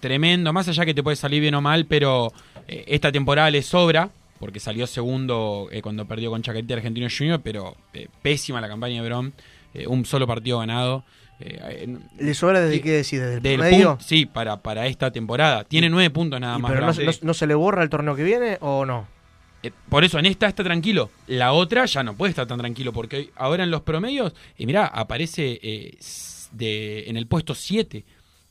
tremendo, 0.00 0.52
más 0.52 0.66
allá 0.68 0.84
que 0.84 0.94
te 0.94 1.02
puede 1.02 1.16
salir 1.16 1.40
bien 1.40 1.54
o 1.54 1.60
mal, 1.60 1.86
pero 1.86 2.32
eh, 2.66 2.84
esta 2.88 3.12
temporada 3.12 3.50
le 3.50 3.62
sobra, 3.62 4.10
porque 4.38 4.58
salió 4.60 4.86
segundo 4.86 5.68
eh, 5.70 5.82
cuando 5.82 6.06
perdió 6.06 6.30
con 6.30 6.42
Chacarita 6.42 6.74
Argentino 6.74 7.06
Junior, 7.16 7.40
pero 7.42 7.76
eh, 7.92 8.08
pésima 8.22 8.60
la 8.60 8.68
campaña 8.68 9.02
de 9.02 9.32
eh, 9.74 9.86
un 9.86 10.04
solo 10.04 10.26
partido 10.26 10.58
ganado. 10.58 11.04
¿Le 12.18 12.34
sobra 12.34 12.60
desde 12.60 12.80
qué 12.82 12.90
decir? 12.90 13.20
¿Desde 13.20 13.36
el 13.36 13.42
del 13.42 13.58
promedio? 13.60 13.98
sí, 14.00 14.26
para, 14.26 14.58
para 14.58 14.86
esta 14.86 15.10
temporada. 15.10 15.64
Tiene 15.64 15.88
nueve 15.88 16.10
puntos 16.10 16.38
nada 16.40 16.58
¿Y 16.58 16.62
más. 16.62 16.70
¿Pero 16.72 16.86
no, 16.86 16.92
no- 16.92 17.12
no 17.22 17.34
se 17.34 17.46
le 17.46 17.54
borra 17.54 17.82
el 17.82 17.88
torneo 17.88 18.14
que 18.14 18.24
viene 18.24 18.58
o 18.60 18.84
no? 18.84 19.06
Por 19.90 20.04
eso 20.04 20.18
en 20.18 20.26
esta 20.26 20.46
está 20.46 20.64
tranquilo. 20.64 21.10
La 21.26 21.52
otra 21.52 21.84
ya 21.84 22.02
no 22.02 22.14
puede 22.14 22.30
estar 22.30 22.46
tan 22.46 22.58
tranquilo 22.58 22.92
porque 22.92 23.30
ahora 23.36 23.64
en 23.64 23.70
los 23.70 23.82
promedios, 23.82 24.34
y 24.56 24.64
mirá, 24.66 24.86
aparece 24.86 25.60
eh, 25.62 25.98
de, 26.52 27.08
en 27.08 27.16
el 27.16 27.26
puesto 27.26 27.54
7. 27.54 28.04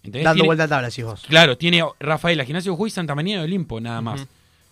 Dando 0.03 0.45
vuelta 0.45 0.63
a 0.63 0.67
tabla, 0.67 0.87
decís 0.89 1.03
vos. 1.05 1.25
Claro, 1.27 1.57
tiene 1.57 1.83
Rafaela, 1.99 2.45
Gimnasio 2.45 2.71
Jujuy, 2.73 2.89
Santa 2.89 3.15
María 3.15 3.37
y 3.37 3.43
Olimpo, 3.43 3.79
nada 3.81 4.01
más. 4.01 4.25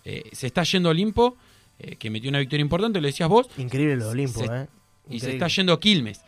Eh, 0.04 0.24
se 0.32 0.46
está 0.46 0.62
yendo 0.62 0.88
Olimpo, 0.88 1.36
eh, 1.78 1.96
que 1.96 2.08
metió 2.10 2.30
una 2.30 2.38
victoria 2.38 2.62
importante, 2.62 3.00
lo 3.00 3.06
decías 3.06 3.28
vos. 3.28 3.48
Increíble 3.58 3.96
lo 3.96 4.06
de 4.06 4.10
Olimpo, 4.12 4.40
Se- 4.40 4.46
¿eh? 4.46 4.66
Y 5.10 5.20
se 5.20 5.32
está 5.32 5.48
yendo 5.48 5.78
Quilmes. 5.80 6.20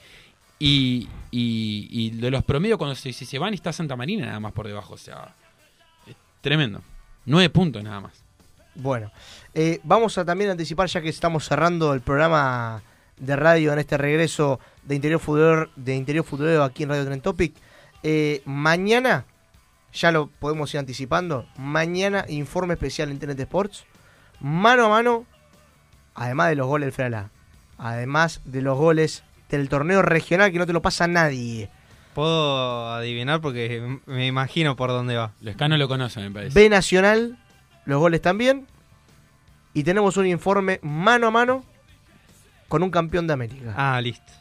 Y, 0.59 1.09
y, 1.31 1.89
y 1.91 2.11
de 2.11 2.31
los 2.31 2.45
promedios, 2.45 2.77
cuando 2.79 2.95
se, 2.95 3.13
si 3.13 3.25
se 3.25 3.39
van, 3.39 3.55
está 3.55 3.73
Santa 3.73 3.97
Marina 3.97 4.27
nada 4.27 4.41
más 4.41 4.53
por 4.53 4.67
debajo. 4.67 4.95
O 4.95 4.99
sea, 4.99 5.35
es 6.07 6.15
tremendo. 6.43 6.83
Nueve 7.25 7.49
puntos 7.51 7.83
nada 7.83 8.01
más. 8.01 8.23
Bueno, 8.75 9.11
eh, 9.55 9.81
vamos 9.83 10.17
a 10.19 10.25
también 10.25 10.51
anticipar, 10.51 10.89
ya 10.89 11.01
que 11.01 11.09
estamos 11.09 11.47
cerrando 11.47 11.93
el 11.95 12.01
programa 12.03 12.83
de 13.17 13.37
radio 13.37 13.73
en 13.73 13.79
este 13.79 13.97
regreso 13.99 14.61
de 14.85 14.95
Interior 14.95 15.21
Futbolero, 15.21 15.71
de 15.77 15.97
Interior 15.97 16.25
Futbolero 16.25 16.65
aquí 16.65 16.83
en 16.85 16.91
Radio 16.91 17.05
Tren 17.07 17.21
Topic. 17.21 17.55
Eh, 18.03 18.43
mañana, 18.45 19.25
ya 19.93 20.11
lo 20.11 20.29
podemos 20.29 20.73
ir 20.75 20.81
anticipando, 20.81 21.47
mañana 21.57 22.25
informe 22.29 22.75
especial 22.75 23.11
en 23.11 23.19
TNT 23.19 23.41
Sports, 23.41 23.85
mano 24.41 24.87
a 24.87 24.89
mano, 24.89 25.27
además 26.15 26.49
de 26.49 26.57
los 26.57 26.67
goles 26.67 26.87
del 26.87 26.93
Frala, 26.93 27.31
además 27.79 28.41
de 28.45 28.63
los 28.63 28.79
goles 28.79 29.23
del 29.49 29.69
torneo 29.69 30.03
regional 30.03 30.53
que 30.53 30.59
no 30.59 30.67
te 30.67 30.73
lo 30.73 30.83
pasa 30.83 31.07
nadie. 31.07 31.71
Puedo 32.15 32.93
adivinar 32.93 33.41
porque 33.41 33.99
me 34.07 34.27
imagino 34.27 34.77
por 34.77 34.91
dónde 34.91 35.17
va. 35.17 35.33
Lescano 35.41 35.77
lo 35.77 35.89
conoce, 35.89 36.21
me 36.21 36.31
parece. 36.31 36.59
B 36.59 36.69
Nacional, 36.69 37.39
los 37.85 38.01
goles 38.01 38.21
también. 38.21 38.67
Y 39.75 39.85
tenemos 39.85 40.17
un 40.17 40.27
informe 40.27 40.81
mano 40.83 41.29
a 41.29 41.31
mano 41.31 41.65
con 42.69 42.83
un 42.83 42.91
campeón 42.91 43.27
de 43.29 43.33
América. 43.33 43.75
Ah, 43.77 44.01
listo. 44.01 44.33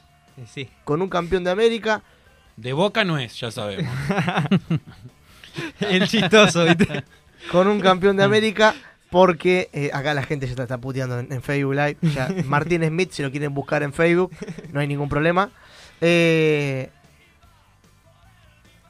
Sí. 0.48 0.70
Con 0.84 1.02
un 1.02 1.10
campeón 1.10 1.44
de 1.44 1.52
América. 1.52 2.02
De 2.60 2.74
Boca 2.74 3.06
no 3.06 3.18
es, 3.18 3.40
ya 3.40 3.52
sabemos. 3.52 3.90
El 5.80 6.08
chistoso, 6.10 6.66
¿viste? 6.66 7.06
Con 7.52 7.68
un 7.68 7.80
campeón 7.80 8.18
de 8.18 8.24
América. 8.24 8.76
Porque 9.10 9.70
eh, 9.74 9.90
acá 9.92 10.14
la 10.14 10.22
gente 10.22 10.46
se 10.46 10.52
está, 10.52 10.64
está 10.64 10.78
puteando 10.78 11.18
en, 11.18 11.32
en 11.32 11.42
Facebook 11.42 11.74
Live. 11.74 11.98
Ya, 12.14 12.30
Martín 12.46 12.86
Smith, 12.86 13.12
si 13.12 13.24
lo 13.24 13.32
quieren 13.32 13.54
buscar 13.54 13.82
en 13.82 13.92
Facebook, 13.92 14.32
no 14.72 14.82
hay 14.82 14.88
ningún 14.88 15.10
problema. 15.10 15.50
Eh, 16.02 16.90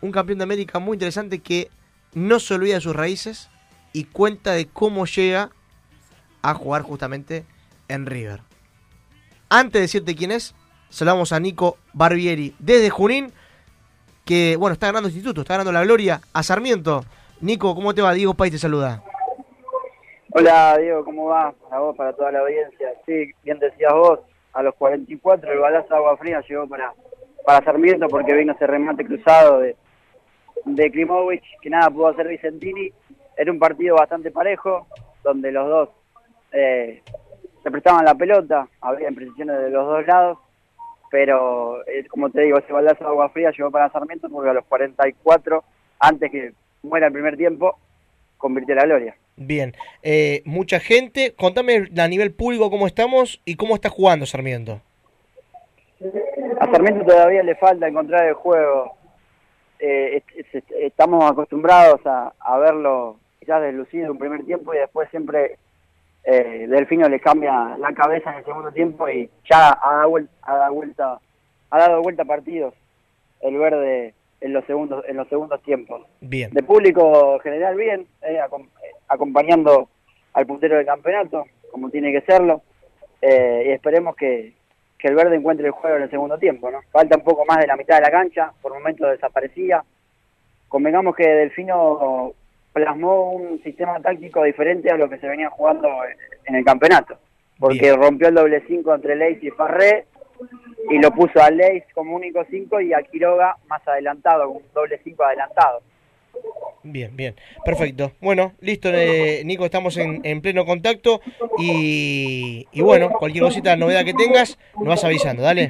un 0.01 0.11
campeón 0.11 0.39
de 0.39 0.43
América 0.43 0.79
muy 0.79 0.95
interesante 0.95 1.39
que 1.39 1.69
no 2.13 2.39
se 2.39 2.55
olvida 2.55 2.75
de 2.75 2.81
sus 2.81 2.95
raíces 2.95 3.49
y 3.93 4.05
cuenta 4.05 4.51
de 4.51 4.65
cómo 4.65 5.05
llega 5.05 5.51
a 6.41 6.53
jugar 6.53 6.81
justamente 6.81 7.45
en 7.87 8.05
River. 8.05 8.41
Antes 9.47 9.73
de 9.73 9.81
decirte 9.81 10.15
quién 10.15 10.31
es, 10.31 10.53
saludamos 10.89 11.31
a 11.31 11.39
Nico 11.39 11.77
Barbieri 11.93 12.55
desde 12.59 12.89
Junín, 12.89 13.31
que 14.29 14.57
bueno, 14.57 14.73
está 14.73 14.85
ganando 14.85 15.09
instituto, 15.09 15.41
está 15.41 15.55
ganando 15.55 15.71
la 15.71 15.83
gloria 15.83 16.21
a 16.33 16.43
Sarmiento. 16.43 17.03
Nico, 17.41 17.73
¿cómo 17.73 17.95
te 17.95 18.03
va? 18.03 18.13
Diego 18.13 18.35
Pay 18.35 18.51
te 18.51 18.59
saluda. 18.59 19.01
Hola 20.29 20.77
Diego, 20.77 21.03
¿cómo 21.03 21.25
va? 21.25 21.51
Para 21.67 21.81
vos, 21.81 21.97
para 21.97 22.13
toda 22.13 22.31
la 22.31 22.41
audiencia. 22.41 22.89
Sí, 23.07 23.31
bien 23.43 23.57
decías 23.57 23.91
vos, 23.91 24.19
a 24.53 24.61
los 24.61 24.75
44 24.75 25.51
el 25.51 25.57
balazo 25.57 25.87
de 25.89 25.95
agua 25.95 26.15
fría 26.17 26.43
llegó 26.47 26.67
para, 26.67 26.93
para 27.43 27.65
Sarmiento 27.65 28.07
porque 28.07 28.35
vino 28.35 28.53
ese 28.53 28.67
remate 28.67 29.03
cruzado 29.03 29.61
de, 29.61 29.75
de 30.63 30.91
Klimovic, 30.91 31.41
que 31.59 31.71
nada 31.71 31.89
pudo 31.89 32.09
hacer 32.09 32.27
Vicentini. 32.27 32.93
Era 33.35 33.51
un 33.51 33.57
partido 33.57 33.95
bastante 33.95 34.29
parejo, 34.29 34.85
donde 35.23 35.51
los 35.51 35.67
dos 35.67 35.89
eh, 36.51 37.01
se 37.63 37.71
prestaban 37.71 38.05
la 38.05 38.13
pelota, 38.13 38.67
había 38.79 39.09
imprecisiones 39.09 39.57
de 39.57 39.71
los 39.71 39.87
dos 39.87 40.05
lados, 40.05 40.37
pero 41.09 41.81
eh, 41.87 42.05
como 42.07 42.29
te 42.29 42.41
digo, 42.41 42.57
ese 42.59 42.71
balazo 42.73 43.03
de 43.03 43.09
agua 43.09 43.29
fría 43.29 43.51
llegó 43.51 43.71
para 43.71 43.89
Sarmiento 43.91 44.29
porque 44.29 44.49
a 44.49 44.53
los 44.53 44.65
44, 44.65 45.63
antes 45.99 46.31
que 46.31 46.53
muera 46.83 47.07
el 47.07 47.13
primer 47.13 47.35
tiempo, 47.37 47.77
convirtió 48.37 48.75
la 48.75 48.85
gloria. 48.85 49.15
Bien, 49.35 49.73
eh, 50.03 50.41
mucha 50.45 50.79
gente. 50.79 51.33
Contame 51.37 51.89
a 51.97 52.07
nivel 52.07 52.31
público 52.33 52.69
cómo 52.69 52.87
estamos 52.87 53.41
y 53.45 53.55
cómo 53.55 53.75
está 53.75 53.89
jugando 53.89 54.25
Sarmiento. 54.25 54.81
A 56.59 56.65
Sarmiento 56.71 57.05
todavía 57.05 57.43
le 57.43 57.55
falta 57.55 57.87
encontrar 57.87 58.25
el 58.27 58.33
juego. 58.33 58.93
Eh, 59.79 60.21
es- 60.35 60.45
es- 60.55 60.63
estamos 60.79 61.29
acostumbrados 61.29 62.05
a, 62.05 62.33
a 62.39 62.57
verlo 62.57 63.17
quizás 63.39 63.61
deslucido 63.61 64.05
en 64.05 64.11
un 64.11 64.17
primer 64.19 64.43
tiempo 64.45 64.73
y 64.73 64.77
después 64.77 65.09
siempre 65.09 65.57
eh, 66.23 66.65
Delfino 66.67 67.07
le 67.09 67.19
cambia 67.19 67.77
la 67.77 67.93
cabeza 67.93 68.31
en 68.31 68.37
el 68.39 68.45
segundo 68.45 68.71
tiempo 68.71 69.07
y 69.09 69.29
ya 69.49 69.77
ha 69.81 69.95
dado 69.95 70.09
vuelta, 70.09 70.31
ha 70.41 70.55
dado 70.55 70.73
vuelta, 70.73 71.19
ha 71.71 71.77
dado 71.79 72.01
vuelta 72.01 72.25
partidos 72.25 72.73
el 73.41 73.57
verde 73.57 74.13
en 74.41 74.53
los 74.53 74.65
segundos 74.65 75.03
en 75.07 75.17
los 75.17 75.27
segundos 75.27 75.61
tiempos. 75.63 76.01
Bien. 76.21 76.51
De 76.51 76.63
público 76.63 77.39
general 77.39 77.75
bien, 77.75 78.07
eh, 78.21 78.39
acom- 78.39 78.67
eh, 78.83 78.91
acompañando 79.07 79.89
al 80.33 80.45
puntero 80.45 80.77
del 80.77 80.85
campeonato, 80.85 81.45
como 81.71 81.89
tiene 81.89 82.11
que 82.11 82.21
serlo, 82.21 82.61
eh, 83.21 83.63
y 83.67 83.69
esperemos 83.71 84.15
que, 84.15 84.53
que 84.97 85.07
el 85.07 85.15
verde 85.15 85.35
encuentre 85.35 85.65
el 85.65 85.71
juego 85.71 85.97
en 85.97 86.03
el 86.03 86.09
segundo 86.09 86.37
tiempo, 86.37 86.69
¿no? 86.71 86.79
Falta 86.91 87.17
un 87.17 87.23
poco 87.23 87.45
más 87.45 87.57
de 87.59 87.67
la 87.67 87.75
mitad 87.75 87.95
de 87.95 88.01
la 88.03 88.11
cancha, 88.11 88.51
por 88.61 88.73
momentos 88.73 89.09
desaparecía. 89.09 89.83
Convengamos 90.67 91.15
que 91.15 91.27
Delfino 91.27 92.33
plasmó 92.73 93.31
un 93.31 93.61
sistema 93.63 93.99
táctico 93.99 94.43
diferente 94.43 94.89
a 94.89 94.97
lo 94.97 95.09
que 95.09 95.17
se 95.17 95.27
venía 95.27 95.49
jugando 95.49 95.89
en 96.45 96.55
el 96.55 96.63
campeonato, 96.65 97.17
porque 97.59 97.79
Bien. 97.79 97.95
rompió 97.95 98.27
el 98.29 98.35
doble 98.35 98.63
cinco 98.67 98.93
entre 98.93 99.15
Leis 99.15 99.43
y 99.43 99.49
Farré, 99.51 100.05
y 100.89 100.97
lo 100.99 101.11
puso 101.11 101.41
a 101.41 101.49
Leis 101.49 101.83
como 101.93 102.15
único 102.15 102.43
5 102.49 102.81
y 102.81 102.93
a 102.93 103.01
Quiroga 103.03 103.57
más 103.67 103.85
adelantado, 103.87 104.49
un 104.49 104.63
doble 104.73 104.99
5 105.03 105.23
adelantado. 105.23 105.81
Bien, 106.83 107.15
bien. 107.15 107.35
Perfecto. 107.65 108.13
Bueno, 108.21 108.53
listo, 108.61 108.89
eh, 108.91 109.41
Nico, 109.45 109.65
estamos 109.65 109.97
en, 109.97 110.21
en 110.23 110.41
pleno 110.41 110.65
contacto 110.65 111.21
y, 111.57 112.67
y 112.71 112.81
bueno, 112.81 113.09
cualquier 113.09 113.43
cosita, 113.43 113.75
novedad 113.75 114.05
que 114.05 114.13
tengas, 114.13 114.57
nos 114.77 114.87
vas 114.87 115.03
avisando, 115.03 115.43
dale. 115.43 115.69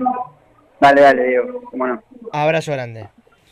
Dale, 0.80 1.02
dale, 1.02 1.28
Diego, 1.28 1.62
cómo 1.64 1.88
no. 1.88 2.04
Abrazo 2.32 2.72
grande. 2.72 3.08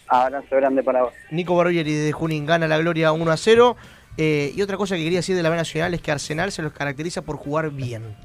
Abrazo 0.07 0.55
grande 0.55 0.83
para 0.83 1.03
vos. 1.03 1.13
Nico 1.31 1.55
Barbieri 1.55 1.93
de 1.93 2.11
Junín 2.11 2.45
gana 2.45 2.67
la 2.67 2.77
gloria 2.77 3.11
1 3.11 3.31
a 3.31 3.37
0. 3.37 3.77
Eh, 4.17 4.53
y 4.55 4.61
otra 4.61 4.77
cosa 4.77 4.95
que 4.95 5.03
quería 5.03 5.19
decir 5.19 5.35
de 5.35 5.43
la 5.43 5.49
B 5.49 5.55
Nacional 5.55 5.93
es 5.93 6.01
que 6.01 6.11
Arsenal 6.11 6.51
se 6.51 6.61
los 6.61 6.73
caracteriza 6.73 7.21
por 7.21 7.37
jugar 7.37 7.69
bien. 7.71 8.15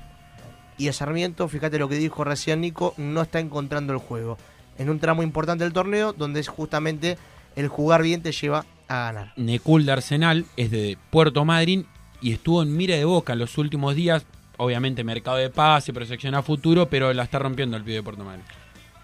Y 0.79 0.87
el 0.87 0.95
Sarmiento, 0.95 1.49
fíjate 1.49 1.79
lo 1.79 1.89
que 1.89 1.97
dijo 1.97 2.25
recién 2.25 2.61
Nico, 2.63 2.95
no 2.97 3.23
está 3.23 3.41
encontrando 3.41 3.93
el 3.93 3.99
juego. 3.99 4.39
En 4.79 4.89
un 4.89 4.99
tramo 4.99 5.23
importante 5.23 5.65
del 5.65 5.73
torneo, 5.73 6.13
donde 6.13 6.41
es 6.41 6.49
justamente 6.49 7.19
el 7.57 7.69
jugar 7.69 8.03
bien 8.03 8.23
te 8.23 8.33
lleva 8.33 8.65
a 8.89 8.97
ganar. 9.05 9.33
Necul 9.37 9.85
de 9.85 9.93
Arsenal 9.93 10.47
es 10.57 10.71
de 10.71 10.97
Puerto 11.11 11.45
Madryn 11.45 11.87
y 12.23 12.33
estuvo 12.33 12.63
en 12.63 12.75
mira 12.75 12.97
de 12.97 13.05
boca 13.05 13.35
en 13.35 13.41
los 13.41 13.59
últimos 13.59 13.95
días. 13.95 14.25
Obviamente 14.57 15.05
mercado 15.05 15.37
de 15.37 15.51
pase, 15.51 15.93
proyección 15.93 16.35
a 16.35 16.43
futuro, 16.43 16.89
pero 16.89 17.13
la 17.13 17.25
está 17.25 17.39
rompiendo 17.39 17.77
el 17.77 17.83
pibe 17.83 17.97
de 17.97 18.03
Puerto 18.03 18.25
Madryn. 18.25 18.45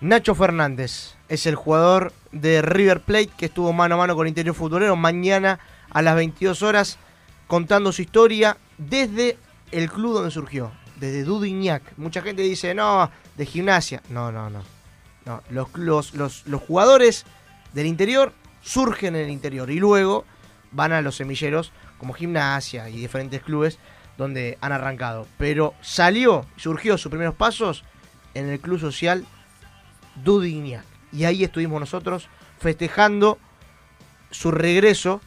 Nacho 0.00 0.34
Fernández 0.34 1.17
es 1.28 1.46
el 1.46 1.54
jugador 1.54 2.12
de 2.32 2.62
River 2.62 3.00
Plate 3.00 3.30
que 3.36 3.46
estuvo 3.46 3.72
mano 3.72 3.94
a 3.94 3.98
mano 3.98 4.16
con 4.16 4.26
Interior 4.26 4.54
Futbolero 4.54 4.96
mañana 4.96 5.58
a 5.90 6.02
las 6.02 6.14
22 6.16 6.62
horas 6.62 6.98
contando 7.46 7.92
su 7.92 8.02
historia 8.02 8.56
desde 8.76 9.38
el 9.70 9.90
club 9.90 10.14
donde 10.14 10.30
surgió, 10.30 10.72
desde 10.96 11.24
Dudignac. 11.24 11.82
Mucha 11.96 12.22
gente 12.22 12.42
dice, 12.42 12.74
no, 12.74 13.10
de 13.36 13.46
gimnasia. 13.46 14.02
No, 14.08 14.32
no, 14.32 14.50
no. 14.50 14.62
no 15.24 15.42
los, 15.50 15.68
los, 15.76 16.14
los, 16.14 16.46
los 16.46 16.62
jugadores 16.62 17.24
del 17.72 17.86
interior 17.86 18.32
surgen 18.62 19.16
en 19.16 19.24
el 19.24 19.30
interior 19.30 19.70
y 19.70 19.78
luego 19.78 20.24
van 20.72 20.92
a 20.92 21.00
los 21.00 21.16
semilleros 21.16 21.72
como 21.98 22.12
gimnasia 22.12 22.88
y 22.88 22.96
diferentes 22.96 23.42
clubes 23.42 23.78
donde 24.16 24.58
han 24.60 24.72
arrancado. 24.72 25.26
Pero 25.38 25.74
salió, 25.80 26.46
surgió 26.56 26.98
sus 26.98 27.10
primeros 27.10 27.34
pasos 27.34 27.84
en 28.34 28.48
el 28.48 28.60
club 28.60 28.80
social 28.80 29.24
Dudignac. 30.22 30.87
Y 31.12 31.24
ahí 31.24 31.44
estuvimos 31.44 31.80
nosotros 31.80 32.28
festejando 32.58 33.38
su 34.30 34.50
regreso 34.50 35.20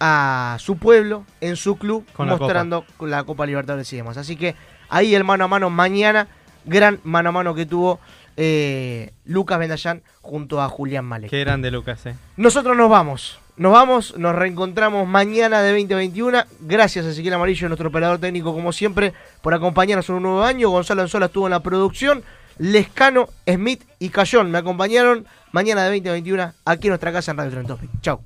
a 0.00 0.56
su 0.60 0.76
pueblo, 0.76 1.24
en 1.40 1.56
su 1.56 1.76
club, 1.78 2.06
Con 2.12 2.26
la 2.28 2.36
mostrando 2.36 2.84
la 3.00 3.24
Copa 3.24 3.46
Libertadores 3.46 3.90
y 3.92 3.96
demás. 3.96 4.16
Así 4.16 4.36
que 4.36 4.54
ahí 4.88 5.14
el 5.14 5.24
mano 5.24 5.44
a 5.44 5.48
mano 5.48 5.70
mañana, 5.70 6.28
gran 6.64 7.00
mano 7.04 7.30
a 7.30 7.32
mano 7.32 7.54
que 7.54 7.66
tuvo 7.66 7.98
eh, 8.36 9.12
Lucas 9.24 9.58
Bendayán 9.58 10.02
junto 10.20 10.60
a 10.60 10.68
Julián 10.68 11.04
Malek. 11.04 11.30
Qué 11.30 11.40
grande 11.40 11.70
Lucas, 11.70 12.04
eh. 12.06 12.14
Nosotros 12.36 12.76
nos 12.76 12.90
vamos. 12.90 13.38
Nos 13.56 13.72
vamos, 13.72 14.18
nos 14.18 14.34
reencontramos 14.34 15.08
mañana 15.08 15.62
de 15.62 15.70
2021. 15.70 16.44
Gracias 16.60 17.06
a 17.06 17.08
Ezequiel 17.08 17.32
Amarillo, 17.34 17.68
nuestro 17.68 17.88
operador 17.88 18.18
técnico, 18.18 18.52
como 18.52 18.70
siempre, 18.70 19.14
por 19.40 19.54
acompañarnos 19.54 20.06
en 20.10 20.16
un 20.16 20.22
nuevo 20.24 20.42
año. 20.42 20.68
Gonzalo 20.68 21.00
Anzola 21.00 21.26
estuvo 21.26 21.46
en 21.46 21.52
la 21.52 21.60
producción. 21.60 22.22
Lescano, 22.58 23.28
Smith 23.46 23.84
y 23.98 24.08
Cayón 24.08 24.50
me 24.50 24.58
acompañaron 24.58 25.26
mañana 25.52 25.82
de 25.84 25.88
2021 25.90 26.52
aquí 26.64 26.86
en 26.86 26.90
nuestra 26.90 27.12
casa 27.12 27.30
en 27.32 27.36
Radio 27.38 27.64
Tren. 27.64 27.90
Chau. 28.00 28.20